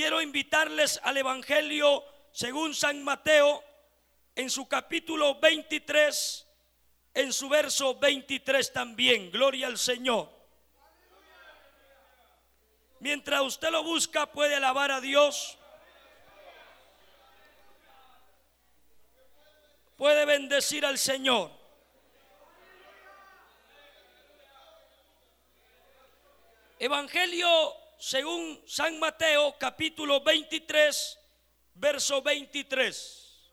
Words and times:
quiero 0.00 0.22
invitarles 0.22 0.98
al 1.02 1.18
Evangelio 1.18 2.02
según 2.32 2.74
San 2.74 3.04
Mateo 3.04 3.62
en 4.34 4.48
su 4.48 4.66
capítulo 4.66 5.38
23, 5.40 6.46
en 7.12 7.30
su 7.34 7.50
verso 7.50 7.98
23 7.98 8.72
también. 8.72 9.30
Gloria 9.30 9.66
al 9.66 9.76
Señor. 9.76 10.30
Mientras 13.00 13.42
usted 13.42 13.68
lo 13.68 13.82
busca, 13.82 14.24
puede 14.24 14.54
alabar 14.54 14.90
a 14.90 15.02
Dios. 15.02 15.58
Puede 19.98 20.24
bendecir 20.24 20.86
al 20.86 20.96
Señor. 20.96 21.50
Evangelio 26.78 27.89
según 28.00 28.62
San 28.66 28.98
Mateo 28.98 29.56
capítulo 29.58 30.22
23, 30.22 31.18
verso 31.74 32.22
23. 32.22 33.52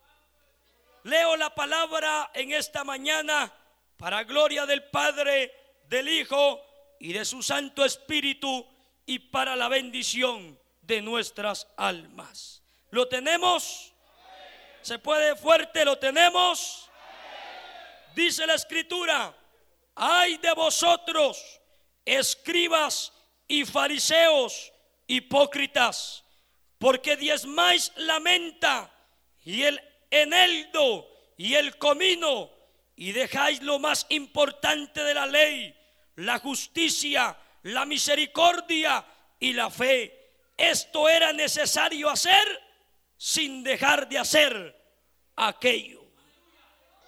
Leo 1.03 1.35
la 1.35 1.53
palabra 1.53 2.31
en 2.33 2.53
esta 2.53 2.85
mañana 2.85 3.53
para 3.97 4.23
gloria 4.23 4.65
del 4.65 4.85
Padre, 4.85 5.53
del 5.89 6.07
Hijo 6.07 6.61
y 6.97 7.11
de 7.11 7.25
su 7.25 7.43
Santo 7.43 7.83
Espíritu 7.83 8.65
y 9.05 9.19
para 9.19 9.53
la 9.57 9.67
bendición 9.67 10.57
de 10.81 11.01
nuestras 11.01 11.67
almas. 11.75 12.63
¿Lo 12.91 13.05
tenemos? 13.09 13.93
¿Se 14.81 14.97
puede 14.97 15.35
fuerte? 15.35 15.83
¿Lo 15.83 15.97
tenemos? 15.97 16.89
Dice 18.15 18.47
la 18.47 18.53
escritura, 18.53 19.35
ay 19.93 20.37
de 20.37 20.53
vosotros, 20.53 21.59
escribas 22.05 23.11
y 23.47 23.65
fariseos 23.65 24.73
hipócritas, 25.07 26.23
porque 26.77 27.15
diezmáis 27.15 27.91
la 27.95 28.19
menta 28.19 28.91
y 29.43 29.63
el 29.63 29.81
eneldo 30.11 31.07
y 31.37 31.55
el 31.55 31.77
comino 31.77 32.51
y 32.95 33.11
dejáis 33.11 33.61
lo 33.61 33.79
más 33.79 34.05
importante 34.09 35.03
de 35.03 35.13
la 35.13 35.27
ley, 35.27 35.75
la 36.15 36.39
justicia, 36.39 37.37
la 37.63 37.85
misericordia 37.85 39.05
y 39.39 39.53
la 39.53 39.69
fe. 39.69 40.31
Esto 40.57 41.07
era 41.07 41.31
necesario 41.31 42.09
hacer 42.09 42.63
sin 43.17 43.63
dejar 43.63 44.09
de 44.09 44.17
hacer 44.17 44.75
aquello. 45.35 46.03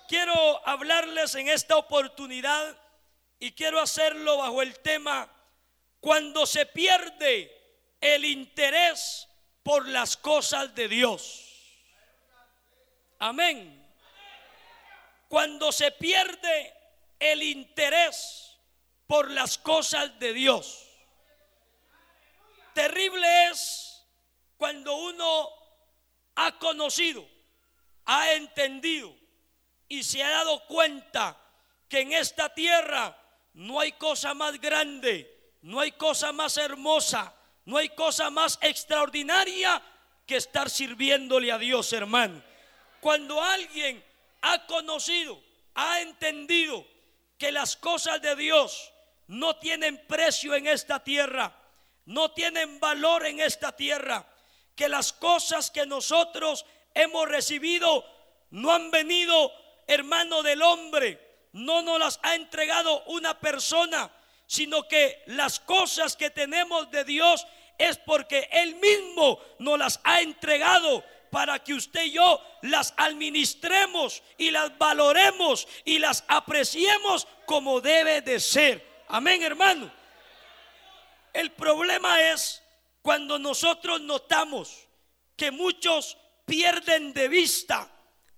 Quiero 0.07 0.67
hablarles 0.67 1.35
en 1.35 1.49
esta 1.49 1.75
oportunidad 1.77 2.77
y 3.39 3.51
quiero 3.51 3.79
hacerlo 3.79 4.37
bajo 4.37 4.61
el 4.61 4.77
tema 4.79 5.31
cuando 5.99 6.45
se 6.45 6.65
pierde 6.65 7.55
el 7.99 8.25
interés 8.25 9.27
por 9.63 9.87
las 9.87 10.15
cosas 10.17 10.73
de 10.73 10.87
Dios. 10.87 11.45
Amén. 13.19 13.75
Cuando 15.27 15.71
se 15.71 15.91
pierde 15.91 16.73
el 17.19 17.43
interés 17.43 18.57
por 19.05 19.29
las 19.29 19.57
cosas 19.57 20.17
de 20.19 20.33
Dios. 20.33 20.85
Terrible 22.73 23.47
es 23.47 24.05
cuando 24.57 24.95
uno 24.95 25.49
ha 26.35 26.57
conocido, 26.57 27.27
ha 28.05 28.31
entendido 28.33 29.13
y 29.89 30.03
se 30.03 30.23
ha 30.23 30.29
dado 30.29 30.65
cuenta 30.67 31.37
que 31.89 32.01
en 32.01 32.13
esta 32.13 32.53
tierra 32.53 33.17
no 33.53 33.79
hay 33.79 33.91
cosa 33.93 34.33
más 34.33 34.59
grande 34.61 35.38
no 35.61 35.79
hay 35.79 35.91
cosa 35.91 36.31
más 36.31 36.57
hermosa, 36.57 37.33
no 37.65 37.77
hay 37.77 37.89
cosa 37.89 38.29
más 38.29 38.57
extraordinaria 38.61 39.81
que 40.25 40.37
estar 40.37 40.69
sirviéndole 40.69 41.51
a 41.51 41.57
Dios, 41.57 41.91
hermano. 41.93 42.41
Cuando 42.99 43.41
alguien 43.41 44.03
ha 44.41 44.65
conocido, 44.65 45.41
ha 45.75 46.01
entendido 46.01 46.85
que 47.37 47.51
las 47.51 47.75
cosas 47.75 48.21
de 48.21 48.35
Dios 48.35 48.91
no 49.27 49.57
tienen 49.57 50.05
precio 50.07 50.55
en 50.55 50.67
esta 50.67 51.03
tierra, 51.03 51.55
no 52.05 52.31
tienen 52.31 52.79
valor 52.79 53.25
en 53.25 53.39
esta 53.39 53.75
tierra, 53.75 54.25
que 54.75 54.89
las 54.89 55.13
cosas 55.13 55.71
que 55.71 55.85
nosotros 55.85 56.65
hemos 56.93 57.27
recibido 57.27 58.05
no 58.51 58.71
han 58.71 58.91
venido, 58.91 59.51
hermano 59.87 60.41
del 60.41 60.61
hombre, 60.61 61.47
no 61.53 61.81
nos 61.81 61.99
las 61.99 62.19
ha 62.23 62.35
entregado 62.35 63.03
una 63.05 63.39
persona, 63.39 64.11
sino 64.49 64.87
que 64.87 65.21
las 65.27 65.59
cosas 65.59 66.17
que 66.17 66.31
tenemos 66.31 66.89
de 66.89 67.03
Dios 67.03 67.45
es 67.77 67.99
porque 67.99 68.49
Él 68.51 68.77
mismo 68.77 69.39
nos 69.59 69.77
las 69.77 69.99
ha 70.03 70.21
entregado 70.21 71.03
para 71.29 71.63
que 71.63 71.75
usted 71.75 72.05
y 72.05 72.13
yo 72.13 72.41
las 72.63 72.95
administremos 72.97 74.23
y 74.39 74.49
las 74.49 74.75
valoremos 74.79 75.67
y 75.85 75.99
las 75.99 76.23
apreciemos 76.27 77.27
como 77.45 77.79
debe 77.79 78.21
de 78.21 78.39
ser. 78.39 79.03
Amén, 79.09 79.43
hermano. 79.43 79.91
El 81.31 81.51
problema 81.51 82.19
es 82.31 82.63
cuando 83.03 83.37
nosotros 83.37 84.01
notamos 84.01 84.87
que 85.35 85.51
muchos 85.51 86.17
pierden 86.45 87.13
de 87.13 87.27
vista 87.27 87.87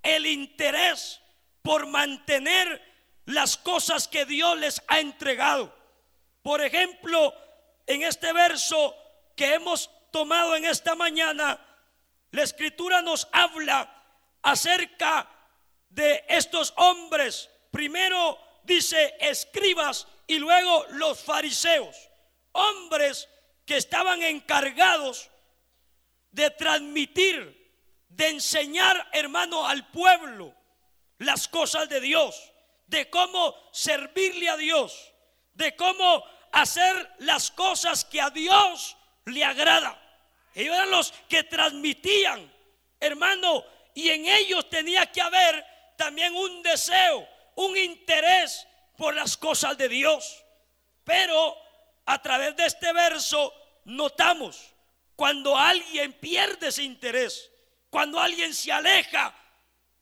el 0.03 0.25
interés 0.25 1.21
por 1.61 1.87
mantener 1.87 2.81
las 3.27 3.55
cosas 3.55 4.09
que 4.09 4.25
Dios 4.25 4.57
les 4.59 4.83
ha 4.89 4.99
entregado. 4.99 5.80
Por 6.41 6.61
ejemplo, 6.61 7.33
en 7.85 8.03
este 8.03 8.33
verso 8.33 8.95
que 9.35 9.53
hemos 9.53 9.89
tomado 10.11 10.55
en 10.55 10.65
esta 10.65 10.95
mañana, 10.95 11.59
la 12.31 12.43
escritura 12.43 13.01
nos 13.01 13.27
habla 13.31 14.03
acerca 14.41 15.29
de 15.89 16.23
estos 16.27 16.73
hombres. 16.77 17.49
Primero 17.71 18.39
dice 18.63 19.15
escribas 19.19 20.07
y 20.27 20.39
luego 20.39 20.85
los 20.91 21.19
fariseos. 21.19 22.09
Hombres 22.53 23.29
que 23.65 23.77
estaban 23.77 24.21
encargados 24.23 25.29
de 26.31 26.49
transmitir, 26.51 27.71
de 28.09 28.29
enseñar, 28.29 29.09
hermano, 29.13 29.67
al 29.67 29.89
pueblo 29.91 30.55
las 31.17 31.47
cosas 31.47 31.87
de 31.87 32.01
Dios, 32.01 32.51
de 32.87 33.09
cómo 33.09 33.55
servirle 33.71 34.49
a 34.49 34.57
Dios 34.57 35.10
de 35.53 35.75
cómo 35.75 36.23
hacer 36.51 37.15
las 37.19 37.51
cosas 37.51 38.05
que 38.05 38.21
a 38.21 38.29
Dios 38.29 38.97
le 39.25 39.43
agrada. 39.43 39.97
Ellos 40.53 40.75
eran 40.75 40.91
los 40.91 41.11
que 41.29 41.43
transmitían, 41.43 42.51
hermano, 42.99 43.63
y 43.93 44.09
en 44.09 44.25
ellos 44.25 44.69
tenía 44.69 45.11
que 45.11 45.21
haber 45.21 45.65
también 45.97 46.35
un 46.35 46.61
deseo, 46.61 47.27
un 47.55 47.77
interés 47.77 48.67
por 48.97 49.15
las 49.15 49.37
cosas 49.37 49.77
de 49.77 49.87
Dios. 49.87 50.43
Pero 51.03 51.55
a 52.05 52.21
través 52.21 52.55
de 52.55 52.65
este 52.65 52.91
verso 52.93 53.53
notamos 53.85 54.71
cuando 55.15 55.55
alguien 55.55 56.13
pierde 56.13 56.69
ese 56.69 56.83
interés, 56.83 57.51
cuando 57.89 58.19
alguien 58.19 58.53
se 58.53 58.71
aleja, 58.71 59.35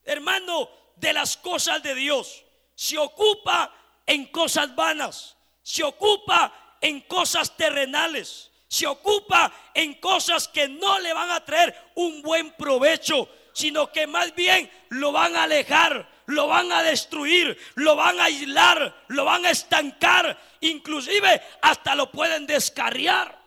hermano, 0.03 0.69
de 0.95 1.13
las 1.13 1.37
cosas 1.37 1.81
de 1.83 1.95
Dios, 1.95 2.45
se 2.75 2.97
ocupa 2.97 3.73
en 4.05 4.27
cosas 4.27 4.73
vanas, 4.75 5.35
se 5.69 5.83
ocupa 5.83 6.51
en 6.81 7.01
cosas 7.01 7.55
terrenales, 7.55 8.49
se 8.67 8.87
ocupa 8.87 9.53
en 9.75 9.93
cosas 9.99 10.47
que 10.47 10.67
no 10.67 10.97
le 10.97 11.13
van 11.13 11.29
a 11.29 11.45
traer 11.45 11.91
un 11.93 12.23
buen 12.23 12.53
provecho, 12.53 13.29
sino 13.53 13.91
que 13.91 14.07
más 14.07 14.33
bien 14.33 14.67
lo 14.89 15.11
van 15.11 15.35
a 15.35 15.43
alejar, 15.43 16.09
lo 16.25 16.47
van 16.47 16.71
a 16.71 16.81
destruir, 16.81 17.55
lo 17.75 17.95
van 17.95 18.19
a 18.19 18.23
aislar, 18.23 19.05
lo 19.09 19.25
van 19.25 19.45
a 19.45 19.51
estancar, 19.51 20.39
inclusive 20.61 21.39
hasta 21.61 21.93
lo 21.93 22.09
pueden 22.09 22.47
descarriar. 22.47 23.39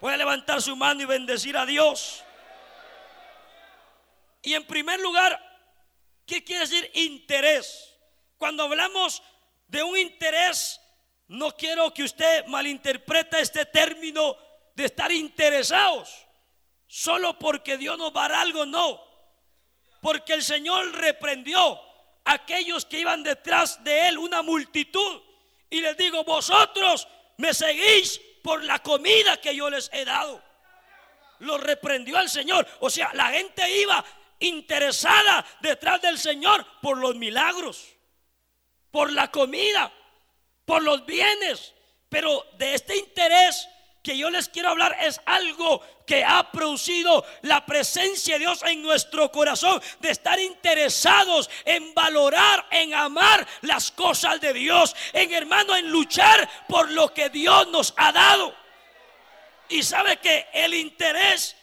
Puede 0.00 0.18
levantar 0.18 0.60
su 0.60 0.76
mano 0.76 1.00
y 1.00 1.06
bendecir 1.06 1.56
a 1.56 1.64
Dios. 1.64 2.22
Y 4.42 4.52
en 4.52 4.66
primer 4.66 5.00
lugar, 5.00 5.40
¿qué 6.26 6.44
quiere 6.44 6.66
decir 6.66 6.90
interés? 6.92 7.96
Cuando 8.36 8.64
hablamos 8.64 9.22
de 9.68 9.82
un 9.82 9.96
interés 9.96 10.82
no 11.34 11.56
quiero 11.56 11.92
que 11.92 12.04
usted 12.04 12.46
malinterprete 12.46 13.40
este 13.40 13.66
término 13.66 14.36
de 14.74 14.84
estar 14.84 15.10
interesados. 15.10 16.26
Solo 16.86 17.38
porque 17.38 17.76
Dios 17.76 17.98
nos 17.98 18.14
va 18.14 18.26
a 18.26 18.28
dar 18.28 18.40
algo, 18.42 18.64
no. 18.64 19.02
Porque 20.00 20.34
el 20.34 20.44
Señor 20.44 20.92
reprendió 20.92 21.80
a 22.24 22.34
aquellos 22.34 22.84
que 22.84 23.00
iban 23.00 23.22
detrás 23.22 23.82
de 23.82 24.08
Él, 24.08 24.18
una 24.18 24.42
multitud. 24.42 25.22
Y 25.70 25.80
les 25.80 25.96
digo, 25.96 26.22
vosotros 26.22 27.08
me 27.38 27.52
seguís 27.52 28.20
por 28.42 28.62
la 28.62 28.78
comida 28.80 29.40
que 29.40 29.56
yo 29.56 29.68
les 29.68 29.90
he 29.92 30.04
dado. 30.04 30.40
Lo 31.40 31.58
reprendió 31.58 32.16
al 32.16 32.30
Señor. 32.30 32.66
O 32.78 32.88
sea, 32.90 33.12
la 33.12 33.30
gente 33.30 33.68
iba 33.80 34.04
interesada 34.38 35.44
detrás 35.60 36.00
del 36.00 36.16
Señor 36.18 36.64
por 36.80 36.96
los 36.96 37.16
milagros, 37.16 37.88
por 38.92 39.10
la 39.12 39.32
comida 39.32 39.92
por 40.64 40.82
los 40.82 41.04
bienes, 41.06 41.74
pero 42.08 42.46
de 42.58 42.74
este 42.74 42.96
interés 42.96 43.68
que 44.04 44.18
yo 44.18 44.28
les 44.28 44.50
quiero 44.50 44.68
hablar 44.68 44.94
es 45.00 45.18
algo 45.24 45.80
que 46.06 46.22
ha 46.22 46.52
producido 46.52 47.24
la 47.40 47.64
presencia 47.64 48.34
de 48.34 48.40
Dios 48.40 48.62
en 48.64 48.82
nuestro 48.82 49.32
corazón, 49.32 49.80
de 50.00 50.10
estar 50.10 50.38
interesados 50.38 51.48
en 51.64 51.94
valorar, 51.94 52.66
en 52.70 52.92
amar 52.92 53.46
las 53.62 53.90
cosas 53.90 54.42
de 54.42 54.52
Dios, 54.52 54.94
en 55.14 55.32
hermano, 55.32 55.74
en 55.74 55.90
luchar 55.90 56.46
por 56.68 56.90
lo 56.90 57.14
que 57.14 57.30
Dios 57.30 57.68
nos 57.68 57.94
ha 57.96 58.12
dado. 58.12 58.54
Y 59.70 59.82
sabe 59.82 60.18
que 60.18 60.48
el 60.52 60.74
interés 60.74 61.56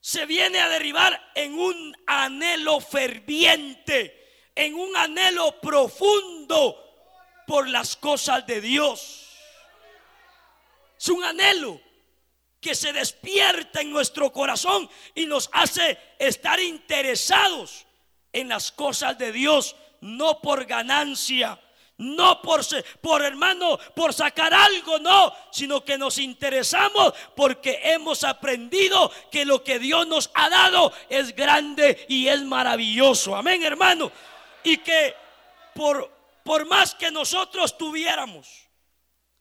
se 0.00 0.24
viene 0.24 0.60
a 0.60 0.68
derivar 0.68 1.32
en 1.34 1.58
un 1.58 1.96
anhelo 2.06 2.80
ferviente, 2.80 4.50
en 4.54 4.76
un 4.76 4.96
anhelo 4.96 5.60
profundo 5.60 6.81
por 7.52 7.68
las 7.68 7.96
cosas 7.96 8.46
de 8.46 8.62
Dios. 8.62 9.28
Es 10.98 11.08
un 11.10 11.22
anhelo 11.22 11.78
que 12.58 12.74
se 12.74 12.94
despierta 12.94 13.82
en 13.82 13.90
nuestro 13.90 14.32
corazón 14.32 14.88
y 15.14 15.26
nos 15.26 15.50
hace 15.52 15.98
estar 16.18 16.58
interesados 16.58 17.84
en 18.32 18.48
las 18.48 18.72
cosas 18.72 19.18
de 19.18 19.32
Dios, 19.32 19.76
no 20.00 20.40
por 20.40 20.64
ganancia, 20.64 21.60
no 21.98 22.40
por, 22.40 22.62
por 23.02 23.22
hermano, 23.22 23.78
por 23.94 24.14
sacar 24.14 24.54
algo, 24.54 24.98
no, 24.98 25.34
sino 25.50 25.84
que 25.84 25.98
nos 25.98 26.16
interesamos 26.16 27.12
porque 27.36 27.80
hemos 27.84 28.24
aprendido 28.24 29.12
que 29.30 29.44
lo 29.44 29.62
que 29.62 29.78
Dios 29.78 30.06
nos 30.06 30.30
ha 30.32 30.48
dado 30.48 30.90
es 31.10 31.36
grande 31.36 32.06
y 32.08 32.28
es 32.28 32.40
maravilloso. 32.44 33.36
Amén, 33.36 33.62
hermano. 33.62 34.10
Y 34.64 34.78
que 34.78 35.14
por, 35.74 36.21
por 36.44 36.66
más 36.66 36.94
que 36.94 37.10
nosotros 37.10 37.76
tuviéramos, 37.76 38.68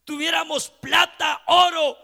tuviéramos 0.04 0.70
plata, 0.70 1.42
oro, 1.48 1.98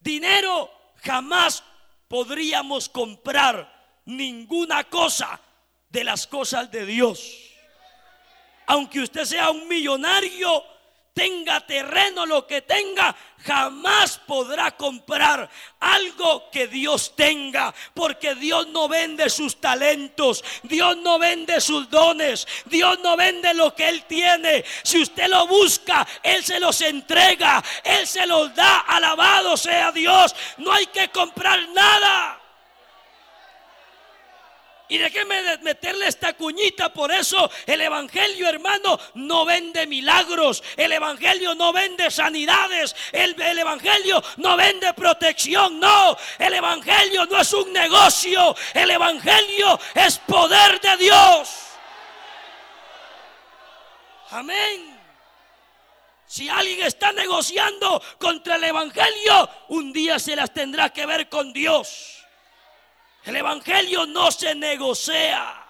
dinero, 0.00 0.70
jamás 1.02 1.62
podríamos 2.08 2.88
comprar 2.88 4.00
ninguna 4.04 4.84
cosa 4.84 5.40
de 5.88 6.04
las 6.04 6.26
cosas 6.26 6.70
de 6.70 6.86
Dios. 6.86 7.50
Aunque 8.66 9.00
usted 9.00 9.24
sea 9.24 9.50
un 9.50 9.68
millonario, 9.68 10.64
tenga 11.14 11.60
terreno, 11.60 12.26
lo 12.26 12.46
que 12.46 12.60
tenga, 12.62 13.14
jamás 13.44 14.18
podrá 14.26 14.72
comprar 14.72 15.48
algo 15.78 16.50
que 16.50 16.66
Dios 16.66 17.14
tenga, 17.14 17.72
porque 17.94 18.34
Dios 18.34 18.66
no 18.68 18.88
vende 18.88 19.30
sus 19.30 19.60
talentos, 19.60 20.44
Dios 20.64 20.96
no 20.98 21.18
vende 21.18 21.60
sus 21.60 21.88
dones, 21.88 22.46
Dios 22.66 22.98
no 23.00 23.16
vende 23.16 23.54
lo 23.54 23.74
que 23.74 23.88
Él 23.88 24.04
tiene. 24.04 24.64
Si 24.82 25.00
usted 25.00 25.28
lo 25.28 25.46
busca, 25.46 26.06
Él 26.22 26.44
se 26.44 26.58
los 26.58 26.80
entrega, 26.80 27.62
Él 27.84 28.06
se 28.06 28.26
los 28.26 28.54
da, 28.54 28.80
alabado 28.80 29.56
sea 29.56 29.92
Dios, 29.92 30.34
no 30.58 30.72
hay 30.72 30.86
que 30.86 31.08
comprar 31.08 31.68
nada. 31.68 32.43
Y 34.86 34.98
déjeme 34.98 35.58
meterle 35.62 36.08
esta 36.08 36.34
cuñita, 36.34 36.92
por 36.92 37.10
eso 37.10 37.50
el 37.64 37.80
Evangelio, 37.80 38.46
hermano, 38.46 39.00
no 39.14 39.46
vende 39.46 39.86
milagros, 39.86 40.62
el 40.76 40.92
Evangelio 40.92 41.54
no 41.54 41.72
vende 41.72 42.10
sanidades, 42.10 42.94
el, 43.10 43.40
el, 43.40 43.58
Evangelio 43.58 44.22
no 44.36 44.58
vende 44.58 44.92
protección, 44.92 45.80
no, 45.80 46.16
el 46.38 46.52
Evangelio 46.52 47.24
no 47.24 47.40
es 47.40 47.52
un 47.54 47.72
negocio, 47.72 48.54
el 48.74 48.90
Evangelio 48.90 49.80
es 49.94 50.18
poder 50.18 50.78
de 50.82 50.96
Dios. 50.98 51.48
Amén. 54.32 55.00
Si 56.26 56.48
alguien 56.48 56.84
está 56.84 57.12
negociando 57.12 58.02
contra 58.18 58.56
el 58.56 58.64
Evangelio, 58.64 59.48
un 59.68 59.92
día 59.92 60.18
se 60.18 60.36
las 60.36 60.52
tendrá 60.52 60.92
que 60.92 61.06
ver 61.06 61.28
con 61.28 61.52
Dios. 61.52 62.23
El 63.24 63.36
Evangelio 63.36 64.06
no 64.06 64.30
se 64.30 64.54
negocia. 64.54 65.64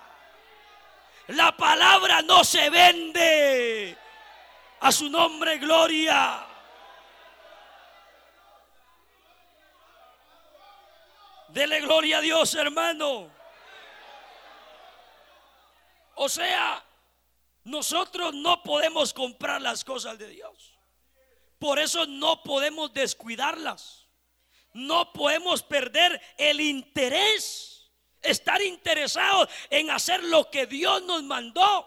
La 1.28 1.56
palabra 1.56 2.20
no 2.22 2.42
se 2.42 2.68
vende. 2.68 3.96
A 4.80 4.90
su 4.90 5.08
nombre, 5.08 5.58
gloria. 5.58 6.46
Dele 11.48 11.80
gloria 11.80 12.18
a 12.18 12.20
Dios, 12.20 12.54
hermano. 12.56 13.30
O 16.16 16.28
sea, 16.28 16.84
nosotros 17.62 18.34
no 18.34 18.62
podemos 18.62 19.14
comprar 19.14 19.62
las 19.62 19.84
cosas 19.84 20.18
de 20.18 20.28
Dios. 20.28 20.74
Por 21.60 21.78
eso 21.78 22.04
no 22.06 22.42
podemos 22.42 22.92
descuidarlas 22.92 24.03
no 24.74 25.12
podemos 25.12 25.62
perder 25.62 26.20
el 26.36 26.60
interés, 26.60 27.90
estar 28.20 28.60
interesados 28.60 29.48
en 29.70 29.90
hacer 29.90 30.22
lo 30.24 30.50
que 30.50 30.66
Dios 30.66 31.02
nos 31.04 31.22
mandó, 31.22 31.86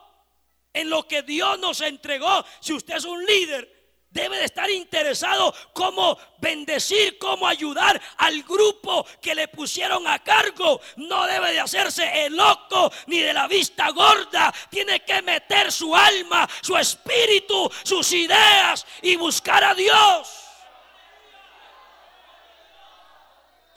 en 0.74 0.89
lo 0.89 1.07
que 1.07 1.22
Dios 1.22 1.60
nos 1.60 1.81
entregó. 1.81 2.45
Si 2.60 2.74
usted 2.74 2.95
es 2.95 3.06
un 3.06 3.25
líder, 3.25 3.78
debe 4.10 4.38
de 4.38 4.45
estar 4.45 4.69
interesado 4.69 5.54
cómo 5.74 6.18
bendecir, 6.39 7.18
cómo 7.18 7.45
ayudar 7.45 8.01
al 8.18 8.42
grupo 8.44 9.06
que 9.22 9.36
le 9.36 9.48
pusieron 9.50 10.07
a 10.07 10.24
cargo. 10.24 10.80
No 10.95 11.25
debe 11.25 11.51
de 11.51 11.60
hacerse 11.60 12.25
el 12.25 12.36
loco 12.36 12.92
ni 13.07 13.19
de 13.19 13.34
la 13.34 13.48
vista 13.48 13.89
gorda. 13.89 14.54
Tiene 14.69 15.01
que 15.01 15.22
meter 15.22 15.72
su 15.72 15.95
alma, 15.95 16.48
su 16.62 16.78
espíritu, 16.78 17.69
sus 17.84 18.12
ideas 18.13 18.86
y 19.01 19.18
buscar 19.18 19.63
a 19.63 19.74
Dios. 19.75 20.47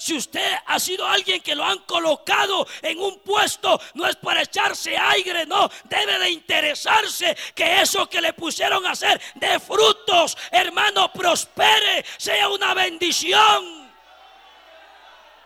Si 0.01 0.17
usted 0.17 0.55
ha 0.65 0.81
sido 0.81 1.07
alguien 1.07 1.43
que 1.43 1.55
lo 1.55 1.63
han 1.63 1.81
colocado 1.81 2.67
en 2.81 2.99
un 3.01 3.19
puesto, 3.19 3.79
no 3.93 4.07
es 4.07 4.17
para 4.17 4.41
echarse 4.41 4.97
aire, 4.97 5.45
no. 5.45 5.71
Debe 5.85 6.19
de 6.19 6.31
interesarse 6.31 7.37
que 7.55 7.83
eso 7.83 8.09
que 8.09 8.23
le 8.23 8.33
pusieron 8.33 8.87
a 8.87 8.93
hacer 8.93 9.21
de 9.35 9.61
frutos, 9.61 10.39
hermano, 10.53 11.13
prospere, 11.13 12.03
sea 12.17 12.49
una 12.49 12.73
bendición. 12.73 13.91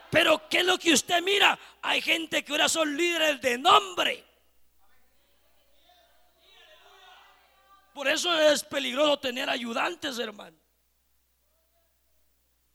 Pero 0.09 0.47
¿qué 0.47 0.59
es 0.59 0.65
lo 0.65 0.77
que 0.77 0.93
usted 0.93 1.21
mira? 1.21 1.59
Hay 1.81 2.01
gente 2.01 2.45
que 2.45 2.53
ahora 2.53 2.69
son 2.69 2.95
líderes 2.95 3.41
de 3.41 3.57
nombre. 3.57 4.23
Por 7.93 8.07
eso 8.07 8.33
es 8.39 8.63
peligroso 8.63 9.19
tener 9.19 9.49
ayudantes, 9.49 10.17
hermano. 10.17 10.64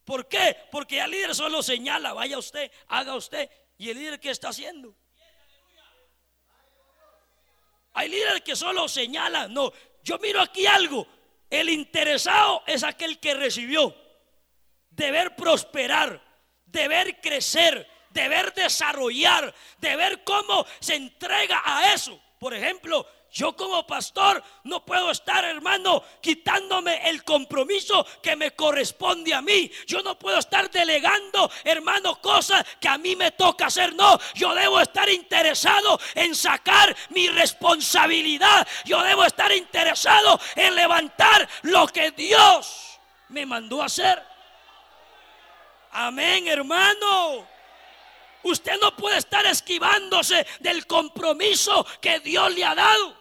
¿Por 0.05 0.27
qué? 0.27 0.57
Porque 0.71 0.99
el 0.99 1.11
líder 1.11 1.35
solo 1.35 1.61
señala, 1.61 2.13
vaya 2.13 2.37
usted, 2.37 2.71
haga 2.87 3.15
usted. 3.15 3.49
¿Y 3.77 3.89
el 3.89 3.97
líder 3.97 4.19
qué 4.19 4.31
está 4.31 4.49
haciendo? 4.49 4.95
Hay 7.93 8.09
líderes 8.09 8.41
que 8.41 8.55
solo 8.55 8.87
señalan. 8.87 9.53
No, 9.53 9.71
yo 10.03 10.17
miro 10.19 10.41
aquí 10.41 10.65
algo. 10.65 11.07
El 11.49 11.69
interesado 11.69 12.63
es 12.65 12.83
aquel 12.83 13.19
que 13.19 13.33
recibió. 13.33 13.95
De 14.89 15.11
ver 15.11 15.35
prosperar, 15.35 16.21
de 16.65 16.87
ver 16.87 17.21
crecer, 17.21 17.87
de 18.09 18.27
ver 18.27 18.53
desarrollar, 18.53 19.53
de 19.79 19.95
ver 19.95 20.23
cómo 20.23 20.65
se 20.79 20.95
entrega 20.95 21.61
a 21.63 21.93
eso. 21.93 22.19
Por 22.39 22.53
ejemplo, 22.53 23.05
yo 23.31 23.55
como 23.55 23.87
pastor 23.87 24.43
no 24.65 24.83
puedo 24.83 25.09
estar, 25.09 25.45
hermano, 25.45 26.03
quitándome 26.19 27.09
el 27.09 27.23
compromiso 27.23 28.05
que 28.21 28.35
me 28.35 28.51
corresponde 28.51 29.33
a 29.33 29.41
mí. 29.41 29.71
Yo 29.87 30.01
no 30.03 30.19
puedo 30.19 30.37
estar 30.37 30.69
delegando, 30.69 31.49
hermano, 31.63 32.19
cosas 32.21 32.65
que 32.81 32.89
a 32.89 32.97
mí 32.97 33.15
me 33.15 33.31
toca 33.31 33.67
hacer. 33.67 33.95
No, 33.95 34.19
yo 34.33 34.53
debo 34.53 34.81
estar 34.81 35.09
interesado 35.09 35.97
en 36.13 36.35
sacar 36.35 36.93
mi 37.11 37.29
responsabilidad. 37.29 38.67
Yo 38.83 39.01
debo 39.01 39.23
estar 39.23 39.49
interesado 39.53 40.37
en 40.57 40.75
levantar 40.75 41.47
lo 41.61 41.87
que 41.87 42.11
Dios 42.11 42.99
me 43.29 43.45
mandó 43.45 43.81
a 43.81 43.85
hacer. 43.85 44.21
Amén, 45.91 46.49
hermano. 46.49 47.47
Usted 48.43 48.77
no 48.81 48.93
puede 48.97 49.19
estar 49.19 49.45
esquivándose 49.45 50.45
del 50.59 50.85
compromiso 50.85 51.85
que 52.01 52.19
Dios 52.19 52.53
le 52.53 52.65
ha 52.65 52.75
dado. 52.75 53.20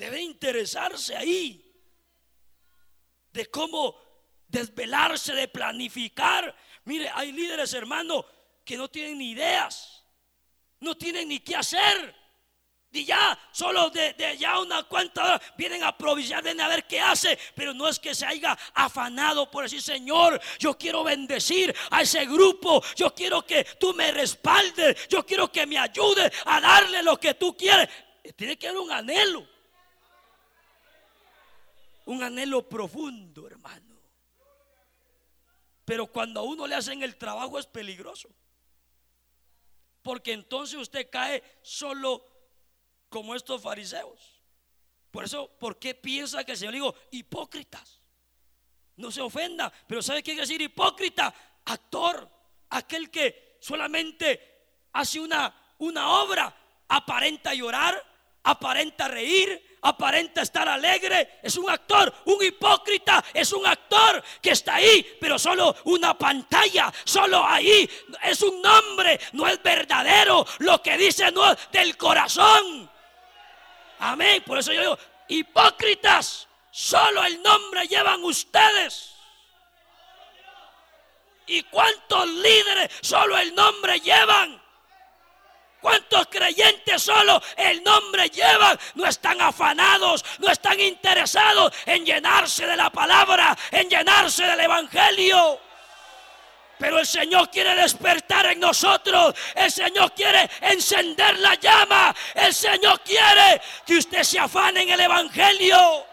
Debe 0.00 0.22
interesarse 0.22 1.14
ahí 1.14 1.62
de 3.32 3.46
cómo 3.46 3.96
desvelarse, 4.48 5.34
de 5.34 5.46
planificar. 5.46 6.56
Mire, 6.84 7.10
hay 7.14 7.32
líderes, 7.32 7.74
hermano, 7.74 8.24
que 8.64 8.78
no 8.78 8.88
tienen 8.88 9.18
ni 9.18 9.32
ideas, 9.32 10.02
no 10.80 10.96
tienen 10.96 11.28
ni 11.28 11.40
qué 11.40 11.54
hacer. 11.54 12.18
Y 12.92 13.04
ya, 13.04 13.38
solo 13.52 13.90
de, 13.90 14.36
ya 14.38 14.58
una 14.58 14.82
cuanta 14.84 15.40
vienen 15.56 15.84
a 15.84 15.96
provisionar, 15.96 16.42
vienen 16.42 16.62
a 16.62 16.68
ver 16.68 16.86
qué 16.88 16.98
hace, 16.98 17.38
pero 17.54 17.72
no 17.74 17.86
es 17.86 18.00
que 18.00 18.14
se 18.14 18.24
haya 18.26 18.58
afanado 18.74 19.48
por 19.50 19.64
decir, 19.64 19.82
Señor, 19.82 20.40
yo 20.58 20.76
quiero 20.76 21.04
bendecir 21.04 21.72
a 21.90 22.02
ese 22.02 22.24
grupo, 22.24 22.82
yo 22.96 23.14
quiero 23.14 23.46
que 23.46 23.62
tú 23.78 23.92
me 23.94 24.10
respaldes, 24.10 25.08
yo 25.08 25.24
quiero 25.24 25.52
que 25.52 25.66
me 25.66 25.78
ayude 25.78 26.32
a 26.46 26.60
darle 26.60 27.02
lo 27.02 27.20
que 27.20 27.34
tú 27.34 27.54
quieres. 27.54 27.86
Tiene 28.34 28.58
que 28.58 28.66
haber 28.66 28.80
un 28.80 28.90
anhelo. 28.90 29.59
Un 32.10 32.22
anhelo 32.24 32.68
profundo, 32.68 33.46
hermano. 33.46 34.00
Pero 35.84 36.08
cuando 36.08 36.40
a 36.40 36.42
uno 36.42 36.66
le 36.66 36.74
hacen 36.74 37.02
el 37.02 37.16
trabajo 37.16 37.58
es 37.58 37.66
peligroso. 37.66 38.28
Porque 40.02 40.32
entonces 40.32 40.78
usted 40.78 41.08
cae 41.08 41.42
solo 41.62 42.26
como 43.08 43.34
estos 43.34 43.62
fariseos. 43.62 44.42
Por 45.10 45.24
eso, 45.24 45.48
¿por 45.58 45.78
qué 45.78 45.94
piensa 45.94 46.42
que 46.42 46.52
el 46.52 46.58
Señor 46.58 46.74
dijo 46.74 46.94
hipócritas? 47.12 48.00
No 48.96 49.10
se 49.10 49.20
ofenda, 49.20 49.72
pero 49.86 50.02
¿sabe 50.02 50.20
qué 50.20 50.32
quiere 50.32 50.40
decir 50.40 50.60
hipócrita? 50.60 51.32
Actor, 51.64 52.28
aquel 52.70 53.08
que 53.10 53.58
solamente 53.60 54.88
hace 54.92 55.20
una, 55.20 55.74
una 55.78 56.22
obra, 56.22 56.56
aparenta 56.88 57.54
llorar, 57.54 58.02
aparenta 58.42 59.06
reír, 59.06 59.69
aparenta 59.82 60.42
estar 60.42 60.68
alegre, 60.68 61.40
es 61.42 61.56
un 61.56 61.68
actor, 61.70 62.12
un 62.26 62.42
hipócrita, 62.42 63.24
es 63.32 63.52
un 63.52 63.66
actor 63.66 64.22
que 64.40 64.50
está 64.50 64.76
ahí, 64.76 65.16
pero 65.20 65.38
solo 65.38 65.74
una 65.84 66.16
pantalla, 66.16 66.92
solo 67.04 67.44
ahí, 67.44 67.88
es 68.22 68.42
un 68.42 68.60
nombre, 68.60 69.18
no 69.32 69.46
es 69.46 69.62
verdadero, 69.62 70.46
lo 70.58 70.82
que 70.82 70.96
dice 70.96 71.30
no 71.32 71.52
es 71.52 71.58
del 71.72 71.96
corazón. 71.96 72.90
Amén, 74.00 74.42
por 74.46 74.58
eso 74.58 74.72
yo 74.72 74.80
digo, 74.80 74.98
hipócritas, 75.28 76.48
solo 76.70 77.24
el 77.24 77.42
nombre 77.42 77.86
llevan 77.86 78.22
ustedes. 78.24 79.14
¿Y 81.46 81.62
cuántos 81.64 82.28
líderes 82.28 82.90
solo 83.00 83.36
el 83.36 83.54
nombre 83.54 83.98
llevan? 84.00 84.62
¿Cuántos 85.80 86.26
creyentes 86.26 87.02
solo 87.02 87.42
el 87.56 87.82
nombre 87.82 88.28
llevan? 88.28 88.78
No 88.94 89.06
están 89.06 89.40
afanados, 89.40 90.24
no 90.38 90.50
están 90.50 90.78
interesados 90.78 91.72
en 91.86 92.04
llenarse 92.04 92.66
de 92.66 92.76
la 92.76 92.90
palabra, 92.90 93.56
en 93.70 93.88
llenarse 93.88 94.44
del 94.44 94.60
Evangelio. 94.60 95.58
Pero 96.78 96.98
el 96.98 97.06
Señor 97.06 97.50
quiere 97.50 97.74
despertar 97.74 98.46
en 98.46 98.60
nosotros. 98.60 99.34
El 99.54 99.70
Señor 99.70 100.14
quiere 100.14 100.50
encender 100.62 101.38
la 101.38 101.54
llama. 101.54 102.14
El 102.34 102.54
Señor 102.54 103.00
quiere 103.00 103.60
que 103.84 103.98
usted 103.98 104.22
se 104.22 104.38
afane 104.38 104.82
en 104.82 104.88
el 104.88 105.00
Evangelio. 105.00 106.06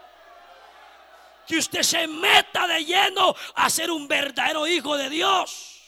Que 1.46 1.56
usted 1.56 1.82
se 1.82 2.06
meta 2.06 2.66
de 2.66 2.84
lleno 2.84 3.34
a 3.54 3.70
ser 3.70 3.90
un 3.90 4.06
verdadero 4.06 4.66
hijo 4.66 4.94
de 4.98 5.08
Dios. 5.08 5.80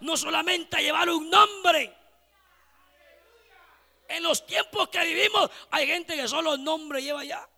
No 0.00 0.16
solamente 0.16 0.78
a 0.78 0.80
llevar 0.80 1.10
un 1.10 1.28
nombre. 1.28 1.99
En 4.10 4.24
los 4.24 4.44
tiempos 4.44 4.88
que 4.88 5.04
vivimos 5.04 5.48
hay 5.70 5.86
gente 5.86 6.16
que 6.16 6.26
solo 6.26 6.56
nombre 6.56 7.00
lleva 7.00 7.24
ya. 7.24 7.48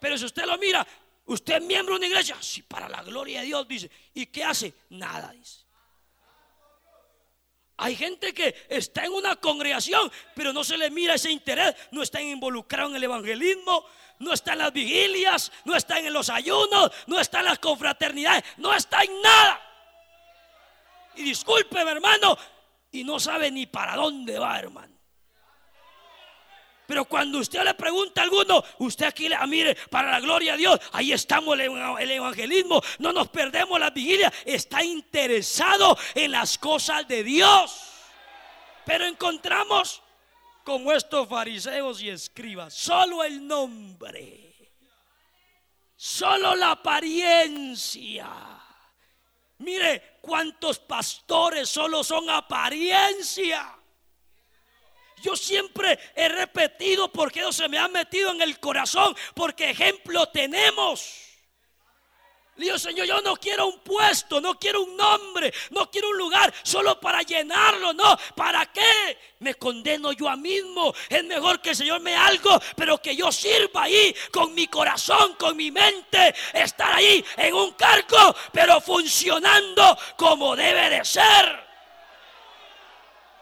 Pero 0.00 0.16
si 0.16 0.24
usted 0.24 0.46
lo 0.46 0.56
mira, 0.56 0.86
usted 1.26 1.56
es 1.56 1.62
miembro 1.62 1.94
de 1.94 1.98
una 1.98 2.06
iglesia, 2.06 2.36
sí, 2.40 2.62
para 2.62 2.88
la 2.88 3.02
gloria 3.02 3.40
de 3.40 3.46
Dios, 3.46 3.68
dice. 3.68 3.90
¿Y 4.14 4.26
qué 4.26 4.42
hace? 4.42 4.72
Nada, 4.88 5.32
dice. 5.32 5.66
Hay 7.76 7.94
gente 7.94 8.32
que 8.32 8.56
está 8.70 9.04
en 9.04 9.12
una 9.12 9.36
congregación, 9.36 10.10
pero 10.34 10.54
no 10.54 10.64
se 10.64 10.78
le 10.78 10.90
mira 10.90 11.14
ese 11.14 11.30
interés, 11.30 11.76
no 11.90 12.02
está 12.02 12.22
involucrado 12.22 12.88
en 12.88 12.96
el 12.96 13.04
evangelismo, 13.04 13.84
no 14.18 14.32
está 14.32 14.54
en 14.54 14.60
las 14.60 14.72
vigilias, 14.72 15.52
no 15.64 15.76
está 15.76 15.98
en 15.98 16.10
los 16.10 16.30
ayunos, 16.30 16.90
no 17.06 17.20
está 17.20 17.40
en 17.40 17.44
las 17.44 17.58
confraternidades, 17.58 18.44
no 18.56 18.74
está 18.74 19.02
en 19.02 19.20
nada. 19.20 19.62
Y 21.16 21.22
discúlpeme, 21.24 21.90
hermano, 21.90 22.38
y 22.90 23.04
no 23.04 23.20
sabe 23.20 23.50
ni 23.50 23.66
para 23.66 23.96
dónde 23.96 24.38
va, 24.38 24.58
hermano. 24.58 24.98
Pero 26.86 27.04
cuando 27.04 27.38
usted 27.38 27.62
le 27.64 27.74
pregunta 27.74 28.22
a 28.22 28.24
alguno, 28.24 28.64
usted 28.78 29.04
aquí 29.04 29.28
le 29.28 29.34
ah, 29.34 29.46
mire, 29.46 29.74
para 29.90 30.10
la 30.10 30.20
gloria 30.20 30.52
de 30.52 30.58
Dios, 30.58 30.80
ahí 30.92 31.12
estamos 31.12 31.58
el 31.60 32.10
evangelismo, 32.10 32.80
no 32.98 33.12
nos 33.12 33.28
perdemos 33.28 33.78
la 33.78 33.90
vigilia, 33.90 34.32
está 34.46 34.82
interesado 34.82 35.98
en 36.14 36.30
las 36.30 36.56
cosas 36.56 37.06
de 37.06 37.22
Dios. 37.22 37.90
Pero 38.86 39.04
encontramos 39.04 40.02
como 40.64 40.90
estos 40.92 41.28
fariseos 41.28 42.00
y 42.00 42.08
escribas, 42.08 42.72
solo 42.72 43.22
el 43.22 43.46
nombre, 43.46 44.54
solo 45.94 46.54
la 46.54 46.70
apariencia 46.70 48.30
Mire 49.58 50.18
cuántos 50.20 50.78
pastores 50.78 51.68
solo 51.68 52.04
son 52.04 52.30
apariencia. 52.30 53.76
Yo 55.22 55.36
siempre 55.36 55.98
he 56.14 56.28
repetido 56.28 57.12
porque 57.12 57.40
Dios 57.40 57.56
se 57.56 57.68
me 57.68 57.78
ha 57.78 57.88
metido 57.88 58.30
en 58.30 58.40
el 58.40 58.60
corazón, 58.60 59.16
porque 59.34 59.70
ejemplo 59.70 60.28
tenemos. 60.28 61.27
Dios 62.58 62.82
Señor, 62.82 63.06
yo 63.06 63.20
no 63.22 63.36
quiero 63.36 63.68
un 63.68 63.78
puesto, 63.78 64.40
no 64.40 64.58
quiero 64.58 64.82
un 64.82 64.96
nombre, 64.96 65.54
no 65.70 65.88
quiero 65.88 66.10
un 66.10 66.18
lugar 66.18 66.52
solo 66.64 66.98
para 67.00 67.22
llenarlo, 67.22 67.92
no. 67.92 68.18
¿Para 68.34 68.66
qué? 68.72 69.16
Me 69.38 69.54
condeno 69.54 70.10
yo 70.10 70.28
a 70.28 70.36
mismo. 70.36 70.92
Es 71.08 71.22
mejor 71.22 71.62
que 71.62 71.70
el 71.70 71.76
Señor 71.76 72.00
me 72.00 72.16
algo, 72.16 72.60
pero 72.74 73.00
que 73.00 73.14
yo 73.14 73.30
sirva 73.30 73.84
ahí 73.84 74.14
con 74.32 74.54
mi 74.54 74.66
corazón, 74.66 75.34
con 75.34 75.56
mi 75.56 75.70
mente, 75.70 76.34
estar 76.52 76.96
ahí 76.96 77.24
en 77.36 77.54
un 77.54 77.72
cargo, 77.72 78.34
pero 78.52 78.80
funcionando 78.80 79.96
como 80.16 80.56
debe 80.56 80.90
de 80.90 81.04
ser. 81.04 81.68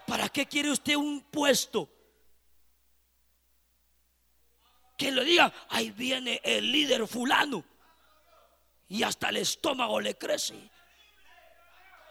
¿Para 0.07 0.29
qué 0.29 0.45
quiere 0.45 0.71
usted 0.71 0.95
un 0.95 1.23
puesto? 1.23 1.89
Que 4.99 5.11
le 5.11 5.25
diga, 5.25 5.51
ahí 5.71 5.91
viene 5.91 6.39
el 6.45 6.71
líder 6.71 7.07
fulano 7.07 7.76
y 8.89 9.03
hasta 9.03 9.29
el 9.29 9.39
estómago 9.39 10.01
le 10.01 10.17
crece. 10.17 10.71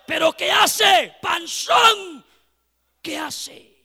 Pero 0.05 0.33
¿qué 0.33 0.51
hace? 0.51 1.15
Panzón. 1.21 2.23
¿Qué 3.01 3.17
hace? 3.17 3.75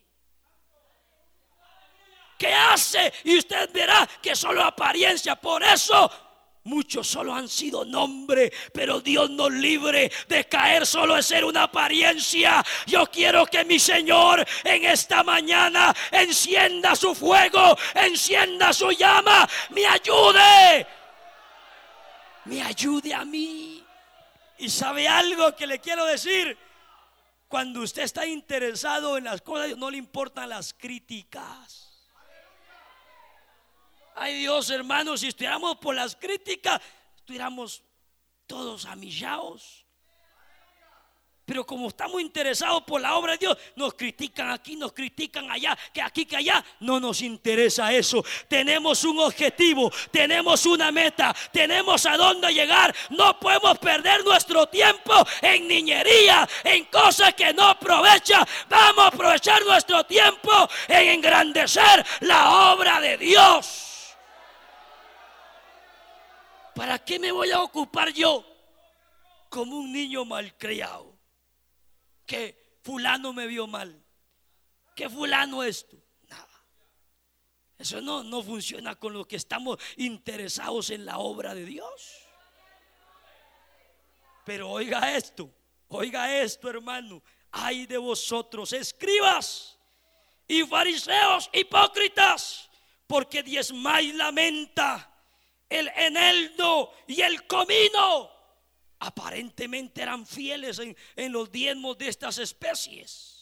¿Qué 2.39 2.53
hace? 2.55 3.13
Y 3.25 3.39
usted 3.39 3.71
verá 3.73 4.09
que 4.23 4.35
solo 4.35 4.63
apariencia. 4.63 5.37
Por 5.37 5.63
eso 5.63 6.11
Muchos 6.65 7.09
solo 7.09 7.35
han 7.35 7.49
sido 7.49 7.87
nombre, 7.87 8.53
pero 8.75 9.01
Dios 9.01 9.31
nos 9.31 9.51
libre 9.51 10.13
de 10.29 10.45
caer 10.45 10.87
solo 10.87 11.17
en 11.17 11.23
ser 11.23 11.43
una 11.43 11.63
apariencia. 11.63 12.63
Yo 12.87 13.07
quiero 13.07 13.47
que 13.47 13.65
mi 13.65 13.79
Señor 13.79 14.47
en 14.63 14.85
esta 14.85 15.23
mañana 15.23 15.95
encienda 16.13 16.95
su 16.95 17.15
fuego, 17.15 17.79
encienda 17.95 18.75
su 18.75 18.91
llama, 18.91 19.49
me 19.71 19.87
ayude 19.87 20.87
me 22.45 22.63
ayude 22.63 23.15
a 23.15 23.25
mí. 23.25 23.85
Y 24.59 24.69
sabe 24.69 25.09
algo 25.09 25.55
que 25.57 25.67
le 25.67 25.79
quiero 25.81 26.05
decir. 26.07 26.57
Cuando 27.49 27.81
usted 27.81 28.03
está 28.03 28.27
interesado 28.27 29.19
en 29.19 29.25
las 29.25 29.43
cosas, 29.43 29.77
no 29.77 29.91
le 29.91 29.97
importan 29.99 30.49
las 30.49 30.73
críticas. 30.73 31.89
Ay 34.15 34.39
Dios, 34.39 34.71
hermanos, 34.71 35.21
si 35.21 35.29
estuviéramos 35.29 35.79
por 35.79 35.95
las 35.95 36.15
críticas, 36.15 36.81
estuviéramos 37.17 37.83
todos 38.47 38.85
amillados. 38.85 39.80
Pero 41.51 41.67
como 41.67 41.89
estamos 41.89 42.21
interesados 42.21 42.85
por 42.85 43.01
la 43.01 43.17
obra 43.17 43.33
de 43.33 43.39
Dios, 43.39 43.59
nos 43.75 43.95
critican 43.95 44.53
aquí, 44.53 44.77
nos 44.77 44.93
critican 44.93 45.51
allá, 45.51 45.77
que 45.93 46.01
aquí, 46.01 46.25
que 46.25 46.37
allá. 46.37 46.65
No 46.79 47.01
nos 47.01 47.23
interesa 47.23 47.93
eso. 47.93 48.25
Tenemos 48.47 49.03
un 49.03 49.19
objetivo, 49.19 49.91
tenemos 50.13 50.65
una 50.65 50.93
meta, 50.93 51.35
tenemos 51.53 52.07
a 52.07 52.17
dónde 52.17 52.55
llegar. 52.55 52.95
No 53.09 53.41
podemos 53.41 53.77
perder 53.81 54.25
nuestro 54.25 54.69
tiempo 54.69 55.13
en 55.43 55.67
niñería, 55.67 56.49
en 56.63 56.85
cosas 56.85 57.35
que 57.35 57.53
no 57.53 57.65
aprovechan. 57.65 58.47
Vamos 58.69 59.07
a 59.07 59.09
aprovechar 59.09 59.65
nuestro 59.65 60.05
tiempo 60.05 60.53
en 60.87 61.09
engrandecer 61.09 62.07
la 62.21 62.75
obra 62.75 63.01
de 63.01 63.19
Dios. 63.19 64.15
¿Para 66.77 67.01
qué 67.01 67.19
me 67.19 67.33
voy 67.33 67.51
a 67.51 67.61
ocupar 67.61 68.13
yo 68.13 68.45
como 69.49 69.79
un 69.79 69.93
niño 69.93 70.25
malcriado? 70.25 71.19
Que 72.31 72.79
fulano 72.85 73.33
me 73.33 73.49
vio 73.49 73.67
mal, 73.67 73.91
que 74.95 75.09
fulano 75.11 75.65
esto. 75.65 75.97
Nada. 76.29 76.65
Eso 77.77 78.01
no, 78.01 78.23
no 78.23 78.41
funciona 78.41 78.95
con 78.95 79.15
lo 79.15 79.27
que 79.27 79.35
estamos 79.35 79.79
interesados 79.97 80.91
en 80.91 81.05
la 81.07 81.19
obra 81.19 81.57
de 81.57 81.65
Dios. 81.65 82.21
Pero 84.45 84.71
oiga 84.71 85.17
esto, 85.17 85.53
oiga 85.89 86.41
esto 86.41 86.71
hermano, 86.71 87.21
ay 87.51 87.87
de 87.87 87.99
vosotros, 87.99 88.73
escribas 88.75 89.77
y 90.47 90.63
fariseos 90.63 91.51
hipócritas, 91.53 92.71
porque 93.09 93.43
diezmáis 93.43 94.15
la 94.15 94.31
menta, 94.31 95.13
el 95.69 95.89
eneldo 95.89 96.93
y 97.09 97.23
el 97.23 97.45
comino 97.49 98.40
aparentemente 99.01 100.03
eran 100.03 100.27
fieles 100.27 100.79
en, 100.79 101.33
los 101.33 101.51
diezmos 101.51 101.99
de 101.99 102.09
estas 102.09 102.39
especies. 102.39 103.37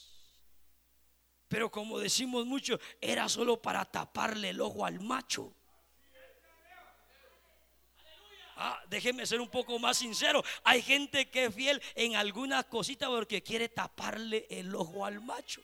Pero 1.48 1.70
como 1.70 1.98
decimos 1.98 2.46
mucho, 2.46 2.78
era 3.00 3.28
solo 3.28 3.60
para 3.60 3.84
taparle 3.84 4.50
el 4.50 4.60
ojo 4.60 4.86
al 4.86 5.00
macho. 5.00 5.54
Ah, 8.60 8.80
déjeme 8.88 9.24
ser 9.24 9.40
un 9.40 9.48
poco 9.48 9.78
más 9.78 9.98
sincero. 9.98 10.42
Hay 10.64 10.82
gente 10.82 11.30
que 11.30 11.46
es 11.46 11.54
fiel 11.54 11.80
en 11.94 12.16
alguna 12.16 12.64
cosita 12.64 13.08
porque 13.08 13.42
quiere 13.42 13.68
taparle 13.68 14.46
el 14.50 14.74
ojo 14.74 15.04
al 15.04 15.20
macho. 15.20 15.62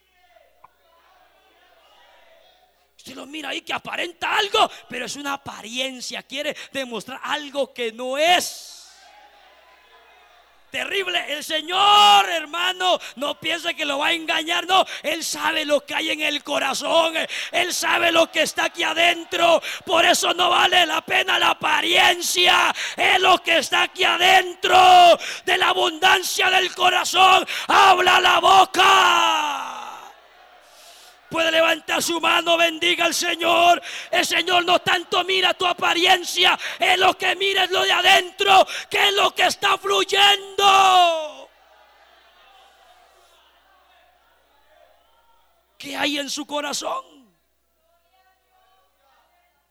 Usted 2.97 3.15
lo 3.17 3.27
mira 3.27 3.51
ahí 3.51 3.61
que 3.61 3.73
aparenta 3.73 4.39
algo, 4.39 4.71
pero 4.89 5.07
es 5.07 5.17
una 5.17 5.35
apariencia. 5.35 6.23
Quiere 6.23 6.57
demostrar 6.73 7.21
algo 7.23 7.75
que 7.75 7.93
no 7.93 8.17
es 8.17 8.84
terrible. 10.75 11.25
El 11.29 11.45
Señor, 11.45 12.29
hermano, 12.29 12.99
no 13.15 13.39
piensa 13.39 13.75
que 13.75 13.85
lo 13.85 13.99
va 13.99 14.09
a 14.09 14.13
engañar. 14.13 14.67
No, 14.67 14.85
Él 15.05 15.23
sabe 15.23 15.65
lo 15.65 15.87
que 15.87 15.95
hay 15.95 16.11
en 16.11 16.21
el 16.21 16.43
corazón. 16.43 17.15
Él 17.53 17.73
sabe 17.73 18.11
lo 18.11 18.29
que 18.33 18.43
está 18.43 18.65
aquí 18.65 18.83
adentro. 18.83 19.63
Por 19.87 20.05
eso 20.05 20.35
no 20.35 20.51
vale 20.51 20.85
la 20.85 21.01
pena 21.01 21.39
la 21.39 21.51
apariencia. 21.51 22.75
Es 22.97 23.21
lo 23.21 23.41
que 23.41 23.59
está 23.59 23.85
aquí 23.85 24.03
adentro. 24.03 25.17
De 25.45 25.57
la 25.57 25.69
abundancia 25.69 26.51
del 26.51 26.75
corazón. 26.75 27.47
Habla 27.69 28.21
la 28.21 28.41
boca 28.41 29.84
puede 31.35 31.51
levantar 31.51 32.01
su 32.01 32.21
mano, 32.21 32.57
bendiga 32.57 33.07
al 33.07 33.13
Señor. 33.13 33.83
El 34.09 34.25
Señor 34.25 34.65
no 34.65 34.79
tanto 34.79 35.25
mira 35.25 35.53
tu 35.53 35.67
apariencia, 35.67 36.57
es 36.79 36.97
lo 36.97 37.19
que 37.19 37.35
mira 37.35 37.65
es 37.65 37.73
lo 37.73 37.83
de 37.83 37.91
adentro, 37.91 38.65
que 38.89 39.09
es 39.09 39.15
lo 39.15 39.35
que 39.35 39.47
está 39.47 39.77
fluyendo. 39.77 41.51
¿Qué 45.77 45.97
hay 45.97 46.19
en 46.19 46.31
su 46.31 46.47
corazón? 46.47 47.35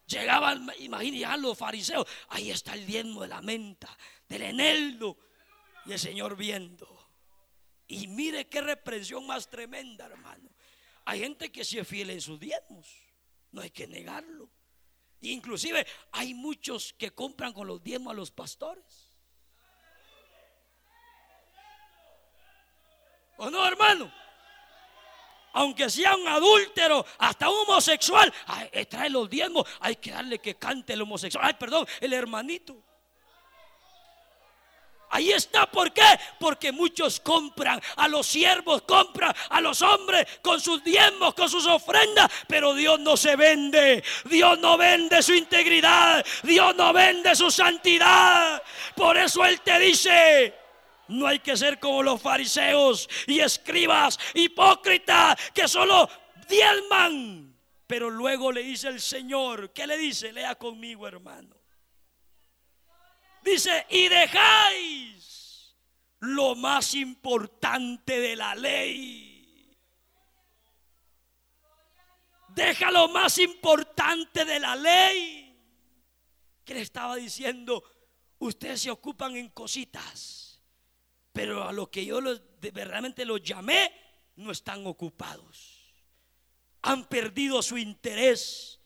Llegaban, 0.05 0.69
imagínense, 0.79 1.37
los 1.37 1.57
fariseos, 1.57 2.05
ahí 2.27 2.51
está 2.51 2.73
el 2.73 2.85
diezmo 2.85 3.21
de 3.21 3.29
la 3.29 3.41
menta, 3.41 3.97
del 4.27 4.41
eneldo, 4.41 5.17
y 5.85 5.93
el 5.93 5.99
Señor 5.99 6.35
viendo. 6.35 7.07
Y 7.87 8.07
mire 8.07 8.49
qué 8.49 8.59
reprensión 8.59 9.25
más 9.25 9.49
tremenda, 9.49 10.07
hermano. 10.07 10.52
Hay 11.05 11.19
gente 11.19 11.51
que 11.51 11.65
sí 11.65 11.79
es 11.79 11.87
fiel 11.87 12.09
en 12.09 12.21
sus 12.21 12.39
diezmos, 12.39 12.87
no 13.51 13.61
hay 13.61 13.69
que 13.69 13.87
negarlo. 13.87 14.49
Inclusive 15.21 15.85
hay 16.11 16.33
muchos 16.33 16.93
que 16.93 17.11
compran 17.11 17.53
con 17.53 17.67
los 17.67 17.81
diezmos 17.81 18.11
a 18.11 18.15
los 18.15 18.31
pastores. 18.31 19.17
¿O 23.37 23.49
no, 23.49 23.65
hermano? 23.65 24.11
Aunque 25.53 25.89
sea 25.89 26.15
un 26.15 26.27
adúltero, 26.27 27.05
hasta 27.19 27.49
un 27.49 27.57
homosexual, 27.67 28.33
eh, 28.71 28.85
trae 28.85 29.09
los 29.09 29.29
diezmos, 29.29 29.67
hay 29.79 29.95
que 29.97 30.11
darle 30.11 30.39
que 30.39 30.55
cante 30.55 30.93
el 30.93 31.01
homosexual. 31.01 31.45
Ay, 31.45 31.53
perdón, 31.59 31.87
el 32.01 32.13
hermanito. 32.13 32.83
Ahí 35.13 35.31
está, 35.31 35.69
¿por 35.69 35.93
qué? 35.93 36.01
Porque 36.39 36.71
muchos 36.71 37.19
compran, 37.19 37.79
a 37.97 38.07
los 38.07 38.25
siervos 38.25 38.81
compran, 38.81 39.31
a 39.49 39.61
los 39.61 39.83
hombres 39.83 40.25
con 40.41 40.59
sus 40.59 40.83
diezmos, 40.83 41.35
con 41.35 41.47
sus 41.47 41.67
ofrendas, 41.67 42.31
pero 42.47 42.73
Dios 42.73 42.99
no 42.99 43.15
se 43.15 43.35
vende, 43.35 44.03
Dios 44.25 44.57
no 44.57 44.75
vende 44.75 45.21
su 45.21 45.35
integridad, 45.35 46.25
Dios 46.41 46.75
no 46.75 46.91
vende 46.93 47.35
su 47.35 47.51
santidad. 47.51 48.63
Por 48.95 49.15
eso 49.15 49.45
Él 49.45 49.61
te 49.61 49.77
dice, 49.77 50.55
no 51.09 51.27
hay 51.27 51.37
que 51.37 51.55
ser 51.57 51.79
como 51.79 52.01
los 52.01 52.19
fariseos 52.19 53.07
y 53.27 53.39
escribas 53.39 54.17
hipócritas 54.33 55.37
que 55.53 55.67
solo 55.67 56.09
diezman. 56.49 57.55
Pero 57.85 58.09
luego 58.09 58.51
le 58.51 58.63
dice 58.63 58.87
el 58.87 58.99
Señor, 58.99 59.73
¿qué 59.73 59.85
le 59.85 59.95
dice? 59.95 60.33
Lea 60.33 60.55
conmigo, 60.55 61.07
hermano. 61.07 61.62
Dice, 63.43 63.85
y 63.89 64.07
dejáis 64.07 65.75
lo 66.19 66.55
más 66.55 66.93
importante 66.93 68.19
de 68.19 68.35
la 68.35 68.55
ley. 68.55 69.77
Deja 72.47 72.91
lo 72.91 73.09
más 73.09 73.37
importante 73.39 74.45
de 74.45 74.59
la 74.59 74.75
ley. 74.75 75.59
Que 76.63 76.75
le 76.75 76.81
estaba 76.81 77.17
diciendo, 77.17 77.83
ustedes 78.39 78.81
se 78.81 78.91
ocupan 78.91 79.35
en 79.35 79.49
cositas, 79.49 80.61
pero 81.33 81.67
a 81.67 81.73
lo 81.73 81.91
que 81.91 82.05
yo 82.05 82.21
los, 82.21 82.41
verdaderamente 82.61 83.25
los 83.25 83.41
llamé, 83.41 83.91
no 84.37 84.51
están 84.51 84.87
ocupados. 84.87 85.81
Han 86.83 87.05
perdido 87.05 87.61
su 87.61 87.77
interés 87.77 88.79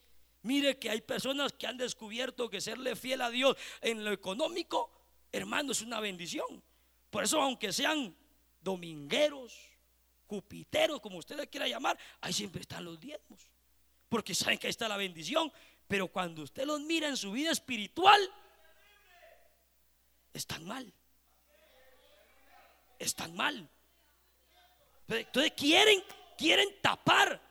Mire 0.43 0.78
que 0.78 0.89
hay 0.89 1.02
personas 1.02 1.54
que 1.54 1.67
han 1.67 1.78
descubierto 1.78 2.50
que 2.50 2.62
serle 2.62 2.95
fiel 2.95 3.21
a 3.21 3.30
Dios 3.30 3.58
en 3.82 4.04
lo 4.04 4.12
económico, 4.12 4.91
hermano, 5.32 5.71
es 5.71 5.82
una 5.82 6.00
bendición. 6.00 6.63
Por 7.10 7.23
eso, 7.23 7.41
aunque 7.41 7.73
sean 7.73 8.15
domingueros, 8.62 9.58
jupiteros, 10.28 11.02
como 11.02 11.17
ustedes 11.17 11.47
quieran 11.47 11.69
llamar, 11.69 11.97
ahí 12.21 12.34
siempre 12.34 12.62
están 12.62 12.86
los 12.86 13.00
diezmos. 13.00 13.50
Porque 14.10 14.36
saben 14.36 14.58
que 14.58 14.67
ahí 14.67 14.71
está 14.71 14.88
la 14.88 14.97
bendición. 14.97 15.52
Pero 15.88 16.08
cuando 16.10 16.43
usted 16.43 16.65
los 16.65 16.82
mira 16.82 17.08
en 17.08 17.17
su 17.17 17.32
vida 17.32 17.52
espiritual, 17.52 18.19
están 20.34 20.65
mal. 20.65 20.93
Están 23.00 23.36
mal. 23.36 23.69
Entonces 25.08 25.54
quieren, 25.56 26.04
quieren 26.38 26.69
tapar, 26.82 27.41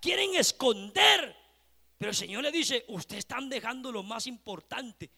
quieren 0.00 0.34
esconder 0.34 1.36
pero 2.00 2.12
el 2.12 2.16
Señor 2.16 2.42
le 2.42 2.50
dice, 2.50 2.86
usted 2.88 3.18
están 3.18 3.50
dejando 3.50 3.92
lo 3.92 4.02
más 4.02 4.26
importante. 4.26 5.10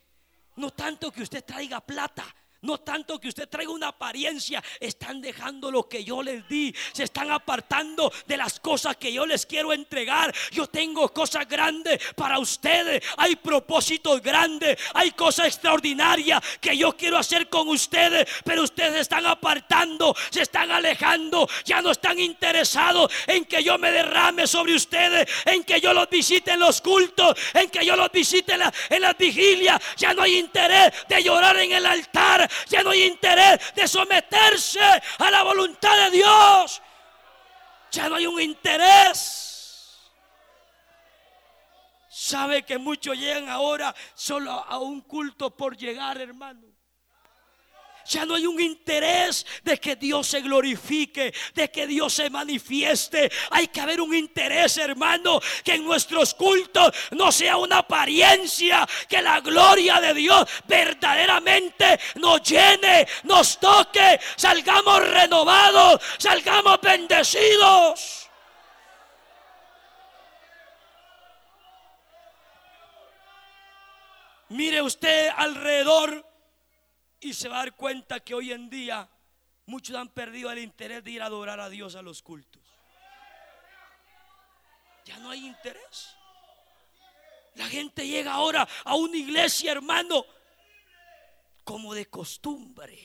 No 0.57 0.73
tanto 0.73 1.13
que 1.13 1.23
usted 1.23 1.45
traiga 1.45 1.81
plata, 1.81 2.25
no 2.63 2.79
tanto 2.79 3.19
que 3.21 3.29
usted 3.29 3.49
traiga 3.49 3.73
una 3.73 3.89
apariencia, 3.89 4.63
están 4.79 5.21
dejando 5.21 5.71
lo 5.71 5.89
que 5.89 6.05
yo 6.05 6.23
les 6.23 6.47
di, 6.49 6.75
se 6.93 7.05
están 7.05 7.31
apartando 7.31 8.13
de 8.27 8.37
las 8.37 8.61
cosas 8.61 8.97
que 8.97 9.13
yo 9.13 9.27
les 9.27 9.47
quiero 9.47 9.73
entregar. 9.73 10.33
Yo 10.53 10.69
tengo 10.69 11.13
cosas 11.13 11.49
grandes 11.49 12.01
para 12.15 12.39
ustedes, 12.39 13.03
hay 13.17 13.35
propósitos 13.37 14.23
grandes, 14.23 14.79
hay 14.95 15.11
cosas 15.11 15.49
extraordinarias 15.49 16.41
que 16.61 16.77
yo 16.77 16.97
quiero 16.97 17.19
hacer 17.19 17.49
con 17.49 17.69
ustedes, 17.69 18.29
pero 18.45 18.63
ustedes 18.63 19.01
están 19.01 19.27
apartando, 19.27 20.15
se 20.31 20.43
están 20.43 20.71
alejando, 20.71 21.49
ya 21.65 21.83
no 21.83 21.91
están 21.91 22.21
interesados 22.21 23.13
en 23.27 23.45
que 23.45 23.65
yo 23.65 23.77
me 23.77 23.91
derrame 23.91 24.47
sobre 24.47 24.77
ustedes, 24.77 25.29
en 25.47 25.65
que 25.65 25.81
yo 25.81 25.93
los 25.93 26.09
visite 26.09 26.53
en 26.53 26.61
los 26.61 26.81
cultos, 26.81 27.37
en 27.55 27.69
que 27.71 27.85
yo 27.85 27.97
los 27.97 28.11
visite 28.13 28.55
en, 28.55 28.63
en 28.89 29.03
las 29.03 29.19
vigilias, 29.19 29.81
ya 29.97 30.15
no 30.15 30.23
hay 30.23 30.39
interés 30.39 30.93
de 31.09 31.23
llorar 31.23 31.57
en 31.57 31.73
el 31.73 31.87
altar 31.87 32.52
ya 32.69 32.83
no 32.83 32.91
hay 32.91 33.05
interés 33.05 33.75
de 33.75 33.87
someterse 33.87 34.81
a 34.81 35.31
la 35.31 35.43
voluntad 35.43 36.05
de 36.05 36.17
Dios. 36.17 36.83
Ya 37.91 38.09
no 38.09 38.17
hay 38.17 38.27
un 38.27 38.41
interés. 38.41 39.53
Sabe 42.09 42.63
que 42.63 42.79
muchos 42.79 43.17
llegan 43.17 43.49
ahora 43.49 43.95
solo 44.15 44.51
a 44.53 44.79
un 44.79 45.01
culto 45.03 45.51
por 45.57 45.77
llegar, 45.77 46.21
hermano. 46.21 46.72
Ya 48.09 48.25
no 48.27 48.35
hay 48.35 48.47
un 48.47 48.61
interés 48.61 49.47
de 49.63 49.79
que 49.79 49.97
Dios 49.97 50.27
se 50.27 50.41
glorifique, 50.41 51.33
de 51.55 51.71
que 51.71 51.87
Dios 51.87 52.13
se 52.13 52.31
manifieste. 52.31 53.31
Hay 53.51 53.69
que 53.69 53.81
haber 53.81 54.01
un 54.01 54.15
interés, 54.15 54.77
hermano, 54.77 55.41
que 55.65 55.75
en 55.75 55.85
nuestros 55.85 56.35
cultos 56.35 56.93
no 57.13 57.31
sea 57.31 57.57
una 57.57 57.79
apariencia, 57.79 58.87
que 59.09 59.23
la 59.23 59.41
gloria 59.41 60.01
de 60.01 60.15
Dios 60.15 60.49
verdaderamente 60.67 61.99
nos 62.17 62.43
llene, 62.43 63.07
nos 63.25 63.59
toque, 63.59 64.21
salgamos 64.37 65.09
renovados, 65.09 66.01
salgamos 66.19 66.81
bendecidos. 66.81 68.29
Mire 74.49 74.83
usted 74.83 75.31
alrededor 75.35 76.32
y 77.23 77.35
se 77.35 77.49
va 77.49 77.57
a 77.57 77.59
dar 77.61 77.77
cuenta 77.77 78.21
que 78.21 78.35
hoy 78.35 78.53
en 78.53 78.69
día 78.69 79.09
muchos 79.67 79.97
han 79.97 80.09
perdido 80.09 80.51
el 80.51 80.59
interés 80.59 81.05
de 81.05 81.13
ir 81.13 81.23
a 81.23 81.27
adorar 81.27 81.61
a 81.61 81.71
Dios 81.71 81.95
a 81.95 82.03
los 82.03 82.21
cultos. 82.21 82.61
Ya 85.05 85.19
no 85.19 85.31
hay 85.31 85.47
interés. 85.47 86.17
La 87.55 87.67
gente 87.67 88.07
llega 88.07 88.33
ahora 88.33 88.67
a 88.85 88.97
una 88.97 89.17
iglesia, 89.17 89.71
hermano, 89.71 90.27
como 91.63 91.95
de 91.95 92.07
costumbre. 92.07 92.99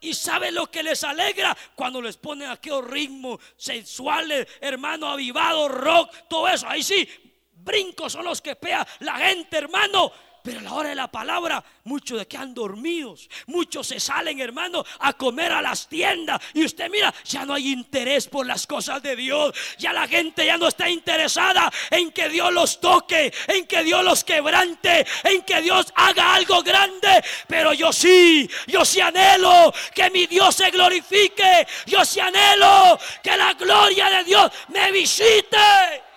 Y 0.00 0.14
sabe 0.14 0.50
lo 0.50 0.70
que 0.70 0.82
les 0.82 1.04
alegra 1.04 1.56
cuando 1.74 2.00
les 2.00 2.16
ponen 2.16 2.50
aquellos 2.50 2.86
ritmos 2.86 3.38
sensuales, 3.56 4.48
hermano, 4.60 5.08
avivado, 5.08 5.68
rock, 5.68 6.26
todo 6.28 6.48
eso. 6.48 6.66
Ahí 6.66 6.82
sí, 6.82 7.06
brincos 7.52 8.14
son 8.14 8.24
los 8.24 8.40
que 8.40 8.56
pea 8.56 8.86
la 9.00 9.18
gente, 9.18 9.58
hermano 9.58 10.10
pero 10.42 10.60
a 10.60 10.62
la 10.62 10.74
hora 10.74 10.88
de 10.88 10.94
la 10.94 11.08
palabra, 11.08 11.62
muchos 11.84 12.18
de 12.18 12.26
que 12.26 12.36
han 12.36 12.54
dormidos, 12.54 13.28
muchos 13.46 13.86
se 13.86 14.00
salen, 14.00 14.40
hermano, 14.40 14.84
a 15.00 15.12
comer 15.12 15.52
a 15.52 15.62
las 15.62 15.88
tiendas. 15.88 16.40
Y 16.54 16.64
usted 16.64 16.90
mira, 16.90 17.12
ya 17.24 17.44
no 17.44 17.54
hay 17.54 17.72
interés 17.72 18.26
por 18.26 18.46
las 18.46 18.66
cosas 18.66 19.02
de 19.02 19.16
Dios. 19.16 19.54
Ya 19.78 19.92
la 19.92 20.08
gente 20.08 20.44
ya 20.44 20.58
no 20.58 20.68
está 20.68 20.88
interesada 20.88 21.72
en 21.90 22.10
que 22.10 22.28
Dios 22.28 22.52
los 22.52 22.80
toque, 22.80 23.32
en 23.48 23.66
que 23.66 23.82
Dios 23.84 24.04
los 24.04 24.24
quebrante, 24.24 25.06
en 25.24 25.42
que 25.42 25.62
Dios 25.62 25.92
haga 25.94 26.34
algo 26.34 26.62
grande. 26.62 27.22
Pero 27.46 27.72
yo 27.72 27.92
sí, 27.92 28.48
yo 28.66 28.84
sí 28.84 29.00
anhelo 29.00 29.72
que 29.94 30.10
mi 30.10 30.26
Dios 30.26 30.54
se 30.54 30.70
glorifique. 30.70 31.66
Yo 31.86 32.04
sí 32.04 32.20
anhelo 32.20 32.98
que 33.22 33.36
la 33.36 33.54
gloria 33.54 34.10
de 34.10 34.24
Dios 34.24 34.50
me 34.68 34.90
visite. 34.92 36.11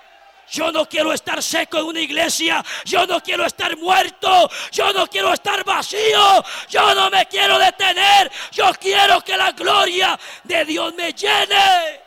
Yo 0.52 0.72
no 0.72 0.88
quiero 0.88 1.12
estar 1.14 1.42
seco 1.42 1.80
en 1.80 1.86
una 1.86 2.00
iglesia. 2.00 2.64
Yo 2.86 3.06
no 3.06 3.22
quiero 3.22 3.46
estar 3.46 3.76
muerto. 3.78 4.50
Yo 4.72 4.94
no 4.94 5.08
quiero 5.08 5.34
estar 5.34 5.64
vacío. 5.64 6.44
Yo 6.70 6.94
no 6.96 7.10
me 7.10 7.26
quiero 7.28 7.58
detener. 7.58 8.32
Yo 8.52 8.72
quiero 8.80 9.22
que 9.22 9.36
la 9.36 9.52
gloria 9.52 10.20
de 10.44 10.66
Dios 10.66 10.94
me 10.94 11.14
llene. 11.14 12.02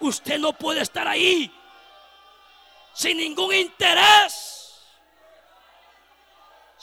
Usted 0.00 0.38
no 0.38 0.52
puede 0.52 0.82
estar 0.82 1.08
ahí 1.08 1.50
sin 2.94 3.16
ningún 3.16 3.52
interés. 3.54 4.53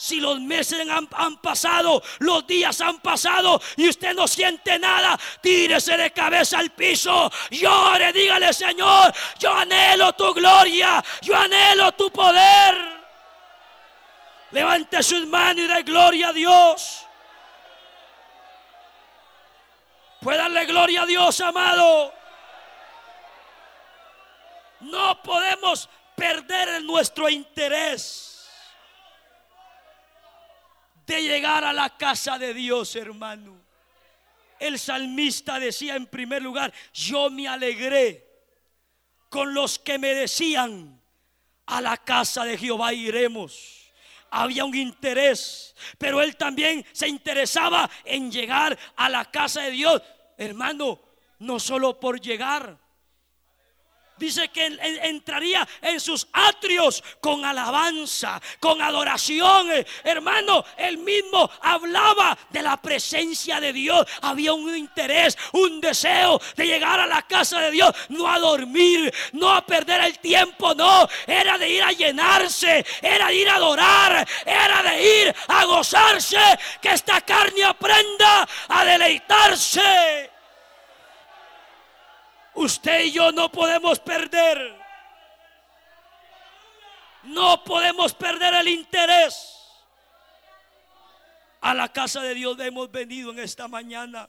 Si 0.02 0.20
los 0.20 0.40
meses 0.40 0.84
han, 0.90 1.38
pasado, 1.38 2.02
los 2.18 2.48
días 2.48 2.82
han 2.82 3.00
pasado 3.02 3.62
y 3.76 3.88
usted 3.88 4.16
no 4.16 4.28
siente 4.28 4.80
nada, 4.80 5.16
tírese 5.42 5.96
de 5.96 6.10
cabeza 6.12 6.58
al 6.58 6.72
piso, 6.72 7.32
llore, 7.52 8.12
dígale 8.12 8.52
Señor, 8.52 9.14
yo 9.38 9.54
anhelo 9.54 10.12
tu 10.14 10.34
gloria, 10.34 11.04
yo 11.22 11.36
anhelo 11.38 11.92
tu 11.92 12.12
poder. 12.12 12.76
Levante 14.50 15.04
sus 15.04 15.28
manos 15.28 15.66
y 15.66 15.68
dé 15.68 15.84
gloria 15.84 16.30
a 16.30 16.34
Dios. 16.34 17.06
Puede 20.20 20.40
darle 20.40 20.66
gloria 20.66 21.04
a 21.04 21.06
Dios, 21.06 21.40
amado. 21.42 22.12
No 24.80 25.22
podemos 25.22 25.88
perder 26.16 26.82
nuestro 26.82 27.30
interés 27.30 28.31
de 31.16 31.24
llegar 31.24 31.64
a 31.64 31.74
la 31.74 31.98
casa 31.98 32.38
de 32.38 32.54
Dios, 32.54 32.96
hermano. 32.96 33.60
El 34.60 34.80
salmista 34.80 35.60
decía 35.60 35.96
en 35.96 36.06
primer 36.06 36.42
lugar, 36.42 36.72
yo 36.94 37.30
me 37.30 37.48
alegré 37.48 38.28
con 39.30 39.54
los 39.54 39.80
que 39.80 39.98
me 39.98 40.14
decían, 40.14 41.02
a 41.66 41.82
la 41.82 41.98
casa 41.98 42.44
de 42.44 42.58
Jehová 42.58 42.94
iremos. 42.94 43.92
Había 44.30 44.66
un 44.66 44.76
interés, 44.76 45.76
pero 45.98 46.22
él 46.22 46.36
también 46.36 46.86
se 46.92 47.08
interesaba 47.08 47.90
en 48.06 48.32
llegar 48.32 48.78
a 48.96 49.10
la 49.10 49.26
casa 49.26 49.62
de 49.62 49.72
Dios. 49.72 50.02
Hermano, 50.38 51.02
no 51.40 51.60
solo 51.60 52.00
por 52.00 52.20
llegar, 52.20 52.78
dice 54.22 54.50
que 54.50 54.66
entraría 55.04 55.68
en 55.82 56.00
sus 56.00 56.28
atrios 56.32 57.04
con 57.20 57.44
alabanza, 57.44 58.40
con 58.60 58.82
adoración. 58.82 59.68
Hermano, 60.04 60.64
él 60.78 61.00
mismo 61.00 61.50
hablaba 61.62 62.38
de 62.50 62.62
la 62.62 62.78
presencia 62.78 63.60
de 63.60 63.74
Dios. 63.74 64.06
Había 64.22 64.54
un 64.54 64.76
interés, 64.78 65.38
un 65.54 65.82
deseo 65.82 66.40
de 66.56 66.68
llegar 66.68 67.00
a 67.00 67.08
la 67.08 67.24
casa 67.24 67.60
de 67.60 67.72
Dios, 67.72 67.94
no 68.10 68.28
a 68.28 68.40
dormir, 68.40 69.14
no 69.34 69.52
a 69.52 69.66
perder 69.66 70.02
el 70.02 70.20
tiempo, 70.20 70.74
no. 70.76 71.08
Era 71.26 71.58
de 71.58 71.70
ir 71.70 71.84
a 71.84 71.92
llenarse, 71.92 72.86
era 73.02 73.28
de 73.28 73.36
ir 73.36 73.50
a 73.50 73.56
adorar, 73.56 74.28
era 74.46 74.84
de 74.84 75.22
ir 75.24 75.36
a 75.48 75.66
gozarse, 75.66 76.40
que 76.82 76.92
esta 76.92 77.22
carne 77.22 77.64
aprenda 77.64 78.48
a 78.68 78.86
deleitarse. 78.86 80.31
Usted 82.54 83.06
y 83.06 83.12
yo 83.12 83.32
no 83.32 83.52
podemos 83.52 84.00
perder. 84.00 84.80
No 87.24 87.64
podemos 87.64 88.14
perder 88.14 88.54
el 88.56 88.68
interés. 88.68 89.58
A 91.62 91.74
la 91.74 91.90
casa 91.90 92.22
de 92.22 92.34
Dios 92.34 92.60
hemos 92.60 92.92
venido 92.92 93.32
en 93.32 93.40
esta 93.40 93.68
mañana. 93.68 94.28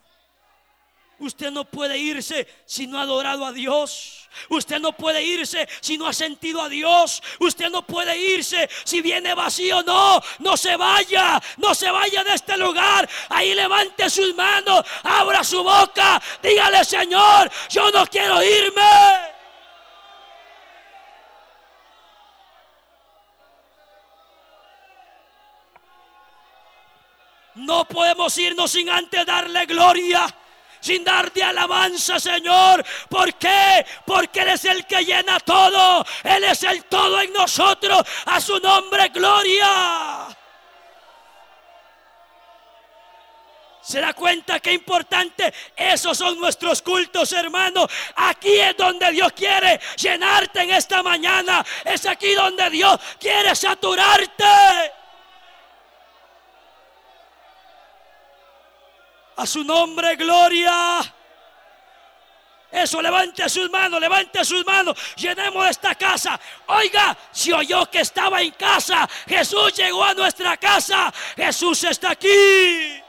Usted 1.22 1.52
no 1.52 1.64
puede 1.64 1.96
irse 1.98 2.48
si 2.66 2.88
no 2.88 2.98
ha 2.98 3.02
adorado 3.02 3.46
a 3.46 3.52
Dios. 3.52 4.28
Usted 4.48 4.80
no 4.80 4.92
puede 4.92 5.22
irse 5.22 5.68
si 5.80 5.96
no 5.96 6.08
ha 6.08 6.12
sentido 6.12 6.60
a 6.60 6.68
Dios. 6.68 7.22
Usted 7.38 7.70
no 7.70 7.86
puede 7.86 8.18
irse 8.18 8.68
si 8.82 9.00
viene 9.00 9.32
vacío. 9.32 9.84
No, 9.84 10.20
no 10.40 10.56
se 10.56 10.74
vaya. 10.74 11.40
No 11.58 11.76
se 11.76 11.88
vaya 11.92 12.24
de 12.24 12.34
este 12.34 12.56
lugar. 12.56 13.08
Ahí 13.28 13.54
levante 13.54 14.10
sus 14.10 14.34
manos. 14.34 14.84
Abra 15.04 15.44
su 15.44 15.62
boca. 15.62 16.20
Dígale, 16.42 16.84
Señor, 16.84 17.48
yo 17.70 17.88
no 17.92 18.04
quiero 18.08 18.42
irme. 18.42 18.82
No 27.54 27.86
podemos 27.86 28.36
irnos 28.38 28.72
sin 28.72 28.90
antes 28.90 29.24
darle 29.24 29.66
gloria 29.66 30.26
sin 30.82 31.04
darte 31.04 31.42
alabanza, 31.42 32.18
Señor. 32.20 32.84
¿Por 33.08 33.32
qué? 33.34 33.86
Porque 34.04 34.40
Él 34.40 34.48
es 34.48 34.64
el 34.64 34.84
que 34.86 35.04
llena 35.04 35.40
todo. 35.40 36.04
Él 36.24 36.44
es 36.44 36.62
el 36.64 36.84
todo 36.84 37.20
en 37.20 37.32
nosotros. 37.32 38.02
A 38.26 38.40
su 38.40 38.58
nombre, 38.58 39.08
gloria. 39.08 40.26
¿Se 43.80 44.00
da 44.00 44.12
cuenta 44.12 44.60
qué 44.60 44.72
importante? 44.72 45.52
Esos 45.76 46.18
son 46.18 46.38
nuestros 46.38 46.82
cultos, 46.82 47.32
hermano. 47.32 47.86
Aquí 48.16 48.60
es 48.60 48.76
donde 48.76 49.10
Dios 49.12 49.32
quiere 49.32 49.80
llenarte 49.96 50.62
en 50.62 50.70
esta 50.70 51.02
mañana. 51.02 51.64
Es 51.84 52.06
aquí 52.06 52.32
donde 52.34 52.70
Dios 52.70 52.98
quiere 53.18 53.54
saturarte. 53.54 54.44
A 59.42 59.46
su 59.46 59.64
nombre, 59.64 60.14
gloria. 60.14 61.00
Eso, 62.70 63.02
levante 63.02 63.48
sus 63.48 63.68
manos, 63.68 64.00
levante 64.00 64.44
sus 64.44 64.64
manos. 64.64 64.96
Llenemos 65.16 65.68
esta 65.68 65.96
casa. 65.96 66.38
Oiga, 66.68 67.18
si 67.32 67.52
oyó 67.52 67.90
que 67.90 68.02
estaba 68.02 68.40
en 68.40 68.52
casa, 68.52 69.08
Jesús 69.26 69.74
llegó 69.74 70.04
a 70.04 70.14
nuestra 70.14 70.56
casa. 70.58 71.12
Jesús 71.34 71.82
está 71.82 72.12
aquí. 72.12 73.01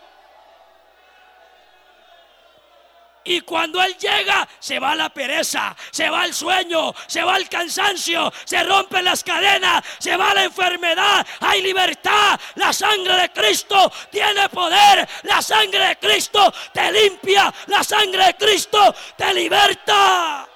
Y 3.25 3.41
cuando 3.41 3.81
Él 3.81 3.97
llega, 3.97 4.47
se 4.59 4.79
va 4.79 4.95
la 4.95 5.09
pereza, 5.09 5.75
se 5.91 6.09
va 6.09 6.25
el 6.25 6.33
sueño, 6.33 6.93
se 7.07 7.23
va 7.23 7.37
el 7.37 7.47
cansancio, 7.47 8.31
se 8.43 8.63
rompen 8.63 9.05
las 9.05 9.23
cadenas, 9.23 9.83
se 9.99 10.17
va 10.17 10.33
la 10.33 10.43
enfermedad, 10.43 11.25
hay 11.39 11.61
libertad. 11.61 12.39
La 12.55 12.73
sangre 12.73 13.15
de 13.15 13.31
Cristo 13.31 13.91
tiene 14.11 14.49
poder, 14.49 15.07
la 15.23 15.41
sangre 15.41 15.87
de 15.87 15.95
Cristo 15.97 16.53
te 16.73 16.91
limpia, 16.91 17.53
la 17.67 17.83
sangre 17.83 18.25
de 18.25 18.35
Cristo 18.35 18.93
te 19.15 19.33
liberta. 19.33 20.49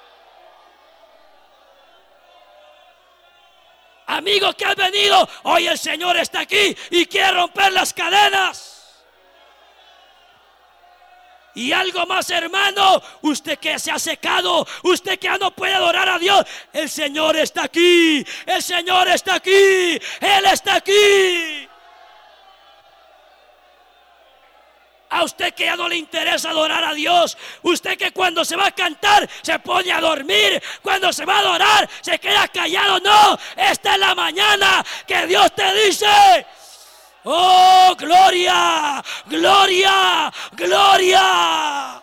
Amigo 4.08 4.52
que 4.54 4.64
has 4.64 4.76
venido, 4.76 5.28
hoy 5.44 5.68
el 5.68 5.78
Señor 5.78 6.16
está 6.16 6.40
aquí 6.40 6.76
y 6.90 7.06
quiere 7.06 7.30
romper 7.32 7.72
las 7.72 7.92
cadenas. 7.92 8.77
Y 11.58 11.72
algo 11.72 12.06
más, 12.06 12.30
hermano, 12.30 13.02
usted 13.22 13.58
que 13.58 13.80
se 13.80 13.90
ha 13.90 13.98
secado, 13.98 14.64
usted 14.84 15.18
que 15.18 15.26
ya 15.26 15.38
no 15.38 15.50
puede 15.50 15.74
adorar 15.74 16.08
a 16.08 16.16
Dios, 16.16 16.46
el 16.72 16.88
Señor 16.88 17.36
está 17.36 17.64
aquí, 17.64 18.24
el 18.46 18.62
Señor 18.62 19.08
está 19.08 19.34
aquí, 19.34 19.50
Él 19.50 20.44
está 20.52 20.76
aquí. 20.76 21.68
A 25.10 25.24
usted 25.24 25.52
que 25.52 25.64
ya 25.64 25.74
no 25.74 25.88
le 25.88 25.96
interesa 25.96 26.50
adorar 26.50 26.84
a 26.84 26.94
Dios. 26.94 27.36
Usted 27.62 27.98
que 27.98 28.12
cuando 28.12 28.44
se 28.44 28.54
va 28.54 28.66
a 28.66 28.72
cantar 28.72 29.28
se 29.42 29.58
pone 29.58 29.90
a 29.90 30.00
dormir. 30.00 30.62
Cuando 30.82 31.12
se 31.12 31.24
va 31.24 31.36
a 31.36 31.40
adorar 31.40 31.88
se 32.02 32.20
queda 32.20 32.46
callado. 32.48 33.00
No, 33.00 33.38
esta 33.56 33.94
es 33.94 33.98
la 33.98 34.14
mañana 34.14 34.84
que 35.06 35.26
Dios 35.26 35.52
te 35.56 35.72
dice, 35.86 36.46
Oh, 37.30 37.94
gloria, 37.94 39.04
gloria, 39.26 40.32
gloria. 40.52 42.02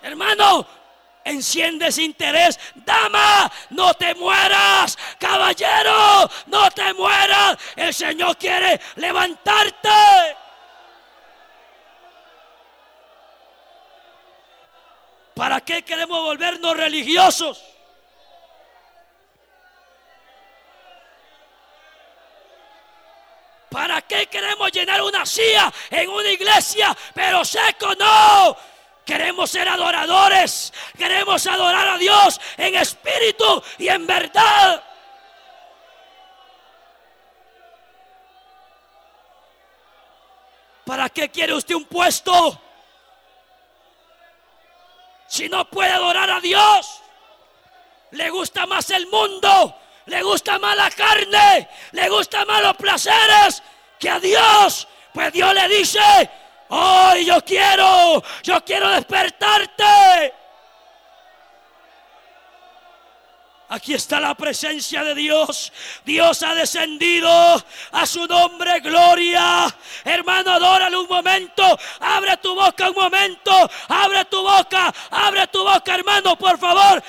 Hermano, 0.00 0.66
enciende 1.22 1.88
ese 1.88 2.02
interés. 2.02 2.58
Dama, 2.76 3.52
no 3.68 3.92
te 3.92 4.14
mueras. 4.14 4.96
Caballero, 5.18 6.30
no 6.46 6.70
te 6.70 6.94
mueras. 6.94 7.58
El 7.76 7.92
Señor 7.92 8.38
quiere 8.38 8.80
levantarte. 8.96 9.90
¿Para 15.34 15.60
qué 15.60 15.82
queremos 15.82 16.22
volvernos 16.22 16.74
religiosos? 16.74 17.73
¿Para 23.74 24.02
qué 24.02 24.28
queremos 24.28 24.70
llenar 24.70 25.02
una 25.02 25.26
silla 25.26 25.72
en 25.90 26.08
una 26.08 26.30
iglesia, 26.30 26.96
pero 27.12 27.44
seco 27.44 27.92
no? 27.96 28.56
Queremos 29.04 29.50
ser 29.50 29.68
adoradores. 29.68 30.72
Queremos 30.96 31.44
adorar 31.48 31.88
a 31.88 31.98
Dios 31.98 32.40
en 32.56 32.76
espíritu 32.76 33.60
y 33.78 33.88
en 33.88 34.06
verdad. 34.06 34.80
¿Para 40.84 41.08
qué 41.08 41.28
quiere 41.28 41.54
usted 41.54 41.74
un 41.74 41.86
puesto? 41.86 42.60
Si 45.26 45.48
no 45.48 45.68
puede 45.68 45.90
adorar 45.90 46.30
a 46.30 46.38
Dios, 46.38 47.00
le 48.12 48.30
gusta 48.30 48.66
más 48.66 48.88
el 48.90 49.08
mundo, 49.08 49.76
le 50.06 50.22
gusta 50.22 50.58
más 50.58 50.76
la 50.76 50.90
carne, 50.90 51.68
le 51.92 52.08
gusta 52.08 52.44
más 52.44 52.62
los 52.62 52.76
placeres 52.76 53.62
que 53.98 54.10
a 54.10 54.20
Dios. 54.20 54.86
Pues 55.12 55.32
Dios 55.32 55.54
le 55.54 55.68
dice, 55.68 56.30
hoy 56.68 57.24
yo 57.24 57.40
quiero, 57.44 58.22
yo 58.42 58.64
quiero 58.64 58.90
despertarte. 58.90 60.34
Aquí 63.74 63.94
está 63.94 64.20
la 64.20 64.34
presencia 64.34 65.02
de 65.02 65.14
Dios. 65.14 65.72
Dios 66.04 66.42
ha 66.42 66.54
descendido 66.54 67.28
a 67.92 68.06
su 68.06 68.26
nombre, 68.26 68.78
gloria. 68.80 69.66
Hermano, 70.04 70.52
adórale 70.52 70.96
un 70.96 71.08
momento. 71.08 71.76
Abre 71.98 72.36
tu 72.36 72.54
boca 72.54 72.90
un 72.90 72.94
momento. 72.94 73.70
Abre 73.88 74.26
tu 74.26 74.42
boca. 74.42 74.94
Abre 75.10 75.46
tu 75.48 75.64
boca, 75.64 75.94
hermano, 75.94 76.36
por 76.36 76.58
favor. 76.58 77.02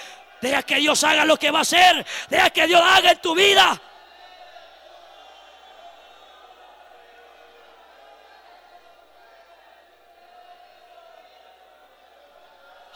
Deja 0.45 0.62
que 0.62 0.75
Dios 0.75 1.03
haga 1.03 1.25
lo 1.25 1.38
que 1.38 1.49
va 1.49 1.58
a 1.58 1.62
hacer. 1.63 2.05
Deja 2.29 2.51
que 2.51 2.67
Dios 2.67 2.79
haga 2.79 3.13
en 3.13 3.17
tu 3.17 3.34
vida. 3.34 3.81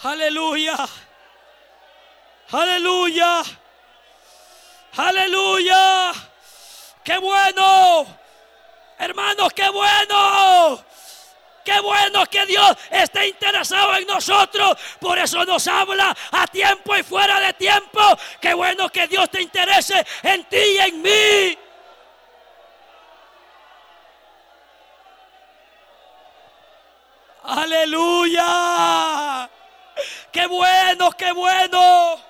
Aleluya. 0.04 0.78
Aleluya. 2.52 3.42
Aleluya. 4.96 6.14
Qué 7.04 7.18
bueno. 7.18 8.06
Hermanos, 9.00 9.54
qué 9.56 9.70
bueno. 9.70 10.86
Qué 11.70 11.80
bueno 11.82 12.26
que 12.26 12.48
Dios 12.48 12.76
esté 12.90 13.28
interesado 13.28 13.96
en 13.96 14.08
nosotros. 14.08 14.76
Por 15.00 15.20
eso 15.20 15.46
nos 15.46 15.68
habla 15.68 16.18
a 16.32 16.48
tiempo 16.48 16.96
y 16.96 17.04
fuera 17.04 17.40
de 17.40 17.54
tiempo. 17.54 18.02
Qué 18.42 18.56
bueno 18.56 18.90
que 18.90 19.08
Dios 19.08 19.30
te 19.30 19.44
interese 19.44 20.04
en 20.24 20.46
ti 20.46 20.58
y 20.58 20.78
en 20.80 21.00
mí. 21.04 21.60
Aleluya. 27.44 28.48
Qué 30.32 30.48
bueno, 30.48 31.12
qué 31.12 31.32
bueno. 31.34 32.29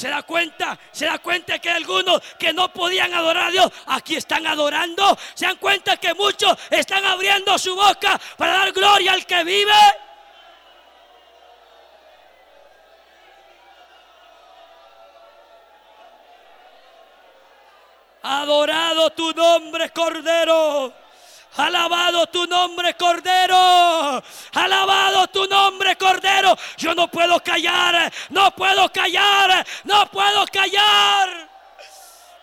Se 0.00 0.08
da 0.08 0.22
cuenta, 0.22 0.78
se 0.92 1.04
da 1.04 1.18
cuenta 1.18 1.58
que 1.58 1.68
algunos 1.68 2.22
que 2.38 2.54
no 2.54 2.72
podían 2.72 3.12
adorar 3.12 3.48
a 3.48 3.50
Dios, 3.50 3.70
aquí 3.84 4.16
están 4.16 4.46
adorando. 4.46 5.14
Se 5.34 5.44
dan 5.44 5.58
cuenta 5.58 5.98
que 5.98 6.14
muchos 6.14 6.56
están 6.70 7.04
abriendo 7.04 7.58
su 7.58 7.76
boca 7.76 8.18
para 8.38 8.52
dar 8.54 8.72
gloria 8.72 9.12
al 9.12 9.26
que 9.26 9.44
vive. 9.44 9.74
Adorado 18.22 19.10
tu 19.10 19.34
nombre, 19.34 19.90
Cordero. 19.90 20.94
Alabado 21.56 22.26
tu 22.28 22.46
nombre, 22.46 22.94
Cordero. 22.94 24.22
Alabado 24.54 25.26
tu 25.28 25.46
nombre, 25.46 25.96
Cordero. 25.96 26.56
Yo 26.76 26.94
no 26.94 27.08
puedo 27.08 27.40
callar, 27.40 28.12
no 28.30 28.50
puedo 28.52 28.88
callar, 28.90 29.66
no 29.84 30.06
puedo 30.06 30.44
callar. 30.46 31.49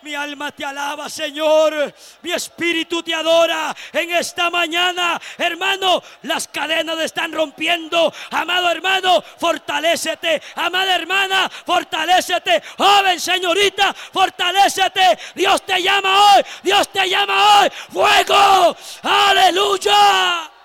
Mi 0.02 0.14
alma 0.14 0.52
te 0.52 0.64
alaba, 0.64 1.10
Señor. 1.10 1.94
Mi 2.22 2.32
espíritu 2.32 3.02
te 3.02 3.14
adora 3.16 3.76
en 3.92 4.12
esta 4.12 4.50
mañana. 4.50 5.20
Hermano, 5.38 6.04
las 6.24 6.48
cadenas 6.48 7.00
están 7.00 7.32
rompiendo. 7.32 8.14
Amado 8.32 8.70
hermano, 8.70 9.24
fortalécete. 9.40 10.42
Amada 10.56 10.96
hermana, 10.96 11.50
fortalécete. 11.66 12.62
Joven, 12.78 13.20
señorita, 13.20 13.94
fortalécete. 13.94 15.18
Dios 15.34 15.64
te 15.64 15.82
llama 15.82 16.36
hoy. 16.36 16.44
Dios 16.64 16.88
te 16.90 17.10
llama 17.10 17.62
hoy. 17.62 17.70
Fuego. 17.90 18.78
Aleluya. 19.02 20.57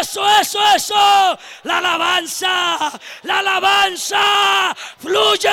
Eso, 0.00 0.28
eso, 0.40 0.58
eso. 0.74 1.38
La 1.62 1.78
alabanza, 1.78 2.92
la 3.22 3.38
alabanza 3.38 4.76
fluye. 4.98 5.48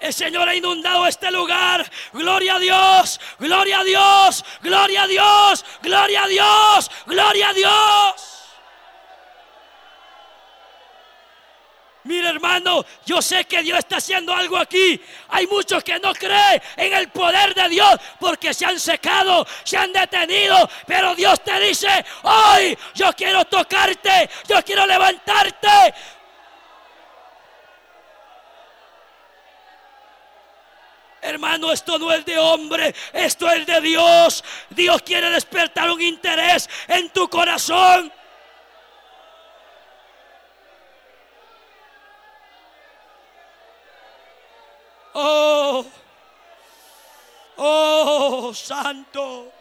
El 0.00 0.12
Señor 0.12 0.48
ha 0.48 0.54
inundado 0.54 1.06
este 1.06 1.30
lugar. 1.30 1.90
Gloria 2.12 2.56
a 2.56 2.58
Dios, 2.58 3.20
gloria 3.38 3.80
a 3.80 3.84
Dios, 3.84 4.44
gloria 4.60 5.02
a 5.02 5.06
Dios, 5.06 5.64
gloria 5.82 6.24
a 6.24 6.28
Dios, 6.28 6.90
gloria 7.06 7.48
a 7.48 7.52
Dios. 7.54 8.33
Mira 12.04 12.28
hermano, 12.28 12.84
yo 13.06 13.22
sé 13.22 13.46
que 13.46 13.62
Dios 13.62 13.78
está 13.78 13.96
haciendo 13.96 14.34
algo 14.34 14.58
aquí. 14.58 15.00
Hay 15.28 15.46
muchos 15.46 15.82
que 15.82 15.98
no 15.98 16.12
creen 16.12 16.62
en 16.76 16.92
el 16.92 17.08
poder 17.08 17.54
de 17.54 17.68
Dios 17.70 17.96
porque 18.20 18.52
se 18.52 18.66
han 18.66 18.78
secado, 18.78 19.46
se 19.64 19.78
han 19.78 19.90
detenido. 19.90 20.68
Pero 20.86 21.14
Dios 21.14 21.42
te 21.42 21.58
dice, 21.60 21.88
hoy 22.22 22.76
yo 22.94 23.10
quiero 23.14 23.46
tocarte, 23.46 24.28
yo 24.46 24.62
quiero 24.62 24.86
levantarte. 24.86 25.94
Hermano, 31.22 31.72
esto 31.72 31.98
no 31.98 32.12
es 32.12 32.22
de 32.26 32.36
hombre, 32.36 32.94
esto 33.14 33.50
es 33.50 33.64
de 33.64 33.80
Dios. 33.80 34.44
Dios 34.68 35.00
quiere 35.00 35.30
despertar 35.30 35.90
un 35.90 36.02
interés 36.02 36.68
en 36.86 37.08
tu 37.08 37.30
corazón. 37.30 38.12
Oh, 45.14 45.86
oh, 47.56 48.52
santo. 48.52 49.52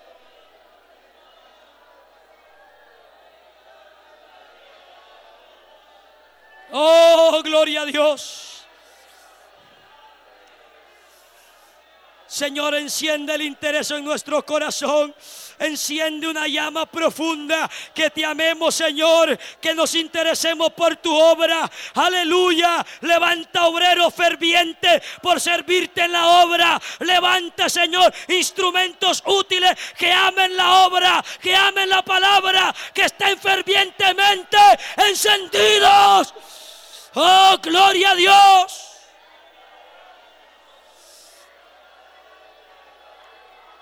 Oh, 6.71 7.41
gloria 7.43 7.83
a 7.83 7.85
Dios. 7.85 8.52
Señor, 12.33 12.73
enciende 12.73 13.35
el 13.35 13.43
interés 13.43 13.91
en 13.91 14.03
nuestro 14.03 14.43
corazón. 14.43 15.13
Enciende 15.59 16.27
una 16.27 16.47
llama 16.47 16.87
profunda. 16.87 17.69
Que 17.93 18.09
te 18.09 18.25
amemos, 18.25 18.73
Señor. 18.73 19.37
Que 19.61 19.75
nos 19.75 19.93
interesemos 19.93 20.71
por 20.71 20.95
tu 20.95 21.15
obra. 21.15 21.69
Aleluya. 21.93 22.83
Levanta 23.01 23.67
obrero 23.67 24.09
ferviente 24.09 24.99
por 25.21 25.39
servirte 25.39 26.05
en 26.05 26.11
la 26.11 26.27
obra. 26.43 26.81
Levanta, 27.01 27.69
Señor, 27.69 28.11
instrumentos 28.29 29.21
útiles 29.27 29.77
que 29.95 30.11
amen 30.11 30.57
la 30.57 30.87
obra, 30.87 31.23
que 31.39 31.55
amen 31.55 31.87
la 31.87 32.01
palabra, 32.01 32.73
que 32.95 33.03
estén 33.03 33.37
fervientemente 33.37 34.57
encendidos. 35.07 36.33
Oh, 37.13 37.59
gloria 37.61 38.09
a 38.09 38.15
Dios. 38.15 38.92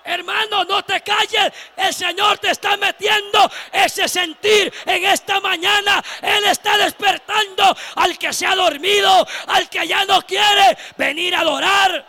Hermano, 0.03 0.63
no 0.65 0.83
te 0.83 1.01
calles. 1.01 1.51
El 1.75 1.93
Señor 1.93 2.37
te 2.39 2.51
está 2.51 2.75
metiendo 2.77 3.51
ese 3.71 4.07
sentir 4.07 4.73
en 4.85 5.05
esta 5.05 5.39
mañana. 5.39 6.03
Él 6.21 6.45
está 6.45 6.77
despertando 6.77 7.75
al 7.95 8.17
que 8.17 8.33
se 8.33 8.45
ha 8.45 8.55
dormido, 8.55 9.27
al 9.47 9.69
que 9.69 9.87
ya 9.87 10.05
no 10.05 10.21
quiere 10.23 10.77
venir 10.97 11.35
a 11.35 11.41
adorar. 11.41 12.05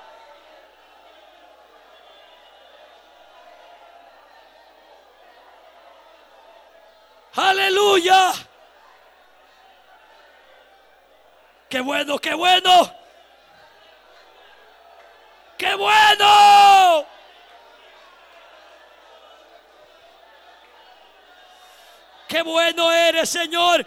Aleluya. 7.34 8.32
Qué 11.68 11.80
bueno, 11.80 12.18
qué 12.18 12.34
bueno. 12.34 12.94
Qué 15.56 15.74
bueno. 15.74 17.06
Qué 22.32 22.40
bueno 22.40 22.90
eres, 22.90 23.28
Señor. 23.28 23.86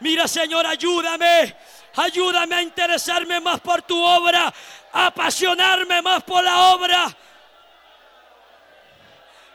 Mira, 0.00 0.26
Señor, 0.26 0.66
ayúdame. 0.66 1.54
Ayúdame 1.96 2.54
a 2.54 2.62
interesarme 2.62 3.38
más 3.38 3.60
por 3.60 3.82
tu 3.82 4.02
obra, 4.02 4.50
a 4.94 5.06
apasionarme 5.08 6.00
más 6.00 6.22
por 6.22 6.42
la 6.42 6.72
obra. 6.72 7.14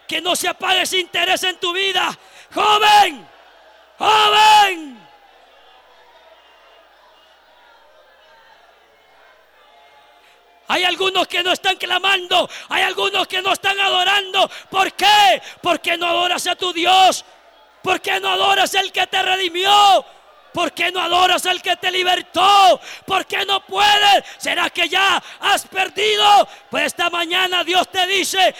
Que 0.07 0.21
no 0.21 0.35
se 0.35 0.47
apague 0.49 0.83
ese 0.83 0.99
interés 0.99 1.41
en 1.45 1.59
tu 1.59 1.73
vida. 1.73 2.15
Joven, 2.53 3.27
joven. 3.97 5.07
Hay 10.67 10.83
algunos 10.83 11.27
que 11.27 11.41
no 11.41 11.53
están 11.53 11.77
clamando, 11.77 12.47
hay 12.69 12.83
algunos 12.83 13.25
que 13.25 13.41
no 13.41 13.53
están 13.53 13.79
adorando. 13.79 14.47
¿Por 14.69 14.93
qué? 14.93 15.41
Porque 15.59 15.97
no 15.97 16.05
adoras 16.05 16.45
a 16.45 16.55
tu 16.55 16.71
Dios. 16.71 17.25
¿Por 17.81 18.01
qué 18.01 18.19
no 18.19 18.29
adoras 18.29 18.73
al 18.75 18.91
que 18.91 19.07
te 19.07 19.21
redimió? 19.21 20.05
¿Por 20.53 20.71
qué 20.71 20.91
no 20.91 21.01
adoras 21.01 21.45
al 21.45 21.61
que 21.61 21.75
te 21.75 21.91
libertó? 21.91 22.79
¿Por 23.05 23.25
qué 23.25 23.45
no 23.45 23.63
puedes? 23.65 24.23
¿Será 24.37 24.69
que 24.69 24.89
ya 24.89 25.21
has 25.39 25.67
perdido? 25.67 26.47
Pues 26.69 26.85
esta 26.85 27.09
mañana 27.09 27.63
Dios 27.63 27.87
te 27.91 28.07
dice, 28.07 28.55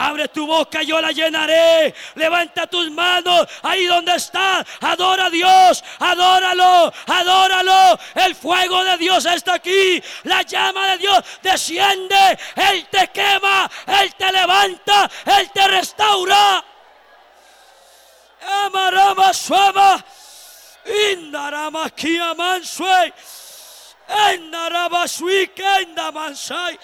Abre 0.00 0.28
tu 0.28 0.46
boca, 0.46 0.82
yo 0.82 1.00
la 1.00 1.10
llenaré. 1.10 1.92
Levanta 2.14 2.68
tus 2.68 2.88
manos 2.88 3.48
ahí 3.62 3.84
donde 3.86 4.14
está. 4.14 4.64
Adora 4.80 5.26
a 5.26 5.30
Dios, 5.30 5.82
adóralo, 5.98 6.92
adóralo. 7.06 7.98
El 8.14 8.36
fuego 8.36 8.84
de 8.84 8.96
Dios 8.96 9.26
está 9.26 9.54
aquí. 9.54 10.00
La 10.22 10.42
llama 10.42 10.92
de 10.92 10.98
Dios 10.98 11.24
desciende. 11.42 12.38
Él 12.54 12.86
te 12.92 13.08
quema, 13.08 13.68
Él 14.00 14.14
te 14.14 14.30
levanta, 14.30 15.10
Él 15.36 15.50
te 15.52 15.66
restaura. 15.66 16.64
Amarama 18.42 19.32
suama. 19.34 20.02
Indarama 20.84 21.90
kiamansue. 21.90 23.12
Endaraba 24.08 25.06
suikenda 25.08 26.12
mansai. 26.12 26.78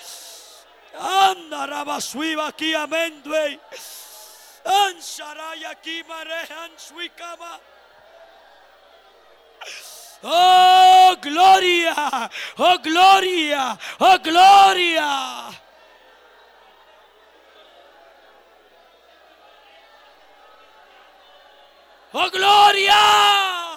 Anda 0.98 1.66
rabasuiba 1.66 2.48
aquí 2.48 2.74
amendue. 2.74 3.58
Ansaraya 4.64 5.70
aquí 5.70 6.02
marejan 6.08 6.70
suicama. 6.76 7.58
Oh, 10.26 11.16
gloria, 11.20 12.30
oh, 12.58 12.78
gloria, 12.78 13.78
oh, 14.00 14.18
gloria. 14.18 15.63
Oh, 22.14 22.30
gloria. 22.30 23.76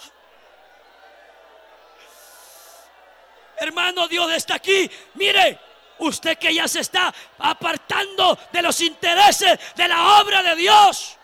Hermano, 3.59 4.07
Dios 4.07 4.31
está 4.31 4.55
aquí. 4.55 4.89
Mire, 5.15 5.59
Usted 5.99 6.37
que 6.37 6.53
ya 6.53 6.67
se 6.67 6.81
está 6.81 7.13
apartando 7.39 8.37
de 8.51 8.61
los 8.61 8.79
intereses 8.81 9.59
de 9.75 9.87
la 9.87 10.19
obra 10.21 10.43
de 10.43 10.55
Dios. 10.55 11.17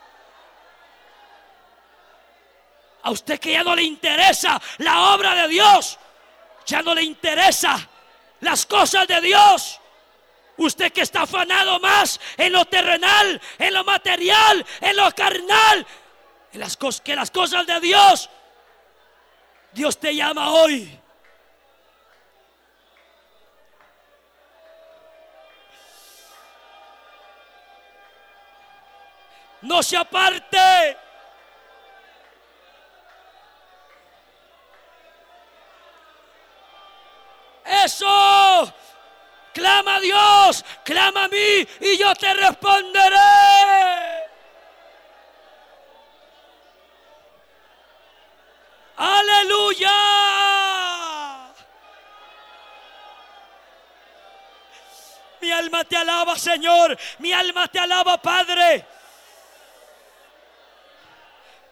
A 3.02 3.10
usted 3.10 3.38
que 3.38 3.52
ya 3.52 3.62
no 3.62 3.76
le 3.76 3.82
interesa 3.82 4.60
la 4.78 5.14
obra 5.14 5.34
de 5.34 5.48
Dios. 5.48 5.98
Ya 6.66 6.82
no 6.82 6.94
le 6.94 7.02
interesa 7.02 7.88
las 8.40 8.66
cosas 8.66 9.06
de 9.06 9.20
Dios. 9.20 9.80
Usted 10.56 10.92
que 10.92 11.02
está 11.02 11.22
afanado 11.22 11.78
más 11.80 12.20
en 12.36 12.52
lo 12.52 12.64
terrenal, 12.64 13.40
en 13.58 13.74
lo 13.74 13.84
material, 13.84 14.64
en 14.80 14.96
lo 14.96 15.10
carnal, 15.12 15.86
las 16.54 16.76
cosas 16.76 17.00
que 17.00 17.16
las 17.16 17.30
cosas 17.30 17.66
de 17.66 17.80
Dios. 17.80 18.30
Dios 19.72 19.98
te 19.98 20.14
llama 20.14 20.52
hoy 20.52 21.00
no 29.64 29.82
se 29.82 29.96
aparte. 29.96 30.96
Eso. 37.84 38.72
Clama 39.52 39.96
a 39.96 40.00
Dios, 40.00 40.64
clama 40.84 41.24
a 41.24 41.28
mí 41.28 41.66
y 41.80 41.96
yo 41.96 42.12
te 42.16 42.34
responderé. 42.34 44.13
Aleluya. 48.96 49.90
Mi 55.40 55.52
alma 55.52 55.84
te 55.84 55.96
alaba, 55.96 56.38
Señor. 56.38 56.96
Mi 57.18 57.32
alma 57.32 57.68
te 57.68 57.78
alaba, 57.78 58.16
Padre. 58.18 58.86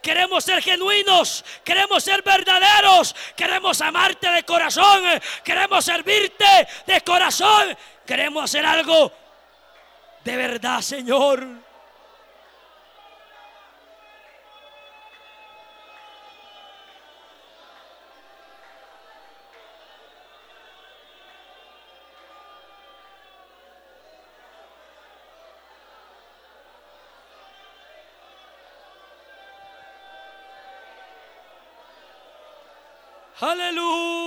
Queremos 0.03 0.43
ser 0.43 0.61
genuinos, 0.61 1.45
queremos 1.63 2.03
ser 2.03 2.23
verdaderos, 2.23 3.15
queremos 3.37 3.81
amarte 3.81 4.29
de 4.33 4.43
corazón, 4.43 5.01
queremos 5.45 5.85
servirte 5.85 6.69
de 6.87 7.01
corazón, 7.03 7.79
queremos 8.05 8.43
hacer 8.43 8.67
algo 8.67 9.13
de 10.25 10.37
verdad, 10.37 10.81
Señor. 10.81 11.62
Aleluya. 33.43 34.22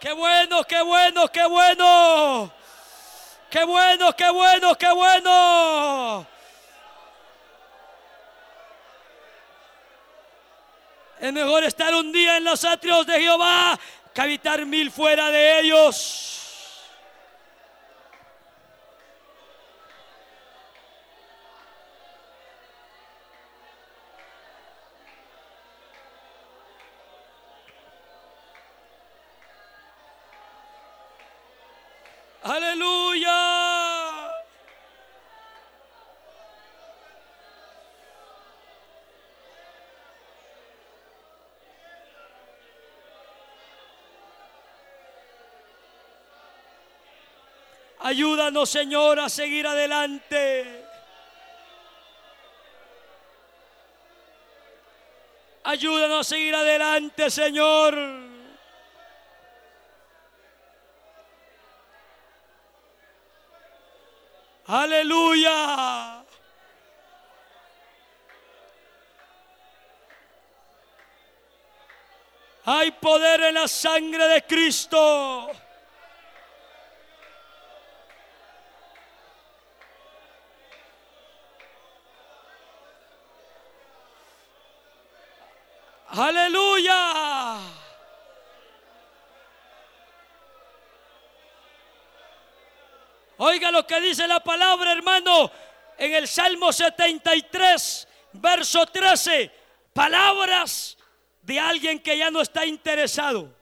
Qué 0.00 0.12
bueno, 0.12 0.64
qué 0.64 0.80
bueno, 0.80 1.28
qué 1.28 1.46
bueno. 1.46 2.50
Qué 3.50 3.64
bueno, 3.64 4.16
qué 4.16 4.30
bueno, 4.30 4.74
qué 4.74 4.92
bueno. 4.92 6.26
Es 11.20 11.32
mejor 11.34 11.64
estar 11.64 11.94
un 11.94 12.10
día 12.12 12.38
en 12.38 12.44
los 12.44 12.64
atrios 12.64 13.06
de 13.06 13.20
Jehová 13.20 13.78
que 14.14 14.20
habitar 14.22 14.64
mil 14.64 14.90
fuera 14.90 15.30
de 15.30 15.60
ellos. 15.60 16.39
Ayúdanos, 48.02 48.70
Señor, 48.70 49.20
a 49.20 49.28
seguir 49.28 49.66
adelante. 49.66 50.86
Ayúdanos 55.64 56.26
a 56.26 56.30
seguir 56.30 56.54
adelante, 56.54 57.30
Señor. 57.30 57.94
Aleluya. 64.66 66.24
Hay 72.64 72.92
poder 72.92 73.42
en 73.42 73.54
la 73.54 73.68
sangre 73.68 74.26
de 74.26 74.46
Cristo. 74.46 75.50
Aleluya. 86.20 87.58
Oiga 93.38 93.70
lo 93.70 93.86
que 93.86 93.98
dice 94.02 94.28
la 94.28 94.40
palabra, 94.40 94.92
hermano, 94.92 95.50
en 95.96 96.14
el 96.14 96.28
Salmo 96.28 96.74
73, 96.74 98.06
verso 98.34 98.84
13. 98.84 99.50
Palabras 99.94 100.98
de 101.40 101.58
alguien 101.58 101.98
que 102.00 102.18
ya 102.18 102.30
no 102.30 102.42
está 102.42 102.66
interesado. 102.66 103.56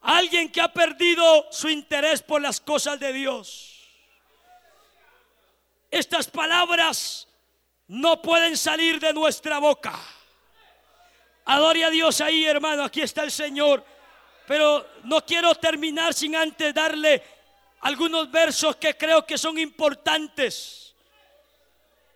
Alguien 0.00 0.50
que 0.50 0.60
ha 0.60 0.72
perdido 0.72 1.46
su 1.52 1.68
interés 1.68 2.20
por 2.20 2.42
las 2.42 2.60
cosas 2.60 2.98
de 2.98 3.12
Dios. 3.12 3.88
Estas 5.88 6.26
palabras 6.26 7.28
no 7.86 8.20
pueden 8.20 8.56
salir 8.56 8.98
de 8.98 9.12
nuestra 9.12 9.60
boca. 9.60 9.96
Adore 11.48 11.82
a 11.82 11.90
Dios 11.90 12.20
ahí, 12.20 12.44
hermano. 12.44 12.84
Aquí 12.84 13.00
está 13.00 13.22
el 13.22 13.30
Señor. 13.30 13.82
Pero 14.46 14.86
no 15.04 15.24
quiero 15.24 15.54
terminar 15.54 16.12
sin 16.12 16.36
antes 16.36 16.74
darle 16.74 17.22
algunos 17.80 18.30
versos 18.30 18.76
que 18.76 18.96
creo 18.98 19.24
que 19.24 19.38
son 19.38 19.58
importantes. 19.58 20.94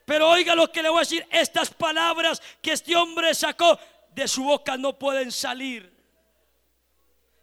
Pero 0.04 0.28
oiga 0.28 0.54
lo 0.54 0.70
que 0.70 0.82
le 0.82 0.90
voy 0.90 0.98
a 0.98 1.00
decir. 1.00 1.26
Estas 1.30 1.70
palabras 1.70 2.42
que 2.60 2.72
este 2.72 2.94
hombre 2.94 3.34
sacó 3.34 3.78
de 4.14 4.28
su 4.28 4.44
boca 4.44 4.76
no 4.76 4.98
pueden 4.98 5.32
salir. 5.32 5.90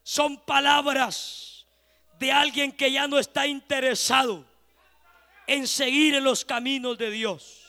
Son 0.03 0.37
palabras 0.45 1.65
de 2.19 2.31
alguien 2.31 2.71
que 2.71 2.91
ya 2.91 3.07
no 3.07 3.17
está 3.17 3.47
interesado 3.47 4.45
en 5.47 5.67
seguir 5.67 6.13
en 6.13 6.23
los 6.23 6.45
caminos 6.45 6.99
de 6.99 7.09
Dios. 7.09 7.63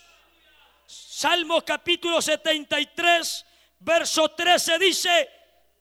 Salmo 0.87 1.65
capítulo 1.65 2.21
73 2.21 3.47
verso 3.81 4.31
13 4.31 4.79
dice, 4.79 5.29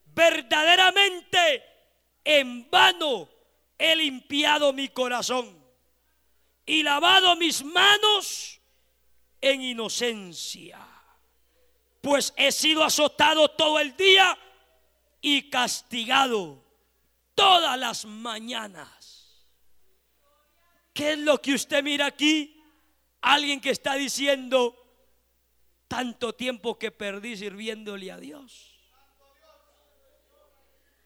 verdaderamente 0.06 1.62
en 2.24 2.68
vano 2.70 3.28
he 3.78 3.96
limpiado 3.96 4.72
mi 4.72 4.88
corazón 4.88 5.58
y 6.66 6.82
lavado 6.82 7.36
mis 7.36 7.64
manos 7.64 8.60
en 9.40 9.62
inocencia, 9.62 10.78
pues 12.00 12.32
he 12.36 12.52
sido 12.52 12.84
azotado 12.84 13.48
todo 13.50 13.78
el 13.78 13.96
día 13.96 14.38
y 15.20 15.48
castigado 15.50 16.64
todas 17.34 17.78
las 17.78 18.04
mañanas. 18.04 19.46
¿Qué 20.92 21.12
es 21.12 21.18
lo 21.18 21.40
que 21.40 21.54
usted 21.54 21.82
mira 21.82 22.06
aquí? 22.06 22.62
Alguien 23.22 23.60
que 23.60 23.70
está 23.70 23.94
diciendo, 23.94 24.79
tanto 25.90 26.32
tiempo 26.36 26.78
que 26.78 26.92
perdí 26.92 27.36
sirviéndole 27.36 28.12
a 28.12 28.16
Dios. 28.16 28.70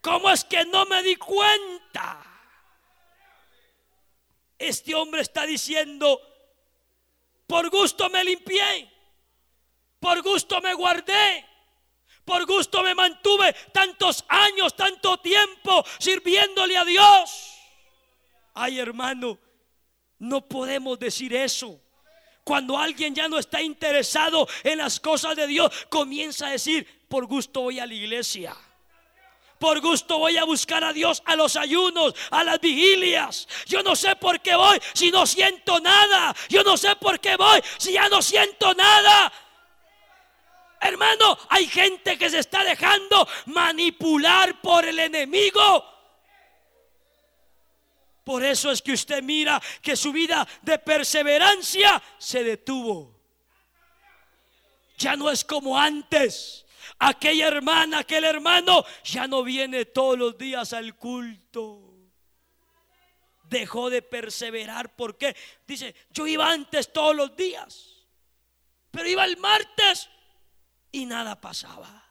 ¿Cómo 0.03 0.29
es 0.31 0.45
que 0.45 0.63
no 0.67 0.85
me 0.85 1.03
di 1.03 1.17
cuenta? 1.17 2.23
Este 4.59 4.95
hombre 4.95 5.23
está 5.23 5.47
diciendo, 5.47 6.21
por 7.47 7.71
gusto 7.71 8.11
me 8.11 8.23
limpié, 8.25 8.93
por 9.99 10.21
gusto 10.21 10.61
me 10.61 10.75
guardé, 10.75 11.47
por 12.23 12.45
gusto 12.45 12.83
me 12.83 12.95
mantuve 12.95 13.55
tantos 13.73 14.23
años, 14.29 14.77
tanto 14.77 15.17
tiempo 15.17 15.83
sirviéndole 15.99 16.77
a 16.77 16.85
Dios. 16.85 17.55
Ay 18.53 18.79
hermano, 18.79 19.39
no 20.19 20.47
podemos 20.47 20.99
decir 20.99 21.35
eso. 21.35 21.84
Cuando 22.45 22.79
alguien 22.79 23.15
ya 23.15 23.27
no 23.27 23.39
está 23.39 23.63
interesado 23.63 24.47
en 24.63 24.79
las 24.79 25.01
cosas 25.01 25.35
de 25.35 25.47
Dios, 25.47 25.73
comienza 25.89 26.47
a 26.47 26.51
decir, 26.51 26.87
por 27.09 27.25
gusto 27.27 27.63
voy 27.63 27.81
a 27.81 27.87
la 27.87 27.95
iglesia. 27.95 28.55
Por 29.59 29.81
gusto 29.81 30.19
voy 30.19 30.37
a 30.37 30.45
buscar 30.45 30.85
a 30.85 30.93
Dios 30.93 31.23
a 31.25 31.37
los 31.37 31.57
ayunos, 31.57 32.15
a 32.31 32.45
las 32.45 32.61
vigilias. 32.61 33.49
Yo 33.67 33.83
no 33.83 33.97
sé 33.97 34.15
por 34.17 34.41
qué 34.41 34.55
voy 34.55 34.79
si 34.93 35.11
no 35.11 35.25
siento 35.27 35.81
nada. 35.81 36.37
Yo 36.51 36.63
no 36.63 36.77
sé 36.77 36.95
por 36.97 37.19
qué 37.19 37.37
voy 37.37 37.63
si 37.79 37.93
ya 37.93 38.09
no 38.11 38.21
siento 38.21 38.75
nada. 38.75 39.33
Hermano, 40.83 41.39
hay 41.49 41.67
gente 41.67 42.19
que 42.19 42.29
se 42.29 42.41
está 42.41 42.63
dejando 42.63 43.27
manipular 43.47 44.61
por 44.61 44.85
el 44.85 44.99
enemigo 44.99 45.94
por 48.25 48.43
eso 48.43 48.71
es 48.71 48.81
que 48.81 48.93
usted 48.93 49.23
mira 49.23 49.61
que 49.83 49.97
su 49.97 50.11
vida 50.11 50.49
de 50.63 50.79
perseverancia 50.79 52.03
se 52.19 52.43
detuvo. 52.43 53.21
Ya 54.97 55.15
no 55.15 55.31
es 55.31 55.45
como 55.45 55.79
antes. 55.79 56.65
Aquella 56.99 57.49
hermana, 57.49 57.99
aquel 58.01 58.25
hermano 58.25 58.85
ya 59.05 59.27
no 59.27 59.43
viene 59.43 59.85
todos 59.85 60.19
los 60.19 60.39
días 60.39 60.73
al 60.73 60.97
culto. 60.97 61.83
Dejó 63.43 63.91
de 63.91 64.01
perseverar. 64.01 64.97
¿Por 64.97 65.19
qué? 65.19 65.37
Dice, 65.67 65.95
yo 66.09 66.27
iba 66.27 66.51
antes 66.51 66.93
todos 66.95 67.15
los 67.15 67.37
días. 67.37 68.07
Pero 68.91 69.07
iba 69.07 69.25
el 69.27 69.37
martes 69.37 70.09
y 70.91 71.05
nada 71.05 71.39
pasaba. 71.39 72.11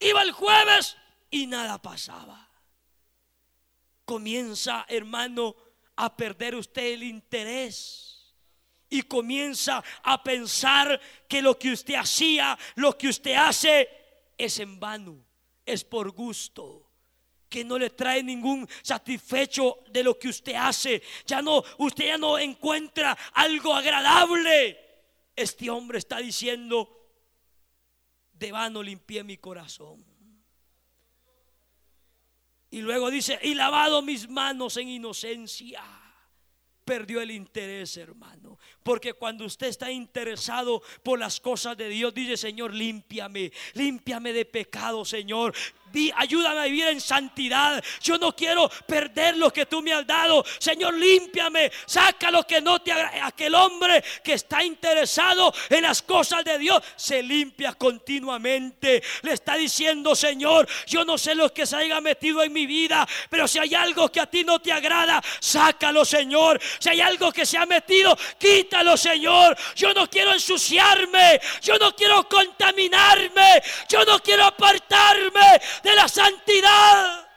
Iba 0.00 0.22
el 0.22 0.32
jueves 0.32 0.96
y 1.30 1.46
nada 1.46 1.80
pasaba 1.80 2.43
comienza, 4.04 4.84
hermano, 4.88 5.56
a 5.96 6.16
perder 6.16 6.54
usted 6.54 6.94
el 6.94 7.02
interés. 7.02 8.34
Y 8.90 9.02
comienza 9.02 9.82
a 10.02 10.22
pensar 10.22 11.00
que 11.28 11.42
lo 11.42 11.58
que 11.58 11.72
usted 11.72 11.94
hacía, 11.94 12.56
lo 12.76 12.96
que 12.96 13.08
usted 13.08 13.34
hace, 13.34 13.88
es 14.38 14.58
en 14.58 14.78
vano, 14.78 15.24
es 15.64 15.84
por 15.84 16.10
gusto 16.10 16.84
que 17.48 17.64
no 17.64 17.78
le 17.78 17.90
trae 17.90 18.20
ningún 18.20 18.68
satisfecho 18.82 19.78
de 19.88 20.02
lo 20.02 20.18
que 20.18 20.26
usted 20.26 20.54
hace. 20.54 21.00
Ya 21.24 21.40
no, 21.40 21.62
usted 21.78 22.06
ya 22.06 22.18
no 22.18 22.36
encuentra 22.36 23.16
algo 23.32 23.72
agradable. 23.72 24.76
Este 25.36 25.70
hombre 25.70 25.98
está 25.98 26.18
diciendo, 26.18 27.12
de 28.32 28.50
vano 28.50 28.82
limpié 28.82 29.22
mi 29.22 29.36
corazón. 29.36 30.04
Y 32.74 32.82
luego 32.82 33.08
dice, 33.08 33.38
y 33.40 33.54
lavado 33.54 34.02
mis 34.02 34.28
manos 34.28 34.76
en 34.78 34.88
inocencia. 34.88 35.80
Perdió 36.84 37.20
el 37.20 37.30
interés, 37.30 37.96
hermano. 37.96 38.58
Porque 38.82 39.12
cuando 39.12 39.44
usted 39.44 39.68
está 39.68 39.92
interesado 39.92 40.82
por 41.04 41.20
las 41.20 41.38
cosas 41.38 41.76
de 41.76 41.88
Dios, 41.88 42.12
dice, 42.12 42.36
Señor, 42.36 42.74
límpiame, 42.74 43.52
límpiame 43.74 44.32
de 44.32 44.44
pecado, 44.44 45.04
Señor 45.04 45.54
ayúdame 46.16 46.60
a 46.60 46.64
vivir 46.64 46.86
en 46.88 47.00
santidad. 47.00 47.82
Yo 48.02 48.18
no 48.18 48.34
quiero 48.34 48.68
perder 48.86 49.36
lo 49.36 49.52
que 49.52 49.66
tú 49.66 49.82
me 49.82 49.92
has 49.92 50.06
dado. 50.06 50.44
Señor, 50.58 50.94
límpiame, 50.94 51.70
saca 51.86 52.30
lo 52.30 52.46
que 52.46 52.60
no 52.60 52.80
te 52.80 52.92
agrada. 52.92 53.26
Aquel 53.26 53.54
hombre 53.54 54.02
que 54.22 54.34
está 54.34 54.64
interesado 54.64 55.52
en 55.70 55.82
las 55.82 56.02
cosas 56.02 56.44
de 56.44 56.58
Dios 56.58 56.82
se 56.96 57.22
limpia 57.22 57.74
continuamente. 57.74 59.02
Le 59.22 59.32
está 59.32 59.54
diciendo, 59.54 60.14
Señor, 60.14 60.68
yo 60.86 61.04
no 61.04 61.18
sé 61.18 61.34
lo 61.34 61.52
que 61.52 61.66
se 61.66 61.76
haya 61.76 62.00
metido 62.00 62.42
en 62.42 62.52
mi 62.52 62.66
vida, 62.66 63.06
pero 63.30 63.46
si 63.48 63.58
hay 63.58 63.74
algo 63.74 64.10
que 64.10 64.20
a 64.20 64.26
ti 64.26 64.44
no 64.44 64.60
te 64.60 64.72
agrada, 64.72 65.22
sácalo, 65.40 66.04
Señor. 66.04 66.60
Si 66.78 66.88
hay 66.88 67.00
algo 67.00 67.32
que 67.32 67.46
se 67.46 67.58
ha 67.58 67.66
metido, 67.66 68.16
quítalo, 68.38 68.96
Señor. 68.96 69.56
Yo 69.74 69.92
no 69.94 70.08
quiero 70.08 70.32
ensuciarme, 70.32 71.40
yo 71.62 71.78
no 71.78 71.94
quiero 71.94 72.28
contaminarme, 72.28 73.62
yo 73.88 74.04
no 74.04 74.18
quiero 74.20 74.44
apartarme 74.44 75.60
de 75.84 75.94
la 75.94 76.08
santidad. 76.08 77.28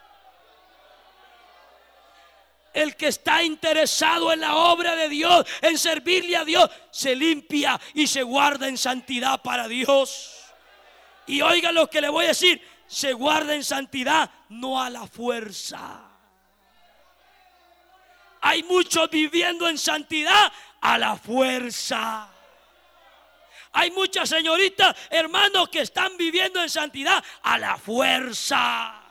El 2.73 2.95
que 2.95 3.07
está 3.07 3.43
interesado 3.43 4.31
en 4.31 4.39
la 4.39 4.55
obra 4.55 4.95
de 4.95 5.09
Dios, 5.09 5.45
en 5.61 5.77
servirle 5.77 6.37
a 6.37 6.45
Dios, 6.45 6.69
se 6.91 7.15
limpia 7.15 7.79
y 7.93 8.07
se 8.07 8.23
guarda 8.23 8.67
en 8.67 8.77
santidad 8.77 9.41
para 9.41 9.67
Dios. 9.67 10.33
Y 11.25 11.41
oiga 11.41 11.71
lo 11.71 11.89
que 11.89 12.01
le 12.01 12.09
voy 12.09 12.25
a 12.25 12.29
decir, 12.29 12.61
se 12.87 13.13
guarda 13.13 13.53
en 13.53 13.63
santidad, 13.63 14.29
no 14.49 14.81
a 14.81 14.89
la 14.89 15.05
fuerza. 15.07 16.03
Hay 18.41 18.63
muchos 18.63 19.09
viviendo 19.09 19.67
en 19.67 19.77
santidad 19.77 20.51
a 20.79 20.97
la 20.97 21.17
fuerza. 21.17 22.29
Hay 23.73 23.91
muchas 23.91 24.29
señoritas, 24.29 24.95
hermanos, 25.09 25.69
que 25.69 25.81
están 25.81 26.17
viviendo 26.17 26.61
en 26.61 26.69
santidad 26.69 27.23
a 27.43 27.57
la 27.57 27.77
fuerza. 27.77 29.03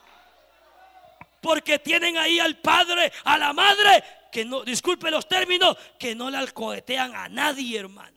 Porque 1.41 1.79
tienen 1.79 2.17
ahí 2.19 2.39
al 2.41 2.57
padre, 2.57 3.13
a 3.25 3.39
la 3.39 3.53
madre, 3.53 4.03
que 4.33 4.45
no, 4.45 4.65
disculpe 4.65 5.11
los 5.11 5.29
términos, 5.29 5.77
que 5.99 6.15
no 6.15 6.31
le 6.31 6.39
alcohetean 6.39 7.15
a 7.15 7.29
nadie, 7.29 7.79
hermano. 7.79 8.17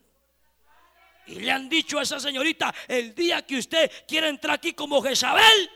Y 1.26 1.36
le 1.36 1.52
han 1.52 1.68
dicho 1.68 1.98
a 1.98 2.02
esa 2.02 2.18
señorita, 2.18 2.74
el 2.88 3.14
día 3.14 3.46
que 3.46 3.58
usted 3.58 3.90
quiera 4.08 4.28
entrar 4.28 4.56
aquí 4.56 4.72
como 4.72 5.00
Jezabel, 5.00 5.70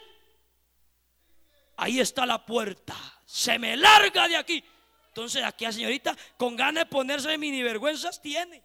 ahí 1.77 2.01
está 2.01 2.27
la 2.27 2.45
puerta. 2.45 2.97
Se 3.25 3.59
me 3.59 3.77
larga 3.77 4.27
de 4.27 4.37
aquí. 4.37 4.65
Entonces 5.09 5.45
aquí 5.45 5.65
a 5.65 5.71
señorita 5.71 6.17
con 6.37 6.57
ganas 6.57 6.85
de 6.85 6.91
ponerse 6.91 7.39
mini 7.39 7.63
vergüenzas 7.63 8.21
tiene. 8.21 8.64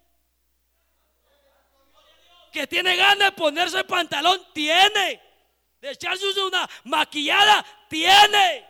Que 2.52 2.68
tiene 2.68 2.96
ganas 2.96 3.30
de 3.30 3.32
ponerse 3.34 3.84
pantalón, 3.84 4.42
tiene. 4.54 5.22
De 5.80 5.92
echarse 5.92 6.26
una 6.42 6.70
maquillada, 6.86 7.66
tiene. 7.88 8.66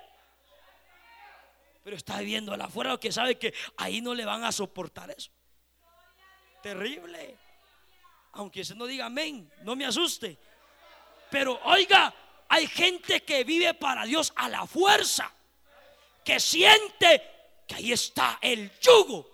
Pero 1.84 1.95
está 1.95 2.19
viendo 2.19 2.55
la 2.55 2.65
afuera 2.65 2.97
que 2.97 3.11
sabe 3.11 3.38
que 3.38 3.53
ahí 3.77 4.01
no 4.01 4.13
le 4.13 4.25
van 4.25 4.43
a 4.43 4.51
soportar 4.51 5.09
eso. 5.11 5.32
Terrible. 6.61 7.38
Aunque 8.34 8.63
se 8.63 8.75
no 8.75 8.86
diga 8.86 9.07
amén, 9.07 9.51
no 9.63 9.75
me 9.75 9.86
asuste. 9.86 10.38
Pero 11.32 11.59
oiga, 11.63 12.13
hay 12.47 12.67
gente 12.67 13.23
que 13.23 13.43
vive 13.43 13.73
para 13.73 14.05
Dios 14.05 14.34
a 14.36 14.49
la 14.49 14.65
fuerza, 14.67 15.32
que 16.23 16.39
siente 16.39 17.23
que 17.67 17.75
ahí 17.75 17.91
está 17.91 18.39
el 18.41 18.71
yugo. 18.80 19.27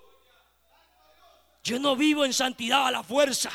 Yo 1.64 1.80
no 1.80 1.96
vivo 1.96 2.26
en 2.26 2.34
santidad 2.34 2.86
a 2.86 2.92
la 2.92 3.04
fuerza. 3.04 3.52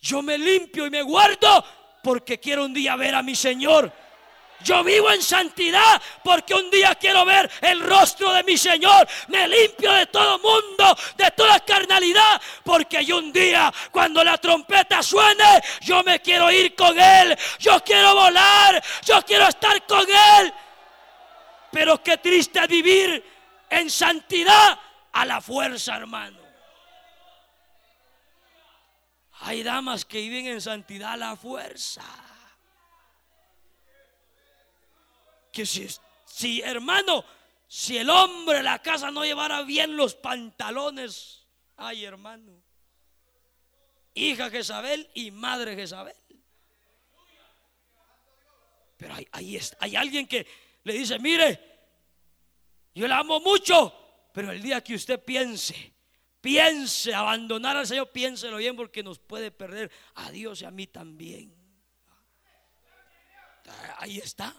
Yo 0.00 0.22
me 0.22 0.38
limpio 0.38 0.86
y 0.86 0.90
me 0.90 1.02
guardo 1.02 1.64
porque 2.02 2.40
quiero 2.40 2.64
un 2.64 2.72
día 2.72 2.96
ver 2.96 3.14
a 3.14 3.22
mi 3.22 3.34
Señor. 3.34 3.92
Yo 4.62 4.84
vivo 4.84 5.10
en 5.10 5.22
santidad 5.22 6.00
porque 6.22 6.54
un 6.54 6.70
día 6.70 6.94
quiero 6.94 7.24
ver 7.24 7.50
el 7.62 7.80
rostro 7.80 8.32
de 8.32 8.44
mi 8.44 8.56
Señor. 8.56 9.08
Me 9.28 9.48
limpio 9.48 9.92
de 9.92 10.06
todo 10.06 10.38
mundo, 10.38 10.96
de 11.16 11.30
toda 11.30 11.60
carnalidad, 11.60 12.40
porque 12.62 13.04
yo 13.04 13.18
un 13.18 13.32
día, 13.32 13.72
cuando 13.90 14.22
la 14.22 14.36
trompeta 14.38 15.02
suene, 15.02 15.62
yo 15.80 16.02
me 16.02 16.20
quiero 16.20 16.50
ir 16.50 16.74
con 16.74 16.98
Él. 16.98 17.36
Yo 17.58 17.82
quiero 17.82 18.14
volar, 18.14 18.82
yo 19.04 19.22
quiero 19.22 19.48
estar 19.48 19.86
con 19.86 20.06
Él. 20.08 20.52
Pero 21.72 22.02
qué 22.02 22.18
triste 22.18 22.66
vivir 22.66 23.24
en 23.70 23.88
santidad 23.88 24.78
a 25.12 25.24
la 25.24 25.40
fuerza, 25.40 25.96
hermano. 25.96 26.39
Hay 29.40 29.62
damas 29.62 30.04
que 30.04 30.20
viven 30.20 30.46
en 30.46 30.60
santidad 30.60 31.12
a 31.12 31.16
la 31.16 31.36
fuerza. 31.36 32.04
Que 35.50 35.64
si, 35.64 35.88
si 36.26 36.60
hermano, 36.60 37.24
si 37.66 37.96
el 37.96 38.10
hombre 38.10 38.58
de 38.58 38.62
la 38.62 38.80
casa 38.80 39.10
no 39.10 39.24
llevara 39.24 39.62
bien 39.62 39.96
los 39.96 40.14
pantalones, 40.14 41.46
ay 41.76 42.04
hermano, 42.04 42.62
hija 44.14 44.50
Jezabel 44.50 45.08
y 45.14 45.30
madre 45.30 45.74
Jezabel. 45.74 46.16
Pero 48.96 49.14
hay, 49.14 49.26
hay, 49.32 49.58
hay 49.78 49.96
alguien 49.96 50.26
que 50.26 50.46
le 50.84 50.92
dice, 50.92 51.18
mire, 51.18 51.58
yo 52.94 53.08
la 53.08 53.18
amo 53.18 53.40
mucho, 53.40 54.28
pero 54.34 54.52
el 54.52 54.60
día 54.60 54.82
que 54.82 54.94
usted 54.94 55.24
piense, 55.24 55.94
piense 56.40 57.14
abandonar 57.14 57.76
al 57.76 57.86
Señor, 57.86 58.10
piénselo 58.10 58.56
bien 58.56 58.76
porque 58.76 59.02
nos 59.02 59.18
puede 59.18 59.50
perder 59.50 59.90
a 60.14 60.30
Dios 60.30 60.62
y 60.62 60.64
a 60.64 60.70
mí 60.70 60.86
también. 60.86 61.54
Ahí 63.98 64.18
está. 64.18 64.54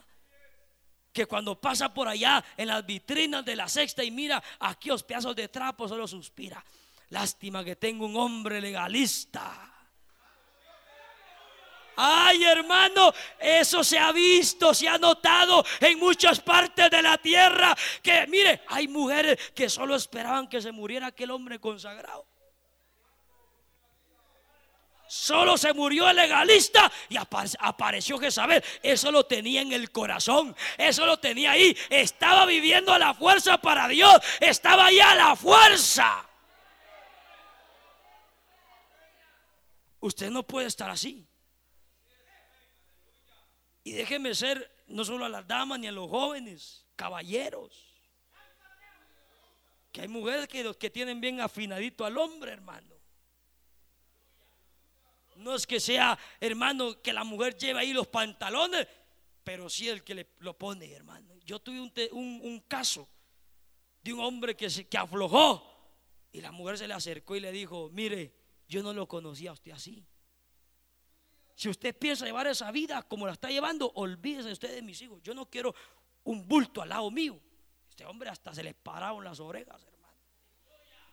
Que 1.11 1.25
cuando 1.25 1.59
pasa 1.59 1.93
por 1.93 2.07
allá 2.07 2.43
en 2.55 2.67
las 2.67 2.85
vitrinas 2.85 3.43
de 3.43 3.55
la 3.55 3.67
sexta 3.67 4.03
y 4.03 4.11
mira 4.11 4.41
aquí 4.59 4.89
los 4.89 5.03
pedazos 5.03 5.35
de 5.35 5.49
trapo, 5.49 5.87
solo 5.87 6.07
suspira. 6.07 6.63
Lástima 7.09 7.63
que 7.63 7.75
tengo 7.75 8.05
un 8.05 8.15
hombre 8.15 8.61
legalista 8.61 9.70
Ay, 11.95 12.43
hermano, 12.43 13.13
eso 13.39 13.83
se 13.83 13.99
ha 13.99 14.11
visto, 14.11 14.73
se 14.73 14.87
ha 14.87 14.97
notado 14.97 15.63
en 15.79 15.99
muchas 15.99 16.39
partes 16.39 16.89
de 16.89 17.01
la 17.01 17.17
tierra. 17.17 17.75
Que 18.01 18.25
mire, 18.27 18.63
hay 18.67 18.87
mujeres 18.87 19.37
que 19.53 19.69
solo 19.69 19.95
esperaban 19.95 20.47
que 20.47 20.61
se 20.61 20.71
muriera 20.71 21.07
aquel 21.07 21.31
hombre 21.31 21.59
consagrado. 21.59 22.25
Solo 25.11 25.57
se 25.57 25.73
murió 25.73 26.09
el 26.09 26.15
legalista 26.15 26.89
y 27.09 27.17
apareció 27.17 28.17
Jezabel. 28.17 28.63
Eso 28.81 29.11
lo 29.11 29.25
tenía 29.25 29.61
en 29.61 29.73
el 29.73 29.91
corazón. 29.91 30.55
Eso 30.77 31.05
lo 31.05 31.19
tenía 31.19 31.51
ahí. 31.51 31.77
Estaba 31.89 32.45
viviendo 32.45 32.93
a 32.93 32.97
la 32.97 33.13
fuerza 33.13 33.57
para 33.57 33.89
Dios. 33.89 34.21
Estaba 34.39 34.85
ahí 34.85 35.01
a 35.01 35.13
la 35.15 35.35
fuerza. 35.35 36.25
Usted 39.99 40.29
no 40.29 40.43
puede 40.43 40.67
estar 40.67 40.89
así. 40.89 41.27
Y 43.83 43.93
déjeme 43.93 44.35
ser 44.35 44.83
no 44.87 45.03
solo 45.03 45.25
a 45.25 45.29
las 45.29 45.47
damas 45.47 45.79
ni 45.79 45.87
a 45.87 45.91
los 45.91 46.09
jóvenes, 46.09 46.85
caballeros. 46.95 47.87
Que 49.91 50.01
hay 50.01 50.07
mujeres 50.07 50.47
que, 50.47 50.63
los 50.63 50.77
que 50.77 50.89
tienen 50.89 51.19
bien 51.19 51.41
afinadito 51.41 52.05
al 52.05 52.17
hombre, 52.17 52.51
hermano. 52.51 52.95
No 55.37 55.55
es 55.55 55.65
que 55.65 55.79
sea, 55.79 56.17
hermano, 56.39 57.01
que 57.01 57.13
la 57.13 57.23
mujer 57.23 57.57
lleve 57.57 57.79
ahí 57.79 57.93
los 57.93 58.07
pantalones, 58.07 58.87
pero 59.43 59.69
sí 59.69 59.89
el 59.89 60.03
que 60.03 60.13
le, 60.13 60.27
lo 60.39 60.57
pone, 60.57 60.91
hermano. 60.91 61.35
Yo 61.43 61.59
tuve 61.59 61.81
un, 62.11 62.63
caso 62.67 63.09
de 64.03 64.13
un 64.13 64.19
hombre 64.19 64.55
que, 64.55 64.69
se, 64.69 64.87
que 64.87 64.97
aflojó 64.97 65.67
y 66.31 66.41
la 66.41 66.51
mujer 66.51 66.77
se 66.77 66.87
le 66.87 66.93
acercó 66.93 67.35
y 67.35 67.39
le 67.39 67.51
dijo, 67.51 67.89
mire, 67.91 68.33
yo 68.67 68.83
no 68.83 68.93
lo 68.93 69.07
conocía 69.07 69.49
a 69.49 69.53
usted 69.53 69.71
así. 69.71 70.05
Si 71.61 71.69
usted 71.69 71.95
piensa 71.95 72.25
llevar 72.25 72.47
esa 72.47 72.71
vida 72.71 73.03
como 73.03 73.27
la 73.27 73.33
está 73.33 73.49
llevando, 73.49 73.91
olvídese 73.93 74.51
usted 74.51 74.73
de 74.73 74.81
mis 74.81 74.99
hijos. 75.03 75.21
Yo 75.21 75.35
no 75.35 75.47
quiero 75.47 75.75
un 76.23 76.47
bulto 76.47 76.81
al 76.81 76.89
lado 76.89 77.11
mío. 77.11 77.39
Este 77.87 78.03
hombre 78.03 78.31
hasta 78.31 78.51
se 78.51 78.63
le 78.63 78.73
pararon 78.73 79.23
las 79.23 79.39
orejas, 79.39 79.83
hermano. 79.83 80.17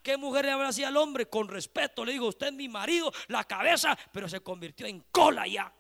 ¿Qué 0.03 0.17
mujer 0.17 0.47
le 0.47 0.53
habrá 0.53 0.69
así 0.69 0.83
al 0.85 0.97
hombre? 0.97 1.29
Con 1.29 1.49
respeto 1.49 2.03
le 2.03 2.13
digo, 2.13 2.29
usted 2.29 2.47
es 2.47 2.55
mi 2.55 2.67
marido, 2.67 3.13
la 3.27 3.45
cabeza, 3.45 3.95
pero 4.11 4.27
se 4.27 4.41
convirtió 4.41 4.87
en 4.87 5.05
cola 5.11 5.47
ya. 5.47 5.71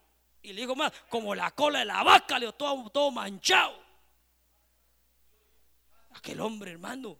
Y 0.42 0.52
le 0.52 0.60
digo 0.60 0.76
más, 0.76 0.92
como 1.08 1.34
la 1.34 1.50
cola 1.52 1.78
de 1.78 1.86
la 1.86 2.02
vaca, 2.02 2.38
le 2.38 2.52
todo, 2.52 2.90
todo 2.90 3.10
manchado. 3.10 3.82
Aquel 6.10 6.42
hombre, 6.42 6.72
hermano, 6.72 7.18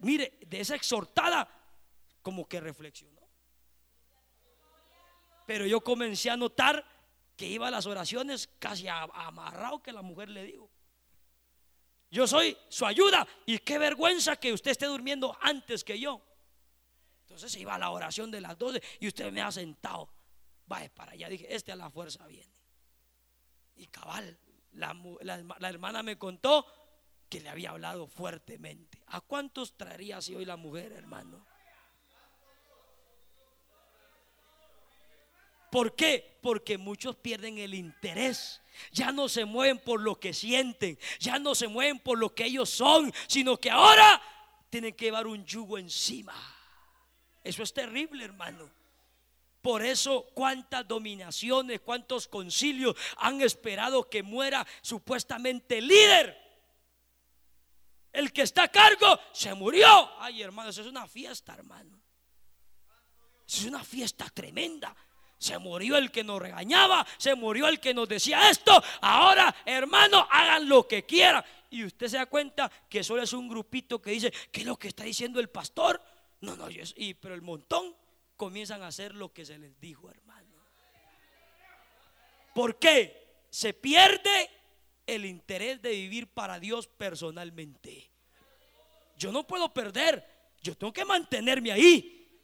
mire, 0.00 0.40
de 0.46 0.60
esa 0.60 0.74
exhortada, 0.74 1.48
como 2.20 2.46
que 2.46 2.60
reflexionó. 2.60 3.13
Pero 5.46 5.66
yo 5.66 5.80
comencé 5.80 6.30
a 6.30 6.36
notar 6.36 6.84
que 7.36 7.46
iba 7.46 7.68
a 7.68 7.70
las 7.70 7.86
oraciones 7.86 8.48
casi 8.58 8.86
amarrado 8.88 9.82
que 9.82 9.92
la 9.92 10.02
mujer 10.02 10.30
le 10.30 10.44
dijo. 10.44 10.70
Yo 12.10 12.26
soy 12.28 12.56
su 12.68 12.86
ayuda 12.86 13.26
y 13.44 13.58
qué 13.58 13.76
vergüenza 13.76 14.36
que 14.36 14.52
usted 14.52 14.70
esté 14.70 14.86
durmiendo 14.86 15.36
antes 15.40 15.82
que 15.82 15.98
yo. 15.98 16.22
Entonces 17.22 17.56
iba 17.56 17.74
a 17.74 17.78
la 17.78 17.90
oración 17.90 18.30
de 18.30 18.40
las 18.40 18.56
12 18.56 18.80
y 19.00 19.08
usted 19.08 19.32
me 19.32 19.42
ha 19.42 19.50
sentado. 19.50 20.08
Vaya 20.66 20.94
para 20.94 21.12
allá. 21.12 21.28
Dije, 21.28 21.52
este 21.52 21.72
a 21.72 21.76
la 21.76 21.90
fuerza 21.90 22.26
viene. 22.26 22.54
Y 23.74 23.88
cabal, 23.88 24.38
la, 24.72 25.68
hermana 25.68 26.02
me 26.02 26.16
contó 26.16 26.66
que 27.28 27.40
le 27.40 27.48
había 27.48 27.70
hablado 27.70 28.06
fuertemente. 28.06 29.02
¿A 29.08 29.20
cuántos 29.20 29.76
traería 29.76 30.18
así 30.18 30.34
hoy 30.34 30.44
la 30.44 30.56
mujer, 30.56 30.92
hermano? 30.92 31.44
¿Por 35.74 35.96
qué? 35.96 36.38
Porque 36.40 36.78
muchos 36.78 37.16
pierden 37.16 37.58
el 37.58 37.74
interés. 37.74 38.62
Ya 38.92 39.10
no 39.10 39.28
se 39.28 39.44
mueven 39.44 39.80
por 39.80 40.00
lo 40.00 40.20
que 40.20 40.32
sienten, 40.32 40.96
ya 41.18 41.40
no 41.40 41.56
se 41.56 41.66
mueven 41.66 41.98
por 41.98 42.16
lo 42.16 42.32
que 42.32 42.44
ellos 42.44 42.70
son, 42.70 43.12
sino 43.26 43.56
que 43.56 43.72
ahora 43.72 44.22
tienen 44.70 44.94
que 44.94 45.06
llevar 45.06 45.26
un 45.26 45.44
yugo 45.44 45.76
encima. 45.76 46.32
Eso 47.42 47.64
es 47.64 47.74
terrible, 47.74 48.24
hermano. 48.24 48.70
Por 49.62 49.84
eso, 49.84 50.28
cuántas 50.32 50.86
dominaciones, 50.86 51.80
cuántos 51.80 52.28
concilios 52.28 52.94
han 53.16 53.40
esperado 53.40 54.08
que 54.08 54.22
muera 54.22 54.64
supuestamente 54.80 55.78
el 55.78 55.88
líder. 55.88 56.38
El 58.12 58.32
que 58.32 58.42
está 58.42 58.62
a 58.62 58.68
cargo 58.70 59.18
se 59.32 59.52
murió. 59.54 60.08
Ay, 60.20 60.40
hermano, 60.40 60.70
eso 60.70 60.82
es 60.82 60.86
una 60.86 61.08
fiesta, 61.08 61.52
hermano. 61.52 62.00
Es 63.44 63.64
una 63.64 63.82
fiesta 63.82 64.30
tremenda. 64.30 64.94
Se 65.44 65.58
murió 65.58 65.98
el 65.98 66.10
que 66.10 66.24
nos 66.24 66.40
regañaba, 66.40 67.06
se 67.18 67.34
murió 67.34 67.68
el 67.68 67.78
que 67.78 67.92
nos 67.92 68.08
decía 68.08 68.48
esto. 68.48 68.82
Ahora, 69.02 69.54
hermano, 69.66 70.26
hagan 70.30 70.66
lo 70.66 70.88
que 70.88 71.04
quieran. 71.04 71.44
Y 71.68 71.84
usted 71.84 72.08
se 72.08 72.16
da 72.16 72.24
cuenta 72.24 72.72
que 72.88 73.04
solo 73.04 73.22
es 73.22 73.34
un 73.34 73.46
grupito 73.46 74.00
que 74.00 74.12
dice, 74.12 74.32
¿qué 74.50 74.60
es 74.60 74.66
lo 74.66 74.78
que 74.78 74.88
está 74.88 75.04
diciendo 75.04 75.40
el 75.40 75.50
pastor? 75.50 76.00
No, 76.40 76.56
no, 76.56 76.68
y, 76.70 77.12
pero 77.12 77.34
el 77.34 77.42
montón 77.42 77.94
comienzan 78.38 78.80
a 78.82 78.86
hacer 78.86 79.14
lo 79.14 79.34
que 79.34 79.44
se 79.44 79.58
les 79.58 79.78
dijo, 79.78 80.08
hermano. 80.08 80.56
¿Por 82.54 82.78
qué? 82.78 83.44
Se 83.50 83.74
pierde 83.74 84.48
el 85.06 85.26
interés 85.26 85.82
de 85.82 85.90
vivir 85.90 86.26
para 86.26 86.58
Dios 86.58 86.86
personalmente. 86.86 88.10
Yo 89.18 89.30
no 89.30 89.46
puedo 89.46 89.74
perder, 89.74 90.26
yo 90.62 90.74
tengo 90.74 90.94
que 90.94 91.04
mantenerme 91.04 91.70
ahí. 91.70 92.40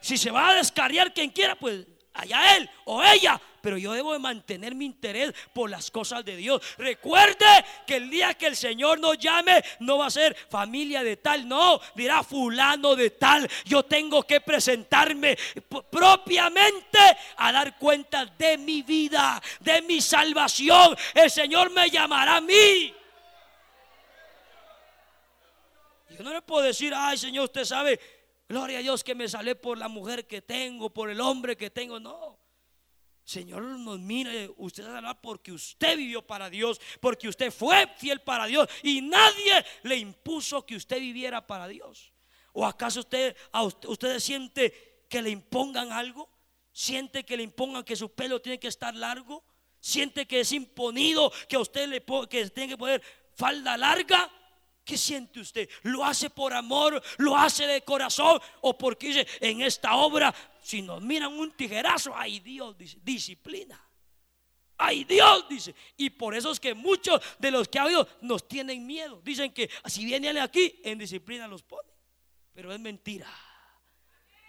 Si 0.00 0.16
se 0.16 0.30
va 0.30 0.50
a 0.50 0.54
descarriar 0.54 1.12
quien 1.12 1.30
quiera, 1.30 1.56
pues 1.56 1.84
allá 2.14 2.56
él 2.56 2.68
o 2.84 3.02
ella, 3.02 3.40
pero 3.60 3.76
yo 3.76 3.92
debo 3.92 4.12
de 4.12 4.18
mantener 4.18 4.74
mi 4.74 4.84
interés 4.84 5.32
por 5.52 5.68
las 5.70 5.90
cosas 5.90 6.24
de 6.24 6.36
Dios. 6.36 6.62
Recuerde 6.78 7.46
que 7.86 7.96
el 7.96 8.10
día 8.10 8.34
que 8.34 8.46
el 8.46 8.56
Señor 8.56 8.98
nos 8.98 9.18
llame 9.18 9.62
no 9.80 9.98
va 9.98 10.06
a 10.06 10.10
ser 10.10 10.34
familia 10.48 11.02
de 11.02 11.16
tal, 11.16 11.48
no, 11.48 11.80
dirá 11.94 12.22
fulano 12.22 12.96
de 12.96 13.10
tal. 13.10 13.48
Yo 13.64 13.82
tengo 13.84 14.22
que 14.22 14.40
presentarme 14.40 15.36
propiamente 15.90 16.98
a 17.36 17.52
dar 17.52 17.76
cuenta 17.78 18.26
de 18.26 18.58
mi 18.58 18.82
vida, 18.82 19.40
de 19.60 19.82
mi 19.82 20.00
salvación. 20.00 20.96
El 21.14 21.30
Señor 21.30 21.70
me 21.70 21.90
llamará 21.90 22.36
a 22.36 22.40
mí. 22.40 22.94
Yo 26.10 26.24
no 26.24 26.32
le 26.32 26.42
puedo 26.42 26.64
decir, 26.64 26.92
ay 26.96 27.16
Señor, 27.16 27.44
usted 27.44 27.64
sabe, 27.64 28.17
gloria 28.48 28.78
a 28.78 28.82
Dios 28.82 29.04
que 29.04 29.14
me 29.14 29.28
sale 29.28 29.54
por 29.54 29.78
la 29.78 29.88
mujer 29.88 30.26
que 30.26 30.42
tengo, 30.42 30.90
por 30.90 31.10
el 31.10 31.20
hombre 31.20 31.56
que 31.56 31.70
tengo. 31.70 32.00
No. 32.00 32.38
Señor 33.28 33.62
nos 33.62 34.00
mire, 34.00 34.50
usted 34.56 34.86
hablar 34.86 35.20
porque 35.20 35.52
usted 35.52 35.98
vivió 35.98 36.26
para 36.26 36.48
Dios, 36.48 36.80
porque 36.98 37.28
usted 37.28 37.50
fue 37.52 37.86
fiel 37.98 38.22
para 38.22 38.46
Dios 38.46 38.66
y 38.82 39.02
nadie 39.02 39.66
le 39.82 39.98
impuso 39.98 40.64
que 40.64 40.76
usted 40.76 40.98
viviera 40.98 41.46
para 41.46 41.68
Dios. 41.68 42.14
¿O 42.54 42.64
acaso 42.64 43.00
usted, 43.00 43.36
a 43.52 43.64
usted, 43.64 44.18
siente 44.18 45.04
que 45.10 45.20
le 45.20 45.28
impongan 45.28 45.92
algo? 45.92 46.30
¿Siente 46.72 47.24
que 47.24 47.36
le 47.36 47.42
impongan 47.42 47.84
que 47.84 47.96
su 47.96 48.14
pelo 48.14 48.40
tiene 48.40 48.58
que 48.58 48.68
estar 48.68 48.94
largo? 48.94 49.44
¿Siente 49.78 50.26
que 50.26 50.40
es 50.40 50.52
imponido 50.52 51.30
que 51.50 51.56
a 51.56 51.60
usted 51.60 51.86
le 51.86 52.02
que 52.30 52.48
tiene 52.48 52.70
que 52.70 52.78
poner 52.78 53.02
falda 53.34 53.76
larga? 53.76 54.32
¿Qué 54.88 54.96
siente 54.96 55.40
usted? 55.40 55.68
¿Lo 55.82 56.02
hace 56.02 56.30
por 56.30 56.54
amor? 56.54 57.02
¿Lo 57.18 57.36
hace 57.36 57.66
de 57.66 57.82
corazón? 57.82 58.40
¿O 58.62 58.78
porque 58.78 59.08
dice, 59.08 59.26
en 59.38 59.60
esta 59.60 59.96
obra, 59.96 60.34
si 60.62 60.80
nos 60.80 61.02
miran 61.02 61.34
un 61.34 61.50
tijerazo, 61.52 62.14
ay 62.16 62.40
Dios, 62.40 62.78
dice, 62.78 62.96
disciplina. 63.02 63.78
Ay 64.78 65.04
Dios, 65.04 65.46
dice. 65.46 65.74
Y 65.98 66.08
por 66.08 66.34
eso 66.34 66.50
es 66.52 66.58
que 66.58 66.72
muchos 66.72 67.20
de 67.38 67.50
los 67.50 67.68
que 67.68 67.78
ha 67.78 67.82
habido 67.82 68.08
nos 68.22 68.48
tienen 68.48 68.86
miedo. 68.86 69.20
Dicen 69.22 69.52
que 69.52 69.68
si 69.84 70.06
vienen 70.06 70.38
aquí, 70.38 70.80
en 70.82 70.96
disciplina 70.96 71.46
los 71.46 71.62
ponen. 71.62 71.92
Pero 72.54 72.72
es 72.72 72.80
mentira. 72.80 73.28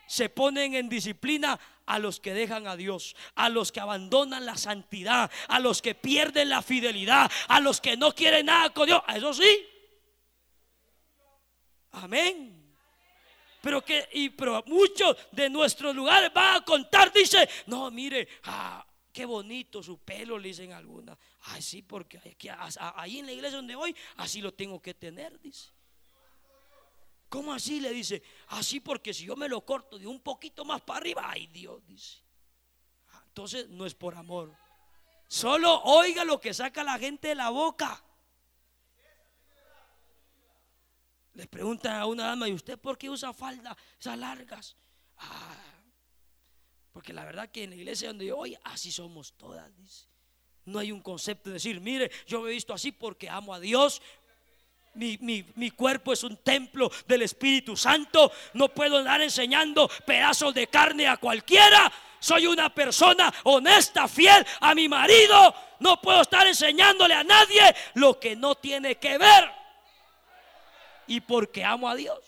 Se 0.08 0.30
ponen 0.30 0.74
en 0.74 0.88
disciplina 0.88 1.60
a 1.86 2.00
los 2.00 2.22
que 2.22 2.34
dejan 2.34 2.66
a 2.66 2.78
Dios, 2.78 3.14
a 3.36 3.50
los 3.50 3.74
que 3.74 3.82
abandonan 3.82 4.46
la 4.46 4.56
santidad, 4.56 5.30
a 5.50 5.60
los 5.60 5.82
que 5.82 5.96
pierden 5.96 6.48
la 6.48 6.62
fidelidad, 6.62 7.30
a 7.50 7.60
los 7.60 7.82
que 7.82 7.98
no 7.98 8.16
quieren 8.16 8.46
nada 8.46 8.70
con 8.70 8.86
Dios. 8.86 9.02
A 9.06 9.18
eso 9.18 9.34
sí, 9.34 9.68
Amén. 11.92 12.60
Pero 13.62 13.84
que 13.84 14.08
y 14.14 14.30
pero 14.30 14.64
muchos 14.68 15.18
de 15.32 15.50
nuestros 15.50 15.96
lugares 15.96 16.32
van 16.34 16.58
a 16.58 16.66
contar, 16.66 17.12
dice, 17.12 17.48
no, 17.66 17.92
mire, 17.92 18.28
ah, 18.44 18.86
qué 19.12 19.26
bonito 19.26 19.84
su 19.84 20.00
pelo, 20.00 20.38
le 20.38 20.50
dicen 20.50 20.72
algunas. 20.72 21.18
Ay, 21.42 21.62
sí, 21.62 21.82
porque 21.82 22.20
ahí 22.96 23.20
en 23.20 23.26
la 23.26 23.32
iglesia 23.32 23.58
donde 23.58 23.76
voy, 23.76 23.96
así 24.18 24.42
lo 24.42 24.54
tengo 24.54 24.82
que 24.82 24.94
tener, 24.94 25.40
dice. 25.42 25.72
¿Cómo 27.28 27.54
así? 27.54 27.80
Le 27.80 27.92
dice, 27.92 28.24
así 28.48 28.80
porque 28.80 29.14
si 29.14 29.26
yo 29.26 29.36
me 29.36 29.48
lo 29.48 29.62
corto 29.62 30.00
de 30.00 30.08
un 30.08 30.20
poquito 30.20 30.66
más 30.66 30.82
para 30.82 31.00
arriba, 31.00 31.24
ay 31.28 31.48
Dios, 31.48 31.86
dice. 31.86 32.18
Ah, 33.12 33.24
entonces 33.28 33.70
no 33.70 33.86
es 33.86 33.94
por 33.94 34.16
amor. 34.16 34.56
Solo 35.28 35.82
oiga 35.84 36.24
lo 36.24 36.40
que 36.40 36.56
saca 36.56 36.84
la 36.84 36.98
gente 36.98 37.28
de 37.28 37.36
la 37.36 37.50
boca. 37.50 38.04
Le 41.34 41.48
preguntan 41.48 41.96
a 41.96 42.06
una 42.06 42.26
dama, 42.28 42.50
¿y 42.50 42.54
usted 42.54 42.78
por 42.78 42.98
qué 42.98 43.10
usa 43.10 43.34
falda 43.34 43.78
esas 44.00 44.18
largas? 44.18 44.76
Ah, 45.18 45.56
porque 46.92 47.14
la 47.14 47.24
verdad 47.24 47.50
que 47.50 47.64
en 47.64 47.72
la 47.72 47.76
iglesia 47.76 48.10
donde 48.10 48.26
yo 48.26 48.38
voy, 48.38 48.58
así 48.64 48.92
somos 48.92 49.34
todas. 49.34 49.72
No 50.66 50.80
hay 50.80 50.92
un 50.92 51.02
concepto 51.02 51.50
de 51.50 51.56
decir, 51.56 51.80
mire, 51.80 52.12
yo 52.28 52.42
me 52.42 52.50
he 52.50 52.54
visto 52.54 52.74
así 52.74 52.92
porque 52.92 53.30
amo 53.30 53.54
a 53.54 53.60
Dios, 53.60 54.02
mi, 54.96 55.18
mi, 55.56 55.72
cuerpo 55.72 56.12
es 56.12 56.24
un 56.24 56.38
templo 56.38 56.92
del 57.08 57.22
Espíritu 57.22 57.78
Santo. 57.78 58.32
No 58.54 58.70
puedo 58.70 58.98
andar 58.98 59.22
enseñando 59.22 59.90
pedazos 60.06 60.54
de 60.54 60.68
carne 60.68 61.08
a 61.08 61.18
cualquiera. 61.18 61.92
Soy 62.20 62.48
una 62.48 62.74
persona 62.74 63.34
honesta, 63.44 64.08
fiel 64.08 64.46
a 64.60 64.76
mi 64.76 64.90
marido. 64.90 65.56
No 65.80 66.02
puedo 66.02 66.22
estar 66.22 66.46
enseñándole 66.48 67.14
a 67.14 67.24
nadie 67.24 67.62
lo 67.94 68.20
que 68.20 68.36
no 68.36 68.56
tiene 68.56 68.96
que 68.96 69.18
ver 69.18 69.59
y 71.10 71.20
porque 71.20 71.66
amo 71.66 71.90
a 71.90 71.96
Dios. 71.96 72.20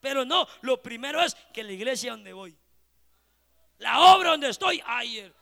Pero 0.00 0.24
no, 0.24 0.46
lo 0.60 0.82
primero 0.82 1.22
es 1.22 1.34
que 1.54 1.62
la 1.62 1.72
iglesia 1.72 2.10
donde 2.10 2.32
voy, 2.32 2.58
la 3.78 4.00
obra 4.00 4.30
donde 4.30 4.50
estoy, 4.50 4.82
ayer. 4.84 5.32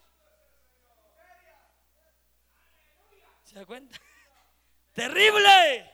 ¿Se 3.45 3.55
da 3.57 3.67
cuenta? 3.67 3.99
Terrible. 4.93 5.91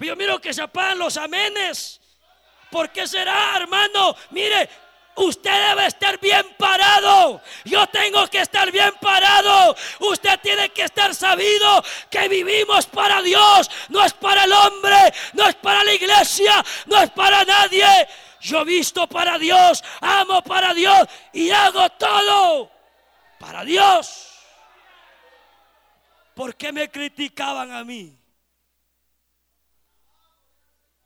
Yo 0.00 0.16
miro 0.16 0.40
que 0.40 0.52
se 0.52 0.62
apagan 0.62 0.98
los 0.98 1.16
amenes. 1.16 2.00
¿Por 2.70 2.90
qué 2.90 3.06
será, 3.06 3.56
hermano? 3.56 4.16
Mire, 4.30 4.68
Usted 5.20 5.68
debe 5.68 5.86
estar 5.86 6.18
bien 6.18 6.46
parado. 6.56 7.42
Yo 7.66 7.86
tengo 7.88 8.26
que 8.28 8.40
estar 8.40 8.72
bien 8.72 8.94
parado. 9.02 9.76
Usted 9.98 10.40
tiene 10.40 10.70
que 10.70 10.84
estar 10.84 11.14
sabido 11.14 11.84
que 12.08 12.26
vivimos 12.26 12.86
para 12.86 13.20
Dios. 13.20 13.70
No 13.90 14.02
es 14.02 14.14
para 14.14 14.44
el 14.44 14.52
hombre, 14.52 15.12
no 15.34 15.46
es 15.46 15.56
para 15.56 15.84
la 15.84 15.92
iglesia, 15.92 16.64
no 16.86 17.02
es 17.02 17.10
para 17.10 17.44
nadie. 17.44 17.86
Yo 18.40 18.64
visto 18.64 19.06
para 19.06 19.38
Dios, 19.38 19.84
amo 20.00 20.42
para 20.42 20.72
Dios 20.72 21.06
y 21.34 21.50
hago 21.50 21.90
todo 21.90 22.70
para 23.38 23.62
Dios. 23.62 24.30
¿Por 26.34 26.56
qué 26.56 26.72
me 26.72 26.90
criticaban 26.90 27.72
a 27.72 27.84
mí? 27.84 28.18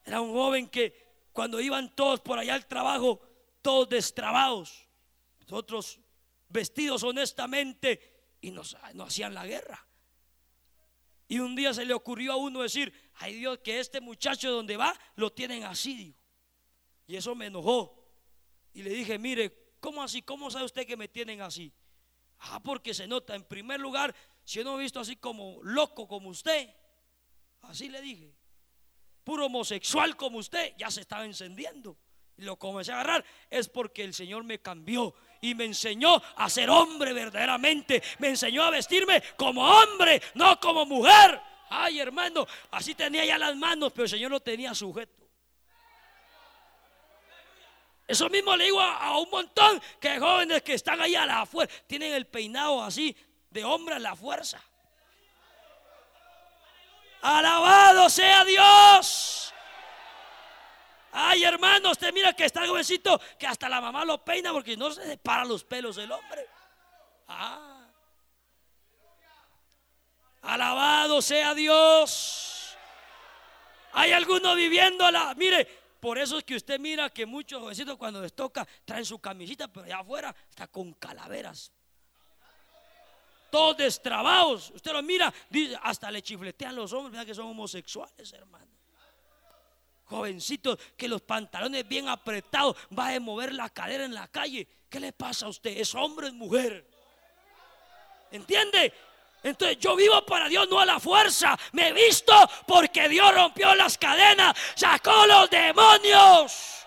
Era 0.04 0.20
un 0.20 0.32
joven 0.32 0.68
que 0.68 1.26
cuando 1.32 1.60
iban 1.60 1.92
todos 1.96 2.20
por 2.20 2.38
allá 2.38 2.54
al 2.54 2.66
trabajo, 2.66 3.20
todos 3.64 3.88
destrabados, 3.88 4.86
nosotros 5.40 5.98
vestidos 6.50 7.02
honestamente 7.02 8.36
y 8.42 8.50
nos, 8.50 8.74
hacían 8.74 9.32
la 9.32 9.46
guerra. 9.46 9.88
Y 11.28 11.38
un 11.38 11.56
día 11.56 11.72
se 11.72 11.86
le 11.86 11.94
ocurrió 11.94 12.34
a 12.34 12.36
uno 12.36 12.60
decir, 12.60 12.92
ay 13.14 13.36
Dios, 13.36 13.60
que 13.64 13.80
este 13.80 14.02
muchacho 14.02 14.50
donde 14.50 14.76
va 14.76 14.94
lo 15.16 15.32
tienen 15.32 15.64
así, 15.64 15.94
digo. 15.94 16.18
Y 17.06 17.16
eso 17.16 17.34
me 17.34 17.46
enojó. 17.46 18.06
Y 18.74 18.82
le 18.82 18.90
dije, 18.90 19.18
mire, 19.18 19.76
¿cómo 19.80 20.02
así? 20.02 20.20
¿Cómo 20.20 20.50
sabe 20.50 20.66
usted 20.66 20.86
que 20.86 20.98
me 20.98 21.08
tienen 21.08 21.40
así? 21.40 21.72
Ah, 22.40 22.62
porque 22.62 22.92
se 22.92 23.06
nota, 23.06 23.34
en 23.34 23.44
primer 23.44 23.80
lugar, 23.80 24.14
si 24.44 24.58
yo 24.58 24.64
no 24.64 24.78
he 24.78 24.82
visto 24.82 25.00
así 25.00 25.16
como 25.16 25.62
loco 25.62 26.06
como 26.06 26.28
usted, 26.28 26.68
así 27.62 27.88
le 27.88 28.02
dije, 28.02 28.36
puro 29.24 29.46
homosexual 29.46 30.18
como 30.18 30.36
usted, 30.36 30.74
ya 30.76 30.90
se 30.90 31.00
estaba 31.00 31.24
encendiendo 31.24 31.96
lo 32.38 32.56
comencé 32.56 32.92
a 32.92 32.96
agarrar, 32.96 33.24
es 33.50 33.68
porque 33.68 34.02
el 34.02 34.14
Señor 34.14 34.44
me 34.44 34.60
cambió 34.60 35.14
y 35.40 35.54
me 35.54 35.64
enseñó 35.64 36.20
a 36.36 36.48
ser 36.48 36.70
hombre 36.70 37.12
verdaderamente. 37.12 38.02
Me 38.18 38.28
enseñó 38.28 38.62
a 38.62 38.70
vestirme 38.70 39.22
como 39.36 39.62
hombre, 39.62 40.20
no 40.34 40.58
como 40.58 40.86
mujer. 40.86 41.40
Ay, 41.68 42.00
hermano, 42.00 42.46
así 42.70 42.94
tenía 42.94 43.24
ya 43.24 43.38
las 43.38 43.56
manos, 43.56 43.92
pero 43.92 44.04
el 44.04 44.10
Señor 44.10 44.30
lo 44.30 44.40
tenía 44.40 44.74
sujeto. 44.74 45.24
Eso 48.06 48.28
mismo 48.28 48.54
le 48.56 48.64
digo 48.64 48.80
a, 48.80 49.18
un 49.18 49.30
montón 49.30 49.80
que 49.98 50.18
jóvenes 50.18 50.62
que 50.62 50.74
están 50.74 51.00
ahí 51.00 51.14
a 51.14 51.24
la 51.24 51.46
fuerza, 51.46 51.74
tienen 51.86 52.12
el 52.12 52.26
peinado 52.26 52.82
así 52.82 53.16
de 53.50 53.64
hombre 53.64 53.94
a 53.94 53.98
la 53.98 54.14
fuerza. 54.14 54.62
Alabado 57.22 58.10
sea 58.10 58.44
Dios. 58.44 59.43
Ay, 61.16 61.44
hermano, 61.44 61.92
usted 61.92 62.12
mira 62.12 62.32
que 62.32 62.44
está 62.44 62.66
jovencito 62.66 63.20
que 63.38 63.46
hasta 63.46 63.68
la 63.68 63.80
mamá 63.80 64.04
lo 64.04 64.24
peina 64.24 64.52
porque 64.52 64.76
no 64.76 64.90
se 64.90 65.06
separa 65.06 65.44
los 65.44 65.62
pelos 65.62 65.94
del 65.94 66.10
hombre. 66.10 66.44
Ah. 67.28 67.86
Alabado 70.42 71.22
sea 71.22 71.54
Dios. 71.54 72.76
Hay 73.92 74.10
alguno 74.10 74.56
viviendo 74.56 75.08
la. 75.08 75.32
Mire, 75.36 75.64
por 76.00 76.18
eso 76.18 76.38
es 76.38 76.42
que 76.42 76.56
usted 76.56 76.80
mira 76.80 77.08
que 77.10 77.26
muchos 77.26 77.62
jovencitos 77.62 77.96
cuando 77.96 78.20
les 78.20 78.32
toca 78.32 78.66
traen 78.84 79.04
su 79.04 79.20
camisita, 79.20 79.68
pero 79.68 79.86
allá 79.86 80.00
afuera 80.00 80.34
está 80.50 80.66
con 80.66 80.94
calaveras. 80.94 81.70
Todos 83.52 83.76
destrabados. 83.76 84.72
Usted 84.74 84.92
lo 84.92 85.00
mira, 85.00 85.32
dice, 85.48 85.78
hasta 85.80 86.10
le 86.10 86.22
chifletean 86.22 86.74
los 86.74 86.92
hombres, 86.92 87.12
vea 87.12 87.24
que 87.24 87.36
son 87.36 87.46
homosexuales, 87.46 88.32
hermano. 88.32 88.73
Jovencitos 90.04 90.78
que 90.96 91.08
los 91.08 91.22
pantalones 91.22 91.86
bien 91.86 92.08
apretados, 92.08 92.76
va 92.96 93.08
a 93.08 93.20
mover 93.20 93.52
la 93.54 93.68
cadera 93.70 94.04
en 94.04 94.14
la 94.14 94.28
calle. 94.28 94.66
¿Qué 94.88 95.00
le 95.00 95.12
pasa 95.12 95.46
a 95.46 95.48
usted? 95.48 95.76
¿Es 95.76 95.94
hombre 95.94 96.26
o 96.26 96.28
es 96.28 96.34
mujer? 96.34 96.86
¿Entiende? 98.30 98.92
Entonces 99.42 99.78
yo 99.78 99.94
vivo 99.94 100.24
para 100.24 100.48
Dios, 100.48 100.68
no 100.68 100.80
a 100.80 100.86
la 100.86 100.98
fuerza. 100.98 101.56
Me 101.72 101.88
he 101.88 101.92
visto 101.92 102.32
porque 102.66 103.08
Dios 103.08 103.34
rompió 103.34 103.74
las 103.74 103.98
cadenas, 103.98 104.56
sacó 104.74 105.26
los 105.26 105.50
demonios. 105.50 106.83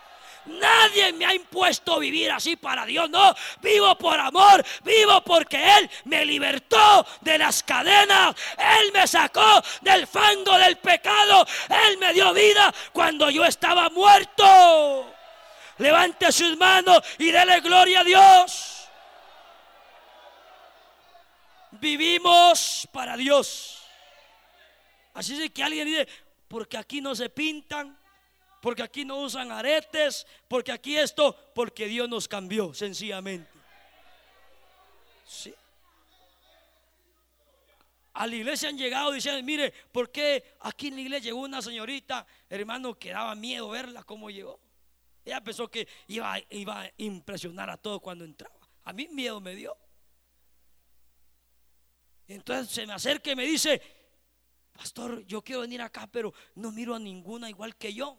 Nadie 0.48 1.14
me 1.14 1.26
ha 1.26 1.34
impuesto 1.34 2.00
vivir 2.00 2.32
así 2.32 2.56
para 2.56 2.86
Dios, 2.86 3.10
no. 3.10 3.36
Vivo 3.62 3.98
por 3.98 4.20
amor, 4.20 4.64
vivo 4.84 5.22
porque 5.24 5.58
Él 5.78 5.90
me 6.06 6.26
libertó 6.26 7.06
de 7.22 7.38
las 7.38 7.64
cadenas. 7.64 8.36
Él 8.58 8.92
me 8.94 9.08
sacó 9.08 9.62
del 9.82 10.08
fango 10.08 10.58
del 10.58 10.78
pecado. 10.78 11.46
Él 11.88 11.98
me 11.98 12.14
dio 12.14 12.34
vida 12.34 12.74
cuando 12.94 13.30
yo 13.30 13.46
estaba 13.46 13.90
muerto. 13.90 15.14
Levante 15.78 16.32
sus 16.32 16.58
manos 16.58 17.02
y 17.20 17.32
dele 17.32 17.60
gloria 17.60 18.00
a 18.00 18.04
Dios. 18.04 18.90
Vivimos 21.72 22.88
para 22.92 23.16
Dios. 23.16 23.84
Así 25.14 25.42
es 25.42 25.52
que 25.52 25.64
alguien 25.64 25.86
dice, 25.86 26.08
porque 26.48 26.78
aquí 26.78 27.02
no 27.02 27.16
se 27.16 27.30
pintan, 27.30 27.98
porque 28.62 28.84
aquí 28.84 29.06
no 29.06 29.18
usan 29.18 29.52
aretes, 29.52 30.26
porque 30.48 30.72
aquí 30.72 30.98
esto, 30.98 31.36
porque 31.54 31.88
Dios 31.88 32.10
nos 32.10 32.28
cambió, 32.28 32.74
sencillamente. 32.74 33.50
A 38.14 38.26
la 38.26 38.36
iglesia 38.36 38.70
han 38.70 38.78
llegado 38.78 39.12
diciendo, 39.12 39.44
mire, 39.44 39.72
¿por 39.92 40.12
qué 40.12 40.56
aquí 40.62 40.88
en 40.88 40.96
la 40.96 41.02
iglesia 41.02 41.26
llegó 41.26 41.42
una 41.42 41.62
señorita, 41.62 42.26
hermano, 42.50 42.96
que 42.98 43.12
daba 43.12 43.36
miedo 43.36 43.70
verla 43.70 44.04
cómo 44.04 44.30
llegó? 44.32 44.60
Ella 45.24 45.42
pensó 45.42 45.70
que 45.70 45.88
iba, 46.08 46.36
iba 46.50 46.82
a 46.82 46.92
impresionar 46.98 47.70
a 47.70 47.78
todos 47.78 48.02
cuando 48.02 48.26
entraba. 48.26 48.56
A 48.86 48.94
mí 48.94 49.08
miedo 49.10 49.40
me 49.40 49.54
dio. 49.54 49.78
Entonces 52.28 52.74
se 52.74 52.88
me 52.88 52.94
acerca 52.94 53.32
y 53.32 53.36
me 53.36 53.46
dice, 53.46 53.82
pastor, 54.74 55.26
yo 55.26 55.42
quiero 55.44 55.62
venir 55.62 55.82
acá, 55.82 56.08
pero 56.08 56.34
no 56.56 56.72
miro 56.72 56.96
a 56.96 57.00
ninguna 57.00 57.50
igual 57.50 57.76
que 57.76 57.94
yo. 57.94 58.18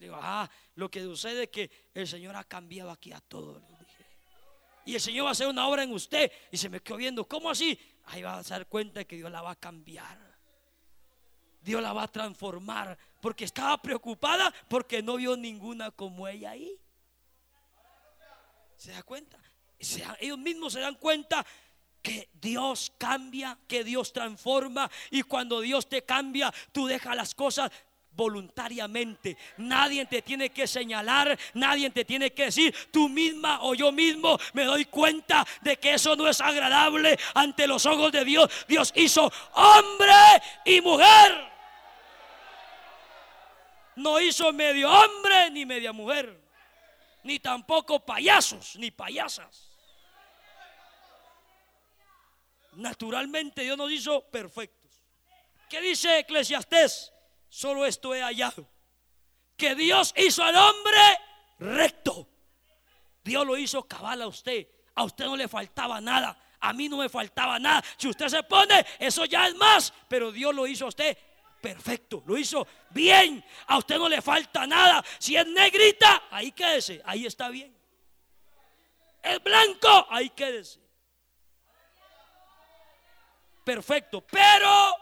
Digo, 0.00 0.16
ah, 0.18 0.48
lo 0.76 0.90
que 0.90 1.02
sucede 1.02 1.44
es 1.44 1.50
que 1.50 1.70
el 1.92 2.08
Señor 2.08 2.34
ha 2.34 2.44
cambiado 2.44 2.90
aquí 2.90 3.12
a 3.12 3.20
todos. 3.20 3.62
Y 4.86 4.94
el 4.94 5.00
Señor 5.00 5.26
va 5.26 5.28
a 5.28 5.32
hacer 5.32 5.46
una 5.46 5.68
obra 5.68 5.82
en 5.82 5.92
usted. 5.92 6.32
Y 6.50 6.56
se 6.56 6.70
me 6.70 6.80
quedó 6.80 6.96
viendo, 6.96 7.28
¿cómo 7.28 7.50
así? 7.50 7.78
Ahí 8.06 8.22
va 8.22 8.38
a 8.38 8.42
dar 8.42 8.66
cuenta 8.66 9.04
que 9.04 9.16
Dios 9.16 9.30
la 9.30 9.42
va 9.42 9.50
a 9.50 9.56
cambiar. 9.56 10.18
Dios 11.60 11.82
la 11.82 11.92
va 11.92 12.04
a 12.04 12.08
transformar. 12.08 12.96
Porque 13.20 13.44
estaba 13.44 13.76
preocupada 13.80 14.52
porque 14.68 15.02
no 15.02 15.16
vio 15.16 15.36
ninguna 15.36 15.90
como 15.90 16.26
ella 16.26 16.52
ahí. 16.52 16.80
¿Se 18.76 18.92
da 18.92 19.02
cuenta? 19.02 19.38
ellos 20.18 20.38
mismos 20.38 20.74
se 20.74 20.80
dan 20.80 20.94
cuenta 20.96 21.44
que 22.02 22.28
Dios 22.34 22.92
cambia, 22.98 23.58
que 23.66 23.82
Dios 23.82 24.12
transforma 24.12 24.90
y 25.10 25.22
cuando 25.22 25.60
Dios 25.60 25.88
te 25.88 26.04
cambia, 26.04 26.52
tú 26.72 26.86
dejas 26.86 27.16
las 27.16 27.34
cosas 27.34 27.70
voluntariamente. 28.12 29.36
Nadie 29.58 30.06
te 30.06 30.22
tiene 30.22 30.50
que 30.50 30.66
señalar, 30.66 31.38
nadie 31.54 31.90
te 31.90 32.04
tiene 32.04 32.32
que 32.32 32.46
decir, 32.46 32.74
tú 32.90 33.08
misma 33.08 33.62
o 33.62 33.74
yo 33.74 33.92
mismo 33.92 34.38
me 34.52 34.64
doy 34.64 34.84
cuenta 34.86 35.46
de 35.62 35.76
que 35.78 35.94
eso 35.94 36.16
no 36.16 36.28
es 36.28 36.40
agradable 36.40 37.18
ante 37.34 37.66
los 37.66 37.86
ojos 37.86 38.12
de 38.12 38.24
Dios. 38.24 38.50
Dios 38.68 38.92
hizo 38.94 39.30
hombre 39.52 40.12
y 40.64 40.80
mujer. 40.80 41.50
No 43.96 44.20
hizo 44.20 44.52
medio 44.52 44.90
hombre 44.90 45.50
ni 45.50 45.66
media 45.66 45.92
mujer, 45.92 46.40
ni 47.22 47.38
tampoco 47.38 48.00
payasos 48.04 48.76
ni 48.76 48.90
payasas. 48.90 49.70
Naturalmente 52.72 53.62
Dios 53.62 53.76
nos 53.76 53.90
hizo 53.90 54.22
perfectos. 54.30 54.90
¿Qué 55.68 55.80
dice 55.80 56.20
Eclesiastés? 56.20 57.12
Solo 57.50 57.84
esto 57.84 58.14
he 58.14 58.22
hallado. 58.22 58.66
Que 59.56 59.74
Dios 59.74 60.14
hizo 60.16 60.42
al 60.42 60.56
hombre 60.56 60.98
recto. 61.58 62.26
Dios 63.22 63.46
lo 63.46 63.58
hizo 63.58 63.86
cabal 63.86 64.22
a 64.22 64.28
usted. 64.28 64.66
A 64.94 65.04
usted 65.04 65.26
no 65.26 65.36
le 65.36 65.48
faltaba 65.48 66.00
nada. 66.00 66.38
A 66.60 66.72
mí 66.72 66.88
no 66.88 66.96
me 66.96 67.10
faltaba 67.10 67.58
nada. 67.58 67.84
Si 67.98 68.08
usted 68.08 68.28
se 68.28 68.42
pone, 68.44 68.86
eso 68.98 69.26
ya 69.26 69.46
es 69.46 69.54
más. 69.56 69.92
Pero 70.08 70.32
Dios 70.32 70.54
lo 70.54 70.66
hizo 70.66 70.86
a 70.86 70.88
usted 70.88 71.18
perfecto. 71.60 72.22
Lo 72.26 72.38
hizo 72.38 72.66
bien. 72.88 73.44
A 73.66 73.76
usted 73.76 73.98
no 73.98 74.08
le 74.08 74.22
falta 74.22 74.66
nada. 74.66 75.04
Si 75.18 75.36
es 75.36 75.46
negrita, 75.46 76.22
ahí 76.30 76.52
quédese. 76.52 77.02
Ahí 77.04 77.26
está 77.26 77.50
bien. 77.50 77.76
Es 79.22 79.42
blanco, 79.42 80.06
ahí 80.08 80.30
quédese 80.30 80.80
perfecto. 83.70 84.22
Pero 84.22 84.96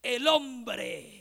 el 0.00 0.26
hombre 0.28 1.17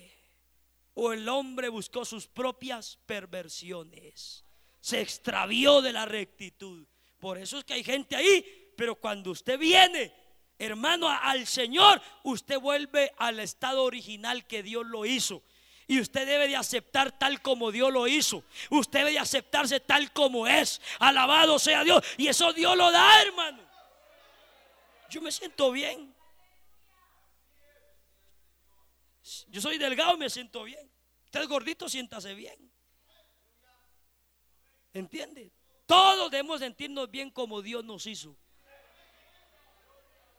o 0.99 1.13
el 1.13 1.29
hombre 1.29 1.69
buscó 1.69 2.03
sus 2.05 2.25
propias 2.25 2.97
perversiones. 3.05 4.43
Se 4.81 4.99
extravió 4.99 5.79
de 5.83 5.93
la 5.93 6.07
rectitud. 6.07 6.87
Por 7.19 7.37
eso 7.37 7.59
es 7.59 7.63
que 7.63 7.75
hay 7.75 7.83
gente 7.83 8.15
ahí. 8.15 8.73
Pero 8.75 8.95
cuando 8.95 9.29
usted 9.29 9.59
viene, 9.59 10.11
hermano, 10.57 11.07
al 11.07 11.45
Señor, 11.45 12.01
usted 12.23 12.59
vuelve 12.59 13.13
al 13.17 13.39
estado 13.39 13.83
original 13.83 14.47
que 14.47 14.63
Dios 14.63 14.87
lo 14.87 15.05
hizo. 15.05 15.43
Y 15.85 15.99
usted 15.99 16.25
debe 16.25 16.47
de 16.47 16.55
aceptar 16.55 17.11
tal 17.11 17.43
como 17.43 17.71
Dios 17.71 17.93
lo 17.93 18.07
hizo. 18.07 18.43
Usted 18.71 18.99
debe 18.99 19.11
de 19.11 19.19
aceptarse 19.19 19.79
tal 19.79 20.11
como 20.13 20.47
es. 20.47 20.81
Alabado 20.97 21.59
sea 21.59 21.83
Dios. 21.83 22.03
Y 22.17 22.27
eso 22.27 22.53
Dios 22.53 22.75
lo 22.75 22.91
da, 22.91 23.21
hermano. 23.21 23.61
Yo 25.11 25.21
me 25.21 25.31
siento 25.31 25.71
bien. 25.71 26.16
Yo 29.49 29.61
soy 29.61 29.77
delgado 29.77 30.15
y 30.15 30.17
me 30.17 30.29
siento 30.29 30.63
bien. 30.63 30.89
Usted 31.25 31.41
es 31.41 31.47
gordito, 31.47 31.89
siéntase 31.89 32.33
bien. 32.33 32.71
¿Entiende? 34.93 35.51
Todos 35.85 36.31
debemos 36.31 36.59
sentirnos 36.59 37.09
bien 37.11 37.29
como 37.31 37.61
Dios 37.61 37.83
nos 37.83 38.05
hizo. 38.05 38.37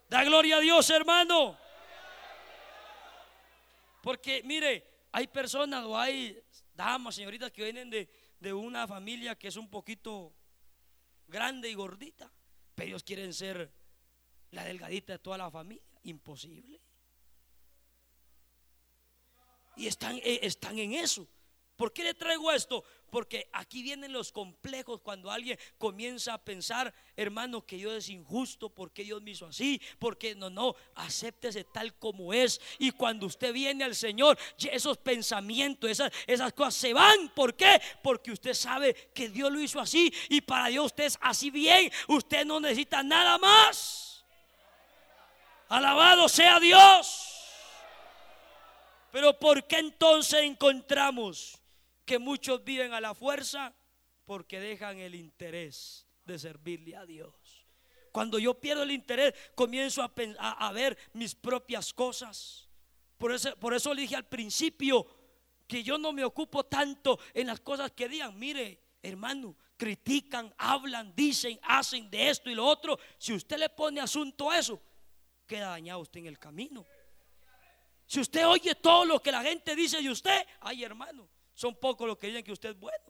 Da 0.09 0.23
gloria 0.23 0.57
a 0.57 0.59
Dios, 0.59 0.89
hermano. 0.89 1.57
Porque 4.01 4.41
mire, 4.43 5.07
hay 5.11 5.27
personas 5.27 5.85
o 5.85 5.97
hay 5.97 6.41
damas, 6.73 7.15
señoritas 7.15 7.51
que 7.51 7.63
vienen 7.63 7.89
de, 7.89 8.09
de 8.39 8.53
una 8.53 8.87
familia 8.87 9.37
que 9.37 9.49
es 9.49 9.55
un 9.55 9.69
poquito 9.69 10.33
grande 11.27 11.69
y 11.69 11.75
gordita, 11.75 12.31
pero 12.73 12.87
ellos 12.87 13.03
quieren 13.03 13.33
ser 13.33 13.71
la 14.51 14.63
delgadita 14.63 15.13
de 15.13 15.19
toda 15.19 15.37
la 15.37 15.51
familia. 15.51 15.83
Imposible 16.03 16.81
y 19.79 19.87
están, 19.87 20.17
eh, 20.17 20.41
están 20.43 20.77
en 20.77 20.93
eso. 20.93 21.25
¿Por 21.77 21.93
qué 21.93 22.03
le 22.03 22.13
traigo 22.13 22.51
esto? 22.51 22.83
Porque 23.09 23.47
aquí 23.53 23.81
vienen 23.81 24.11
los 24.11 24.33
complejos 24.33 24.99
cuando 24.99 25.31
alguien 25.31 25.57
comienza 25.77 26.33
a 26.33 26.37
pensar, 26.37 26.93
hermano, 27.15 27.65
que 27.65 27.77
Dios 27.77 27.93
es 27.93 28.09
injusto, 28.09 28.69
porque 28.69 29.05
Dios 29.05 29.21
me 29.21 29.31
hizo 29.31 29.45
así, 29.45 29.81
porque 29.97 30.35
no, 30.35 30.49
no, 30.49 30.75
acéptese 30.95 31.63
tal 31.63 31.97
como 31.97 32.33
es. 32.33 32.59
Y 32.79 32.91
cuando 32.91 33.27
usted 33.27 33.53
viene 33.53 33.85
al 33.85 33.95
Señor, 33.95 34.37
esos 34.57 34.97
pensamientos, 34.97 35.89
esas, 35.89 36.11
esas 36.27 36.51
cosas 36.51 36.75
se 36.75 36.93
van. 36.93 37.29
¿Por 37.29 37.55
qué? 37.55 37.81
Porque 38.03 38.33
usted 38.33 38.53
sabe 38.53 38.93
que 39.13 39.29
Dios 39.29 39.49
lo 39.49 39.61
hizo 39.61 39.79
así 39.79 40.13
y 40.27 40.41
para 40.41 40.67
Dios 40.67 40.87
usted 40.87 41.05
es 41.05 41.17
así 41.21 41.49
bien. 41.49 41.89
Usted 42.09 42.45
no 42.45 42.59
necesita 42.59 43.01
nada 43.01 43.37
más. 43.37 44.25
Alabado 45.69 46.27
sea 46.27 46.59
Dios. 46.59 47.28
Pero 49.11 49.37
¿por 49.39 49.65
qué 49.65 49.79
entonces 49.79 50.41
encontramos 50.43 51.59
que 52.05 52.19
muchos 52.19 52.63
viven 52.63 52.93
a 52.93 53.01
la 53.01 53.13
fuerza? 53.13 53.73
Porque 54.25 54.59
dejan 54.59 54.99
el 54.99 55.15
interés 55.15 56.05
de 56.25 56.37
servirle 56.37 56.95
a 56.95 57.05
Dios. 57.05 57.33
Cuando 58.11 58.39
yo 58.39 58.59
pierdo 58.59 58.83
el 58.83 58.91
interés, 58.91 59.33
comienzo 59.55 60.01
a, 60.03 60.71
ver 60.71 60.97
mis 61.13 61.35
propias 61.35 61.93
cosas. 61.93 62.67
Por 63.17 63.31
eso, 63.33 63.55
por 63.57 63.73
eso 63.73 63.93
le 63.93 64.01
dije 64.01 64.15
al 64.15 64.27
principio 64.27 65.05
que 65.67 65.83
yo 65.83 65.97
no 65.97 66.11
me 66.11 66.23
ocupo 66.23 66.65
tanto 66.65 67.19
en 67.33 67.47
las 67.47 67.59
cosas 67.59 67.91
que 67.91 68.09
digan. 68.09 68.37
Mire, 68.37 68.79
hermano, 69.03 69.55
critican, 69.77 70.53
hablan, 70.57 71.13
dicen, 71.15 71.59
hacen 71.63 72.09
de 72.09 72.29
esto 72.29 72.49
y 72.49 72.55
lo 72.55 72.65
otro. 72.65 72.99
Si 73.17 73.33
usted 73.33 73.57
le 73.57 73.69
pone 73.69 74.01
asunto 74.01 74.49
a 74.49 74.59
eso, 74.59 74.81
queda 75.45 75.69
dañado 75.69 75.99
usted 75.99 76.21
en 76.21 76.27
el 76.27 76.39
camino. 76.39 76.85
Si 78.09 78.19
usted 78.19 78.47
oye 78.47 78.73
todo 78.73 79.05
lo 79.05 79.21
que 79.21 79.31
la 79.31 79.43
gente 79.43 79.75
dice 79.75 80.01
de 80.01 80.09
usted, 80.09 80.43
ay 80.61 80.83
hermano, 80.83 81.29
son 81.53 81.75
pocos 81.75 82.07
los 82.07 82.17
que 82.17 82.25
dicen 82.25 82.43
que 82.43 82.51
usted 82.51 82.69
es 82.69 82.79
bueno. 82.79 83.05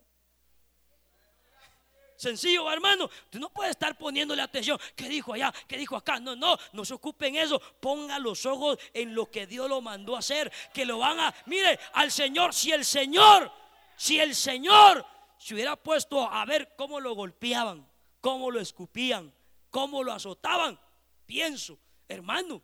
Sencillo, 2.16 2.70
hermano. 2.70 3.08
Tú 3.30 3.38
no 3.38 3.48
puedes 3.48 3.70
estar 3.70 3.96
poniéndole 3.96 4.42
atención. 4.42 4.78
¿Qué 4.94 5.08
dijo 5.08 5.32
allá? 5.32 5.54
¿Qué 5.66 5.78
dijo 5.78 5.96
acá? 5.96 6.20
No, 6.20 6.36
no, 6.36 6.54
no 6.74 6.84
se 6.84 6.92
ocupen 6.92 7.34
eso. 7.36 7.58
Ponga 7.80 8.18
los 8.18 8.44
ojos 8.44 8.76
en 8.92 9.14
lo 9.14 9.30
que 9.30 9.46
Dios 9.46 9.70
lo 9.70 9.80
mandó 9.80 10.16
a 10.16 10.18
hacer. 10.18 10.52
Que 10.74 10.84
lo 10.84 10.98
van 10.98 11.18
a. 11.18 11.34
Mire, 11.46 11.80
al 11.94 12.12
Señor, 12.12 12.52
si 12.52 12.70
el 12.70 12.84
Señor, 12.84 13.50
si 13.96 14.20
el 14.20 14.34
Señor 14.34 15.06
se 15.38 15.54
hubiera 15.54 15.76
puesto 15.76 16.30
a 16.30 16.44
ver 16.44 16.74
cómo 16.76 17.00
lo 17.00 17.14
golpeaban, 17.14 17.90
cómo 18.20 18.50
lo 18.50 18.60
escupían, 18.60 19.32
cómo 19.70 20.04
lo 20.04 20.12
azotaban, 20.12 20.78
pienso, 21.24 21.78
hermano, 22.06 22.60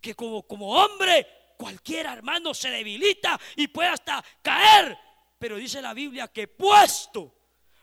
que 0.00 0.14
como, 0.14 0.42
como 0.42 0.72
hombre, 0.72 1.26
cualquier 1.56 2.06
hermano 2.06 2.54
se 2.54 2.70
debilita 2.70 3.38
y 3.56 3.68
puede 3.68 3.90
hasta 3.90 4.24
caer. 4.42 4.98
Pero 5.38 5.56
dice 5.56 5.82
la 5.82 5.94
Biblia 5.94 6.28
que 6.28 6.48
puesto 6.48 7.34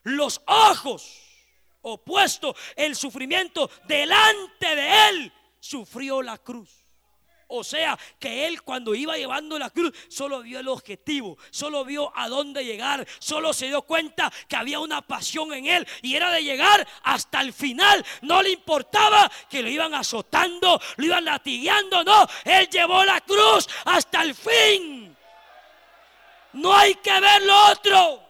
los 0.03 0.41
ojos 0.47 1.23
o 1.81 2.03
puesto 2.03 2.55
el 2.75 2.95
sufrimiento 2.95 3.69
delante 3.87 4.75
de 4.75 5.09
él, 5.09 5.33
sufrió 5.59 6.21
la 6.21 6.37
cruz. 6.37 6.86
O 7.47 7.63
sea, 7.63 7.97
que 8.19 8.45
él 8.45 8.61
cuando 8.61 8.93
iba 8.93 9.15
llevando 9.15 9.57
la 9.57 9.69
cruz 9.69 9.93
solo 10.09 10.41
vio 10.41 10.59
el 10.59 10.67
objetivo, 10.67 11.37
solo 11.49 11.85
vio 11.85 12.11
a 12.15 12.27
dónde 12.27 12.65
llegar, 12.65 13.07
solo 13.19 13.53
se 13.53 13.67
dio 13.67 13.83
cuenta 13.83 14.31
que 14.47 14.55
había 14.55 14.79
una 14.79 15.01
pasión 15.01 15.53
en 15.53 15.65
él 15.67 15.87
y 16.01 16.15
era 16.15 16.29
de 16.31 16.43
llegar 16.43 16.85
hasta 17.03 17.41
el 17.41 17.53
final. 17.53 18.05
No 18.21 18.41
le 18.41 18.51
importaba 18.51 19.31
que 19.49 19.61
lo 19.61 19.69
iban 19.69 19.93
azotando, 19.93 20.79
lo 20.97 21.05
iban 21.05 21.23
latigueando, 21.23 22.03
no, 22.03 22.27
él 22.43 22.69
llevó 22.69 23.05
la 23.05 23.21
cruz 23.21 23.67
hasta 23.85 24.23
el 24.23 24.35
fin. 24.35 25.15
No 26.53 26.75
hay 26.75 26.95
que 26.95 27.19
ver 27.19 27.43
lo 27.43 27.71
otro. 27.71 28.23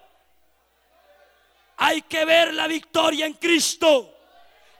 Hay 1.78 2.02
que 2.04 2.26
ver 2.26 2.54
la 2.54 2.68
victoria 2.68 3.26
en 3.26 3.34
Cristo. 3.34 4.17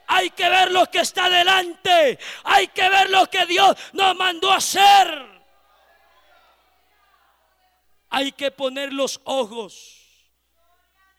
Hay 0.08 0.30
que 0.30 0.48
ver 0.48 0.72
lo 0.72 0.90
que 0.90 1.00
está 1.00 1.28
delante. 1.28 2.18
Hay 2.44 2.68
que 2.68 2.88
ver 2.88 3.10
lo 3.10 3.28
que 3.28 3.44
Dios 3.44 3.76
nos 3.92 4.16
mandó 4.16 4.50
a 4.50 4.56
hacer. 4.56 5.26
Hay 8.08 8.32
que 8.32 8.50
poner 8.50 8.92
los 8.92 9.20
ojos 9.24 9.98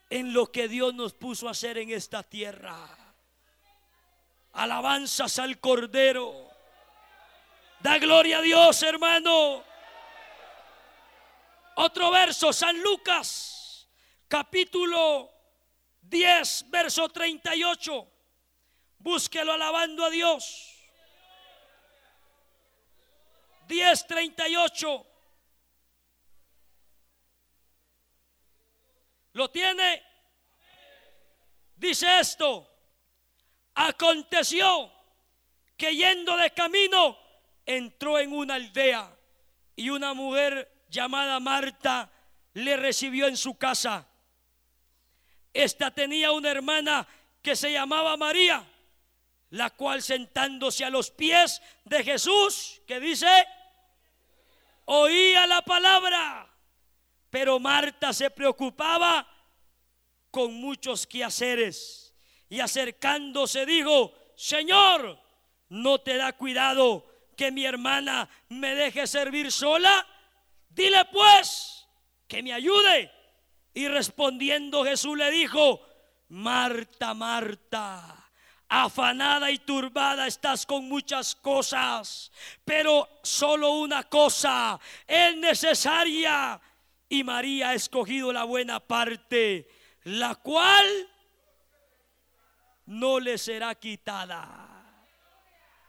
en 0.09 0.33
lo 0.33 0.51
que 0.51 0.67
Dios 0.67 0.95
nos 0.95 1.13
puso 1.13 1.47
a 1.47 1.51
hacer 1.51 1.77
en 1.77 1.91
esta 1.91 2.23
tierra. 2.23 2.89
Alabanzas 4.53 5.37
al 5.37 5.59
Cordero. 5.59 6.49
Da 7.81 7.99
gloria 7.99 8.39
a 8.39 8.41
Dios, 8.41 8.81
hermano. 8.81 9.63
Otro 11.75 12.09
verso, 12.09 12.51
San 12.51 12.81
Lucas, 12.81 13.87
capítulo 14.27 15.31
10, 16.01 16.65
verso 16.71 17.07
38. 17.07 18.08
Búsquelo 18.99 19.53
alabando 19.53 20.03
a 20.05 20.09
Dios. 20.09 20.75
10:38. 23.67 25.05
¿Lo 29.33 29.49
tiene? 29.49 30.03
Dice 31.75 32.19
esto. 32.19 32.67
Aconteció 33.75 34.91
que 35.77 35.95
yendo 35.95 36.35
de 36.35 36.51
camino 36.51 37.17
entró 37.65 38.19
en 38.19 38.33
una 38.33 38.55
aldea 38.55 39.15
y 39.77 39.89
una 39.89 40.13
mujer 40.13 40.83
llamada 40.89 41.39
Marta 41.39 42.11
le 42.53 42.75
recibió 42.75 43.27
en 43.27 43.37
su 43.37 43.57
casa. 43.57 44.05
Esta 45.53 45.91
tenía 45.91 46.33
una 46.33 46.51
hermana 46.51 47.07
que 47.41 47.55
se 47.55 47.71
llamaba 47.71 48.17
María 48.17 48.68
la 49.51 49.71
cual 49.71 50.01
sentándose 50.01 50.85
a 50.85 50.89
los 50.89 51.11
pies 51.11 51.61
de 51.85 52.03
Jesús, 52.03 52.81
que 52.85 52.99
dice, 52.99 53.27
oía 54.85 55.47
la 55.47 55.61
palabra, 55.61 56.51
pero 57.29 57.59
Marta 57.59 58.13
se 58.13 58.29
preocupaba 58.29 59.27
con 60.31 60.53
muchos 60.53 61.07
quehaceres 61.07 62.15
y 62.47 62.59
acercándose 62.59 63.65
dijo, 63.65 64.13
Señor, 64.35 65.19
¿no 65.69 65.99
te 65.99 66.17
da 66.17 66.33
cuidado 66.33 67.05
que 67.35 67.51
mi 67.51 67.65
hermana 67.65 68.29
me 68.49 68.75
deje 68.75 69.07
servir 69.07 69.51
sola? 69.51 70.07
Dile 70.69 71.05
pues 71.05 71.87
que 72.27 72.43
me 72.43 72.53
ayude. 72.53 73.11
Y 73.73 73.87
respondiendo 73.87 74.83
Jesús 74.83 75.17
le 75.17 75.29
dijo, 75.31 75.81
Marta, 76.29 77.13
Marta 77.13 78.18
afanada 78.69 79.49
y 79.49 79.57
turbada 79.57 80.27
estás 80.27 80.65
con 80.65 80.87
muchas 80.87 81.35
cosas, 81.35 82.31
pero 82.63 83.09
solo 83.23 83.71
una 83.71 84.03
cosa 84.03 84.79
es 85.07 85.35
necesaria. 85.35 86.61
Y 87.09 87.23
María 87.23 87.69
ha 87.69 87.73
escogido 87.73 88.31
la 88.31 88.43
buena 88.43 88.79
parte, 88.79 89.67
la 90.03 90.35
cual 90.35 90.85
no 92.85 93.19
le 93.19 93.39
será 93.39 93.73
quitada. 93.73 94.67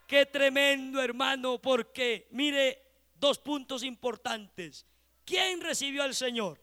Qué 0.06 0.26
tremendo 0.26 1.02
hermano, 1.02 1.60
porque 1.60 2.26
mire 2.30 2.82
dos 3.14 3.38
puntos 3.38 3.82
importantes. 3.82 4.86
¿Quién 5.26 5.60
recibió 5.60 6.02
al 6.02 6.14
Señor? 6.14 6.60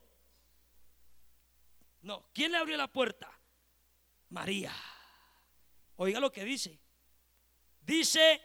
No, 2.01 2.25
¿quién 2.33 2.51
le 2.51 2.57
abrió 2.57 2.75
la 2.75 2.87
puerta? 2.87 3.31
María. 4.29 4.73
Oiga 5.97 6.19
lo 6.19 6.31
que 6.31 6.43
dice. 6.43 6.79
Dice, 7.81 8.41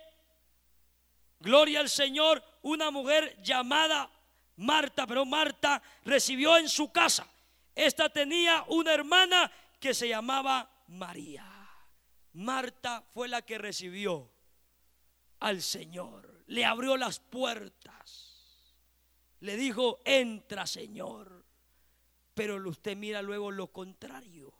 gloria 1.41 1.81
al 1.81 1.89
Señor, 1.89 2.43
una 2.63 2.91
mujer 2.91 3.41
llamada 3.43 4.11
Marta, 4.57 5.07
pero 5.07 5.25
Marta 5.25 5.83
recibió 6.05 6.57
en 6.57 6.69
su 6.69 6.93
casa. 6.93 7.27
Esta 7.75 8.09
tenía 8.09 8.65
una 8.69 8.93
hermana 8.93 9.51
que 9.81 9.95
se 9.95 10.09
llamaba 10.09 10.71
María. 10.89 11.47
Marta 12.35 13.03
fue 13.13 13.29
la 13.29 13.43
que 13.43 13.59
recibió 13.59 14.31
al 15.41 15.61
Señor. 15.61 16.45
Le 16.47 16.65
abrió 16.65 16.97
las 16.97 17.21
puertas. 17.21 18.77
Le 19.41 19.57
dijo, 19.57 20.01
entra 20.05 20.67
Señor. 20.67 21.45
Pero 22.35 22.57
usted 22.69 22.97
mira 22.97 23.21
luego 23.21 23.51
lo 23.51 23.73
contrario. 23.73 24.55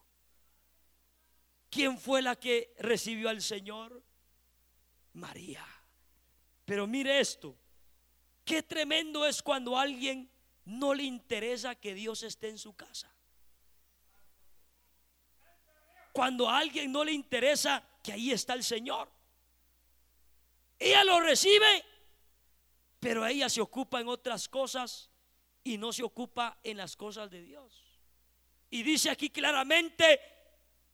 ¿Quién 1.73 1.97
fue 1.97 2.21
la 2.21 2.37
que 2.37 2.75
recibió 2.81 3.31
al 3.31 3.41
Señor? 3.41 4.05
María. 5.15 5.67
Pero 6.67 6.87
mire 6.87 7.19
esto, 7.19 7.57
qué 8.45 8.63
tremendo 8.63 9.27
es 9.27 9.43
cuando 9.43 9.79
a 9.79 9.81
alguien 9.81 10.31
no 10.67 10.93
le 10.93 11.05
interesa 11.05 11.75
que 11.75 11.95
Dios 11.95 12.25
esté 12.25 12.51
en 12.51 12.59
su 12.59 12.77
casa. 12.77 13.11
Cuando 16.13 16.47
a 16.47 16.59
alguien 16.59 16.93
no 16.93 17.05
le 17.05 17.13
interesa 17.13 17.83
que 18.03 18.13
ahí 18.13 18.33
está 18.33 18.53
el 18.53 18.65
Señor. 18.65 19.11
Ella 20.79 21.05
lo 21.05 21.21
recibe, 21.21 21.87
pero 23.01 23.25
ella 23.25 23.49
se 23.49 23.63
ocupa 23.63 23.99
en 23.99 24.09
otras 24.09 24.47
cosas 24.47 25.11
y 25.65 25.79
no 25.79 25.91
se 25.91 26.03
ocupa 26.03 26.59
en 26.63 26.77
las 26.77 26.97
cosas 26.97 27.31
de 27.31 27.41
Dios. 27.41 27.83
Y 28.69 28.83
dice 28.83 29.09
aquí 29.09 29.31
claramente 29.31 30.42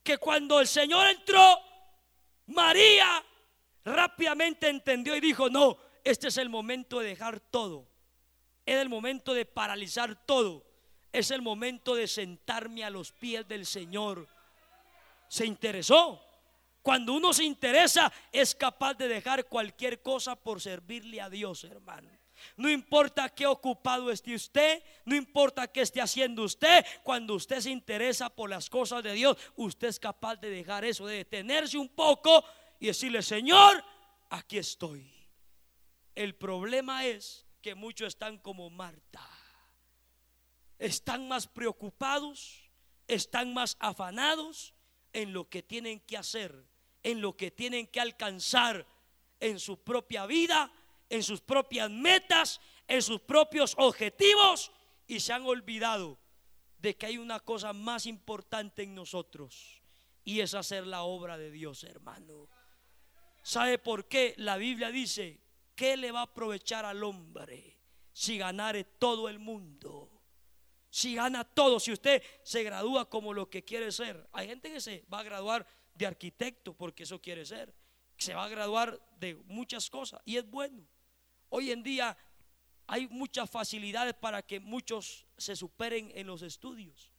que 0.09 0.17
cuando 0.17 0.59
el 0.59 0.67
Señor 0.67 1.07
entró, 1.07 1.61
María 2.47 3.23
rápidamente 3.85 4.67
entendió 4.67 5.15
y 5.15 5.21
dijo, 5.21 5.51
no, 5.51 5.77
este 6.03 6.29
es 6.29 6.39
el 6.39 6.49
momento 6.49 7.01
de 7.01 7.09
dejar 7.09 7.41
todo. 7.41 7.87
Es 8.65 8.77
el 8.77 8.89
momento 8.89 9.35
de 9.35 9.45
paralizar 9.45 10.25
todo. 10.25 10.65
Es 11.13 11.31
el 11.31 11.43
momento 11.43 11.95
de 11.95 12.09
sentarme 12.09 12.85
a 12.85 12.89
los 12.89 13.13
pies 13.13 13.47
del 13.47 13.67
Señor. 13.67 14.27
Se 15.29 15.45
interesó. 15.45 16.25
Cuando 16.81 17.13
uno 17.13 17.35
se 17.35 17.45
interesa, 17.45 18.11
es 18.33 18.55
capaz 18.55 18.95
de 18.95 19.09
dejar 19.09 19.45
cualquier 19.45 20.01
cosa 20.01 20.37
por 20.37 20.63
servirle 20.63 21.21
a 21.21 21.29
Dios, 21.29 21.65
hermano. 21.65 22.09
No 22.57 22.71
importa 22.71 23.29
qué 23.29 23.47
ocupado 23.47 24.11
esté 24.11 24.35
usted, 24.35 24.83
no 25.05 25.15
importa 25.15 25.69
qué 25.69 25.83
esté 25.83 26.01
haciendo 26.01 26.43
usted, 26.45 26.85
cuando 27.03 27.35
usted 27.35 27.61
se 27.61 27.71
interesa 27.71 28.31
por 28.31 28.51
las 28.51 28.69
cosas 28.69 29.03
de 29.03 29.13
Dios, 29.13 29.37
usted 29.57 29.89
es 29.89 30.01
capaz 30.01 30.37
de 30.37 30.51
dejar 30.51 30.85
eso, 30.85 31.07
de 31.07 31.17
detenerse 31.17 31.79
un 31.79 31.89
poco 31.89 32.45
y 32.81 32.87
decirle, 32.87 33.23
Señor, 33.23 33.85
aquí 34.31 34.59
estoy. 34.59 35.11
El 36.15 36.35
problema 36.35 37.07
es 37.07 37.47
que 37.63 37.75
muchos 37.75 38.09
están 38.09 38.39
como 38.39 38.71
Marta. 38.71 39.27
Están 40.79 41.29
más 41.29 41.47
preocupados, 41.49 42.71
están 43.07 43.53
más 43.53 43.77
afanados 43.81 44.75
en 45.13 45.33
lo 45.33 45.49
que 45.49 45.63
tienen 45.63 46.01
que 46.01 46.17
hacer, 46.17 46.67
en 47.03 47.21
lo 47.21 47.37
que 47.37 47.51
tienen 47.51 47.87
que 47.87 48.01
alcanzar 48.01 48.87
en 49.41 49.59
su 49.59 49.83
propia 49.83 50.27
vida 50.27 50.73
en 51.09 51.23
sus 51.23 51.41
propias 51.41 51.91
metas, 51.91 52.61
en 52.87 53.03
sus 53.03 53.21
propios 53.21 53.75
objetivos 53.79 54.73
y 55.07 55.21
se 55.21 55.33
han 55.33 55.45
olvidado 55.47 56.19
de 56.79 56.97
que 56.97 57.07
hay 57.07 57.19
una 57.19 57.41
cosa 57.41 57.73
más 57.73 58.07
importante 58.07 58.83
en 58.83 58.95
nosotros 58.95 59.83
y 60.25 60.41
es 60.41 60.55
hacer 60.55 60.87
la 60.87 61.03
obra 61.03 61.39
de 61.39 61.51
Dios, 61.51 61.85
hermano. 61.85 62.49
¿Sabe 63.43 63.79
por 63.79 64.09
qué? 64.09 64.35
La 64.37 64.57
Biblia 64.57 64.91
dice, 64.91 65.41
¿qué 65.75 65.97
le 65.97 66.13
va 66.13 66.21
a 66.21 66.25
aprovechar 66.25 66.85
al 66.85 67.03
hombre 67.03 67.79
si 68.13 68.37
ganare 68.37 68.85
todo 68.85 69.29
el 69.29 69.39
mundo? 69.39 70.11
Si 70.91 71.15
gana 71.15 71.45
todo, 71.45 71.81
si 71.81 71.93
usted 71.93 72.23
se 72.43 72.63
gradúa 72.63 73.09
como 73.09 73.33
lo 73.33 73.49
que 73.49 73.65
quiere 73.65 73.91
ser. 73.93 74.29
Hay 74.33 74.49
gente 74.49 74.71
que 74.71 74.81
se 74.81 75.05
va 75.13 75.21
a 75.21 75.23
graduar 75.23 75.67
de 75.95 76.07
arquitecto 76.07 76.75
porque 76.75 77.05
eso 77.05 77.21
quiere 77.21 77.45
ser. 77.45 77.75
Se 78.17 78.35
va 78.35 78.45
a 78.45 78.49
graduar 78.49 79.01
de 79.19 79.35
muchas 79.47 79.89
cosas 79.89 80.21
y 80.25 80.37
es 80.37 80.49
bueno. 80.49 80.87
Hoy 81.51 81.71
en 81.71 81.83
día 81.83 82.17
hay 82.87 83.07
muchas 83.09 83.51
facilidades 83.51 84.15
para 84.15 84.43
que 84.43 84.61
muchos 84.61 85.27
se 85.37 85.57
superen 85.57 86.11
en 86.15 86.27
los 86.27 86.43
estudios. 86.43 87.13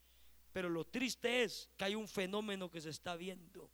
Pero 0.51 0.69
lo 0.69 0.85
triste 0.85 1.43
es 1.43 1.69
que 1.77 1.85
hay 1.85 1.95
un 1.95 2.07
fenómeno 2.07 2.69
que 2.69 2.81
se 2.81 2.89
está 2.89 3.15
viendo. 3.15 3.71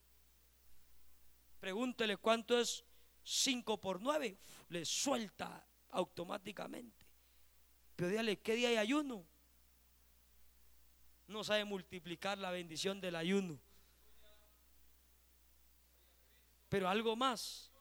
Pregúntele 1.60 2.18
cuánto 2.18 2.60
es 2.60 2.84
5 3.24 3.80
por 3.80 4.02
9. 4.02 4.38
Le 4.70 4.86
suelta 4.86 5.68
automáticamente. 5.90 7.06
Pero 7.96 8.10
dígale, 8.10 8.40
¿qué 8.42 8.56
día 8.56 8.70
hay 8.70 8.78
ayuno? 8.78 9.26
No 11.28 11.44
sabe 11.44 11.66
multiplicar 11.66 12.38
la 12.38 12.52
bendición 12.52 13.00
del 13.00 13.16
ayuno. 13.16 13.60
Pero 16.70 16.90
algo 16.90 17.16
más 17.16 17.72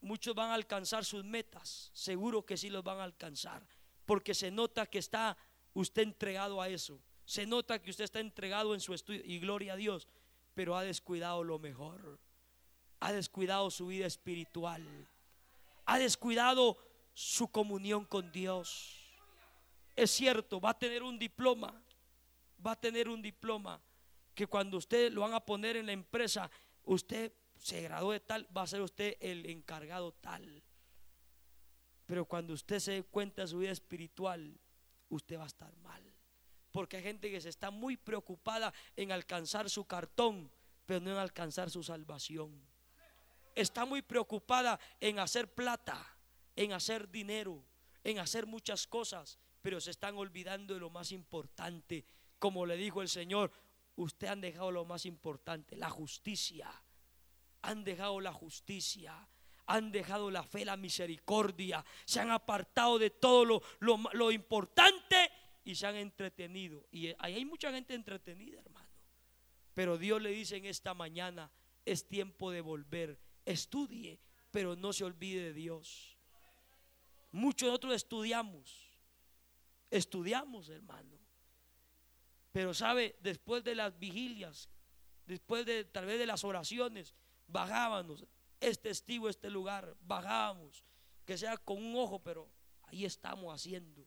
muchos 0.00 0.34
van 0.34 0.50
a 0.50 0.54
alcanzar 0.54 1.04
sus 1.04 1.24
metas, 1.24 1.90
seguro 1.92 2.44
que 2.44 2.56
sí 2.56 2.70
los 2.70 2.84
van 2.84 2.98
a 2.98 3.04
alcanzar, 3.04 3.66
porque 4.06 4.34
se 4.34 4.50
nota 4.50 4.86
que 4.86 4.98
está 4.98 5.36
usted 5.74 6.02
entregado 6.02 6.60
a 6.60 6.68
eso, 6.68 7.00
se 7.24 7.46
nota 7.46 7.80
que 7.80 7.90
usted 7.90 8.04
está 8.04 8.20
entregado 8.20 8.74
en 8.74 8.80
su 8.80 8.94
estudio 8.94 9.22
y 9.24 9.38
gloria 9.38 9.74
a 9.74 9.76
Dios, 9.76 10.06
pero 10.54 10.76
ha 10.76 10.82
descuidado 10.82 11.44
lo 11.44 11.58
mejor, 11.58 12.18
ha 13.00 13.12
descuidado 13.12 13.70
su 13.70 13.88
vida 13.88 14.06
espiritual, 14.06 14.82
ha 15.84 15.98
descuidado 15.98 16.78
su 17.14 17.48
comunión 17.48 18.04
con 18.04 18.30
Dios. 18.30 18.94
Es 19.96 20.10
cierto, 20.10 20.60
va 20.60 20.70
a 20.70 20.78
tener 20.78 21.02
un 21.02 21.18
diploma, 21.18 21.82
va 22.64 22.72
a 22.72 22.80
tener 22.80 23.08
un 23.08 23.20
diploma 23.20 23.80
que 24.34 24.46
cuando 24.46 24.76
usted 24.76 25.12
lo 25.12 25.22
van 25.22 25.34
a 25.34 25.40
poner 25.40 25.76
en 25.76 25.86
la 25.86 25.92
empresa, 25.92 26.50
usted 26.84 27.32
se 27.58 27.82
graduó 27.82 28.12
de 28.12 28.20
tal, 28.20 28.48
va 28.56 28.62
a 28.62 28.66
ser 28.66 28.80
usted 28.80 29.16
el 29.20 29.46
encargado 29.46 30.12
tal. 30.12 30.62
Pero 32.06 32.24
cuando 32.24 32.54
usted 32.54 32.78
se 32.78 32.92
dé 32.92 33.02
cuenta 33.02 33.42
de 33.42 33.48
su 33.48 33.58
vida 33.58 33.70
espiritual, 33.70 34.58
usted 35.08 35.38
va 35.38 35.44
a 35.44 35.48
estar 35.48 35.74
mal. 35.76 36.02
Porque 36.72 36.98
hay 36.98 37.02
gente 37.02 37.30
que 37.30 37.40
se 37.40 37.48
está 37.48 37.70
muy 37.70 37.96
preocupada 37.96 38.72
en 38.96 39.12
alcanzar 39.12 39.68
su 39.68 39.84
cartón, 39.86 40.50
pero 40.86 41.00
no 41.00 41.10
en 41.10 41.18
alcanzar 41.18 41.70
su 41.70 41.82
salvación. 41.82 42.62
Está 43.54 43.84
muy 43.84 44.02
preocupada 44.02 44.78
en 45.00 45.18
hacer 45.18 45.52
plata, 45.52 46.16
en 46.56 46.72
hacer 46.72 47.10
dinero, 47.10 47.64
en 48.04 48.18
hacer 48.20 48.46
muchas 48.46 48.86
cosas, 48.86 49.38
pero 49.60 49.80
se 49.80 49.90
están 49.90 50.16
olvidando 50.16 50.74
de 50.74 50.80
lo 50.80 50.90
más 50.90 51.12
importante. 51.12 52.04
Como 52.38 52.64
le 52.64 52.76
dijo 52.76 53.02
el 53.02 53.08
Señor, 53.08 53.50
usted 53.96 54.28
han 54.28 54.40
dejado 54.40 54.70
lo 54.70 54.84
más 54.84 55.04
importante, 55.04 55.76
la 55.76 55.90
justicia 55.90 56.70
han 57.62 57.84
dejado 57.84 58.20
la 58.20 58.32
justicia, 58.32 59.28
han 59.66 59.92
dejado 59.92 60.30
la 60.30 60.42
fe, 60.42 60.64
la 60.64 60.76
misericordia, 60.76 61.84
se 62.04 62.20
han 62.20 62.30
apartado 62.30 62.98
de 62.98 63.10
todo 63.10 63.44
lo, 63.44 63.62
lo, 64.12 64.30
importante 64.30 65.30
y 65.64 65.74
se 65.74 65.86
han 65.86 65.96
entretenido. 65.96 66.86
Y 66.90 67.12
hay 67.18 67.44
mucha 67.44 67.70
gente 67.70 67.94
entretenida, 67.94 68.60
hermano. 68.60 68.88
Pero 69.74 69.98
Dios 69.98 70.20
le 70.22 70.30
dice 70.30 70.56
en 70.56 70.64
esta 70.64 70.94
mañana, 70.94 71.50
es 71.84 72.08
tiempo 72.08 72.50
de 72.50 72.60
volver. 72.60 73.20
Estudie, 73.44 74.20
pero 74.50 74.76
no 74.76 74.92
se 74.92 75.04
olvide 75.04 75.42
de 75.42 75.52
Dios. 75.52 76.16
Muchos 77.30 77.66
de 77.66 77.70
nosotros 77.70 77.94
estudiamos, 77.94 78.90
estudiamos, 79.90 80.68
hermano. 80.70 81.18
Pero 82.52 82.72
sabe, 82.72 83.16
después 83.20 83.62
de 83.64 83.74
las 83.74 83.98
vigilias, 83.98 84.70
después 85.26 85.66
de 85.66 85.84
tal 85.84 86.06
vez 86.06 86.18
de 86.18 86.26
las 86.26 86.42
oraciones, 86.42 87.14
bajábamos, 87.48 88.24
es 88.60 88.80
testigo 88.80 89.28
este 89.28 89.50
lugar, 89.50 89.96
bajábamos, 90.00 90.84
que 91.24 91.36
sea 91.36 91.56
con 91.56 91.78
un 91.84 91.96
ojo, 91.96 92.20
pero 92.20 92.48
ahí 92.82 93.04
estamos 93.04 93.52
haciendo, 93.52 94.06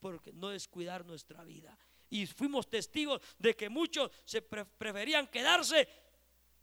porque 0.00 0.32
no 0.32 0.48
descuidar 0.48 1.04
nuestra 1.04 1.44
vida. 1.44 1.78
Y 2.10 2.26
fuimos 2.26 2.68
testigos 2.68 3.20
de 3.38 3.54
que 3.54 3.68
muchos 3.68 4.10
se 4.24 4.42
preferían 4.42 5.26
quedarse. 5.28 5.88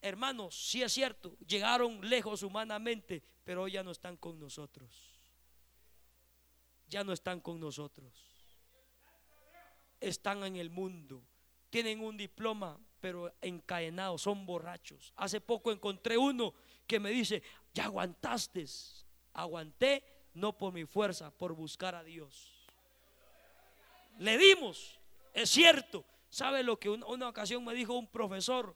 Hermanos, 0.02 0.56
sí 0.56 0.82
es 0.82 0.92
cierto, 0.92 1.38
llegaron 1.40 2.08
lejos 2.08 2.44
humanamente, 2.44 3.24
pero 3.44 3.64
hoy 3.64 3.74
ya 3.74 3.84
no 3.84 3.92
están 3.92 4.18
con 4.18 4.40
nosotros. 4.40 5.20
Ya 6.88 7.04
no 7.04 7.14
están 7.14 7.40
con 7.40 7.60
nosotros. 7.60 8.14
Están 10.00 10.44
en 10.44 10.56
el 10.56 10.70
mundo. 10.70 11.24
Tienen 11.70 12.00
un 12.00 12.16
diploma, 12.16 12.80
pero 13.06 13.32
encadenados, 13.40 14.24
son 14.24 14.48
borrachos. 14.48 15.14
Hace 15.16 15.40
poco 15.40 15.72
encontré 15.72 16.18
uno 16.18 16.56
que 16.88 17.00
me 17.00 17.12
dice, 17.12 17.44
ya 17.72 17.84
aguantaste. 17.84 18.66
Aguanté 19.34 20.04
no 20.34 20.58
por 20.58 20.74
mi 20.74 20.86
fuerza, 20.86 21.30
por 21.30 21.54
buscar 21.54 21.94
a 21.94 22.04
Dios. 22.04 22.52
Le 24.18 24.40
dimos, 24.40 25.00
es 25.36 25.52
cierto. 25.52 26.04
¿Sabe 26.30 26.64
lo 26.64 26.80
que 26.80 26.90
una, 26.90 27.30
ocasión 27.30 27.64
me 27.64 27.76
dijo 27.76 27.94
un 27.94 28.08
profesor? 28.08 28.76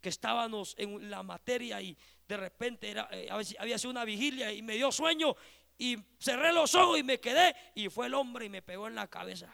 Que 0.00 0.08
estábamos 0.08 0.74
en 0.78 1.10
la 1.10 1.22
materia 1.22 1.82
y 1.82 1.98
de 2.26 2.38
repente 2.38 2.90
era, 2.90 3.10
eh, 3.12 3.28
había 3.58 3.76
sido 3.76 3.90
una 3.90 4.06
vigilia 4.06 4.54
y 4.54 4.62
me 4.62 4.76
dio 4.76 4.90
sueño 4.90 5.36
y 5.76 5.98
cerré 6.18 6.54
los 6.54 6.74
ojos 6.74 6.98
y 6.98 7.02
me 7.02 7.20
quedé 7.20 7.54
y 7.74 7.90
fue 7.90 8.06
el 8.06 8.14
hombre 8.14 8.46
y 8.46 8.48
me 8.48 8.62
pegó 8.62 8.88
en 8.88 8.94
la 8.94 9.08
cabeza. 9.08 9.52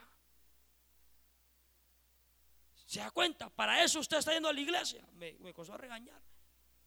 ¿Se 2.87 3.01
da 3.01 3.11
cuenta? 3.11 3.51
Para 3.51 3.82
eso 3.82 3.99
usted 3.99 4.18
está 4.18 4.32
yendo 4.32 4.49
a 4.49 4.53
la 4.53 4.61
iglesia. 4.61 5.05
Me, 5.14 5.32
me 5.41 5.53
comenzó 5.53 5.74
a 5.74 5.76
regañar. 5.76 6.20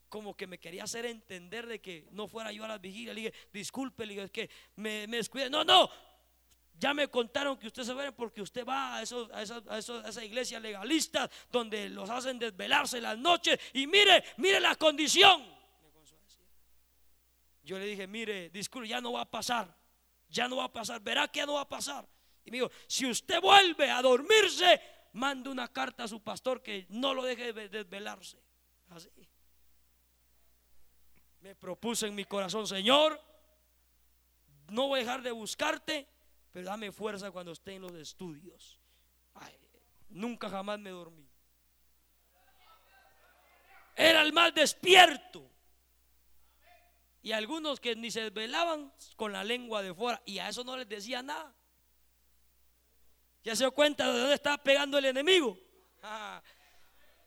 Como 0.08 0.34
que 0.34 0.46
me 0.46 0.58
quería 0.58 0.84
hacer 0.84 1.06
entender 1.06 1.66
de 1.66 1.80
que 1.80 2.08
no 2.10 2.26
fuera 2.26 2.50
yo 2.50 2.64
a 2.64 2.68
las 2.68 2.80
vigilias. 2.80 3.14
Le 3.14 3.20
dije, 3.20 3.34
disculpe, 3.52 4.06
le 4.06 4.14
dije, 4.14 4.24
es 4.24 4.30
que 4.30 4.50
me, 4.76 5.06
me. 5.06 5.20
No, 5.50 5.62
no. 5.62 5.90
Ya 6.74 6.94
me 6.94 7.08
contaron 7.08 7.58
que 7.58 7.66
usted 7.66 7.82
se 7.82 7.92
ve 7.92 8.10
porque 8.10 8.40
usted 8.40 8.64
va 8.64 8.94
a, 8.94 8.98
a, 8.98 9.02
esa, 9.02 9.62
a, 9.68 9.78
esa 9.78 10.24
iglesia 10.24 10.58
legalista 10.58 11.30
donde 11.52 11.90
los 11.90 12.08
hacen 12.08 12.38
desvelarse 12.38 13.00
las 13.02 13.18
noches. 13.18 13.60
Y 13.74 13.86
mire, 13.86 14.24
mire 14.38 14.58
la 14.58 14.74
condición. 14.76 15.44
Yo 17.62 17.78
le 17.78 17.84
dije, 17.84 18.06
mire, 18.06 18.48
disculpe, 18.48 18.88
ya 18.88 19.02
no 19.02 19.12
va 19.12 19.20
a 19.20 19.30
pasar. 19.30 19.76
Ya 20.30 20.48
no 20.48 20.56
va 20.56 20.64
a 20.64 20.72
pasar. 20.72 21.02
Verá 21.02 21.28
que 21.28 21.40
ya 21.40 21.46
no 21.46 21.54
va 21.54 21.60
a 21.60 21.68
pasar. 21.68 22.08
Y 22.44 22.50
me 22.50 22.56
dijo, 22.56 22.70
si 22.86 23.04
usted 23.04 23.40
vuelve 23.40 23.90
a 23.90 24.00
dormirse, 24.00 24.80
manda 25.12 25.50
una 25.50 25.68
carta 25.68 26.04
a 26.04 26.08
su 26.08 26.22
pastor 26.22 26.62
que 26.62 26.86
no 26.90 27.14
lo 27.14 27.24
deje 27.24 27.52
desvelarse. 27.52 28.42
Así. 28.90 29.10
Me 31.40 31.54
propuse 31.54 32.06
en 32.06 32.14
mi 32.14 32.24
corazón, 32.24 32.66
Señor, 32.66 33.20
no 34.68 34.88
voy 34.88 35.00
a 35.00 35.02
dejar 35.02 35.22
de 35.22 35.30
buscarte, 35.30 36.06
pero 36.52 36.66
dame 36.66 36.92
fuerza 36.92 37.30
cuando 37.30 37.52
esté 37.52 37.74
en 37.74 37.82
los 37.82 37.92
estudios. 37.92 38.78
nunca 40.10 40.50
jamás 40.50 40.78
me 40.78 40.90
dormí. 40.90 41.28
Era 43.96 44.22
el 44.22 44.32
más 44.32 44.54
despierto. 44.54 45.50
Y 47.22 47.32
algunos 47.32 47.80
que 47.80 47.94
ni 47.94 48.10
se 48.10 48.22
desvelaban 48.22 48.92
con 49.16 49.32
la 49.32 49.44
lengua 49.44 49.82
de 49.82 49.94
fuera. 49.94 50.22
Y 50.24 50.38
a 50.38 50.48
eso 50.48 50.64
no 50.64 50.76
les 50.76 50.88
decía 50.88 51.22
nada. 51.22 51.54
¿Ya 53.42 53.56
se 53.56 53.64
dio 53.64 53.72
cuenta 53.72 54.10
de 54.12 54.18
dónde 54.18 54.34
estaba 54.34 54.58
pegando 54.58 54.98
el 54.98 55.06
enemigo? 55.06 55.58
Ah, 56.02 56.42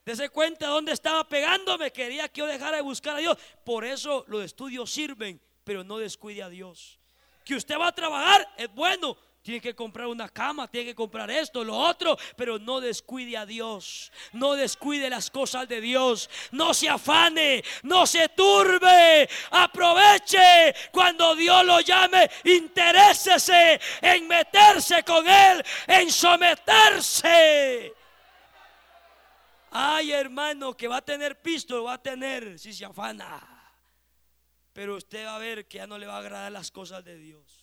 Dese 0.06 0.30
cuenta 0.30 0.66
de 0.66 0.72
dónde 0.72 0.92
estaba 0.92 1.28
pegándome. 1.28 1.92
Quería 1.92 2.28
que 2.28 2.40
yo 2.40 2.48
dejara 2.48 2.78
de 2.78 2.84
buscar 2.84 3.16
a 3.16 3.20
Dios. 3.20 3.38
Por 3.64 3.86
eso 3.86 4.26
los 4.28 4.44
estudios 4.44 4.92
sirven, 4.92 5.42
pero 5.64 5.84
no 5.84 5.98
descuide 5.98 6.44
a 6.44 6.50
Dios. 6.50 7.00
Que 7.46 7.56
usted 7.56 7.78
va 7.78 7.88
a 7.88 7.96
trabajar 7.96 8.48
es 8.58 8.74
bueno, 8.74 9.18
tiene 9.44 9.60
que 9.60 9.76
comprar 9.76 10.08
una 10.08 10.30
cama, 10.30 10.72
tiene 10.72 10.88
que 10.88 10.96
comprar 10.96 11.30
esto, 11.30 11.66
lo 11.66 11.76
otro, 11.76 12.18
pero 12.38 12.58
no 12.58 12.80
descuide 12.80 13.36
a 13.36 13.46
Dios, 13.46 14.10
no 14.32 14.54
descuide 14.54 15.10
las 15.10 15.30
cosas 15.30 15.68
de 15.68 15.82
Dios, 15.82 16.30
no 16.52 16.74
se 16.74 16.88
afane, 16.88 17.62
no 17.84 18.08
se 18.08 18.30
turbe, 18.30 19.30
aproveche 19.52 20.74
cuando 20.94 21.36
Dios 21.36 21.66
lo 21.66 21.82
llame, 21.82 22.32
interésese 22.46 23.82
en 24.02 24.30
meterse 24.30 25.04
con 25.04 25.28
Él, 25.28 25.62
en 25.88 26.10
someterse. 26.10 27.94
Ay, 29.72 30.14
hermano, 30.14 30.78
que 30.78 30.88
va 30.88 30.98
a 30.98 31.02
tener 31.02 31.42
pisto, 31.42 31.84
va 31.84 31.94
a 31.96 32.02
tener 32.02 32.58
si 32.58 32.72
se 32.72 32.86
afana. 32.86 33.42
Pero 34.72 34.96
usted 34.96 35.26
va 35.26 35.36
a 35.36 35.40
ver 35.40 35.68
que 35.68 35.80
ya 35.80 35.88
no 35.88 35.98
le 35.98 36.08
va 36.08 36.16
a 36.16 36.20
agradar 36.20 36.52
las 36.52 36.72
cosas 36.72 37.04
de 37.04 37.18
Dios 37.18 37.63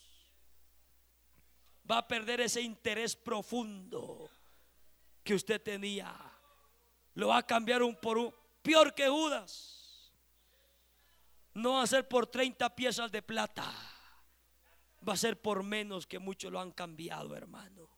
va 1.90 1.98
a 1.98 2.08
perder 2.08 2.40
ese 2.40 2.60
interés 2.60 3.16
profundo. 3.16 4.30
que 5.22 5.34
usted 5.34 5.60
tenía. 5.60 6.16
Lo 7.14 7.28
va 7.28 7.38
a 7.38 7.46
cambiar 7.46 7.82
un 7.82 7.94
por 7.94 8.16
un, 8.16 8.34
peor 8.62 8.94
que 8.94 9.08
Judas. 9.08 10.12
No 11.54 11.74
va 11.74 11.82
a 11.82 11.86
ser 11.86 12.08
por 12.08 12.26
30 12.26 12.74
piezas 12.74 13.12
de 13.12 13.22
plata. 13.22 13.70
Va 15.06 15.12
a 15.12 15.16
ser 15.16 15.40
por 15.40 15.62
menos 15.62 16.06
que 16.06 16.18
muchos 16.18 16.50
lo 16.50 16.60
han 16.60 16.72
cambiado, 16.72 17.36
hermano. 17.36 17.88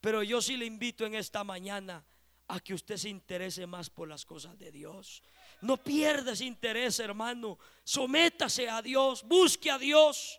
Pero 0.00 0.22
yo 0.22 0.42
sí 0.42 0.56
le 0.56 0.66
invito 0.66 1.06
en 1.06 1.14
esta 1.14 1.44
mañana 1.44 2.04
a 2.48 2.60
que 2.60 2.74
usted 2.74 2.98
se 2.98 3.08
interese 3.08 3.66
más 3.66 3.88
por 3.88 4.06
las 4.08 4.26
cosas 4.26 4.58
de 4.58 4.70
Dios. 4.70 5.22
No 5.62 5.78
pierda 5.78 6.32
ese 6.32 6.44
interés, 6.44 6.98
hermano. 6.98 7.58
Sométase 7.84 8.68
a 8.68 8.82
Dios, 8.82 9.22
busque 9.22 9.70
a 9.70 9.78
Dios 9.78 10.38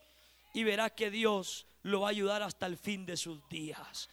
y 0.53 0.63
verá 0.63 0.89
que 0.91 1.09
Dios 1.09 1.65
lo 1.85 2.01
va 2.01 2.07
a 2.07 2.11
ayudar 2.11 2.41
hasta 2.41 2.65
el 2.65 2.77
fin 2.77 3.05
de 3.05 3.15
sus 3.15 3.47
días. 3.47 4.09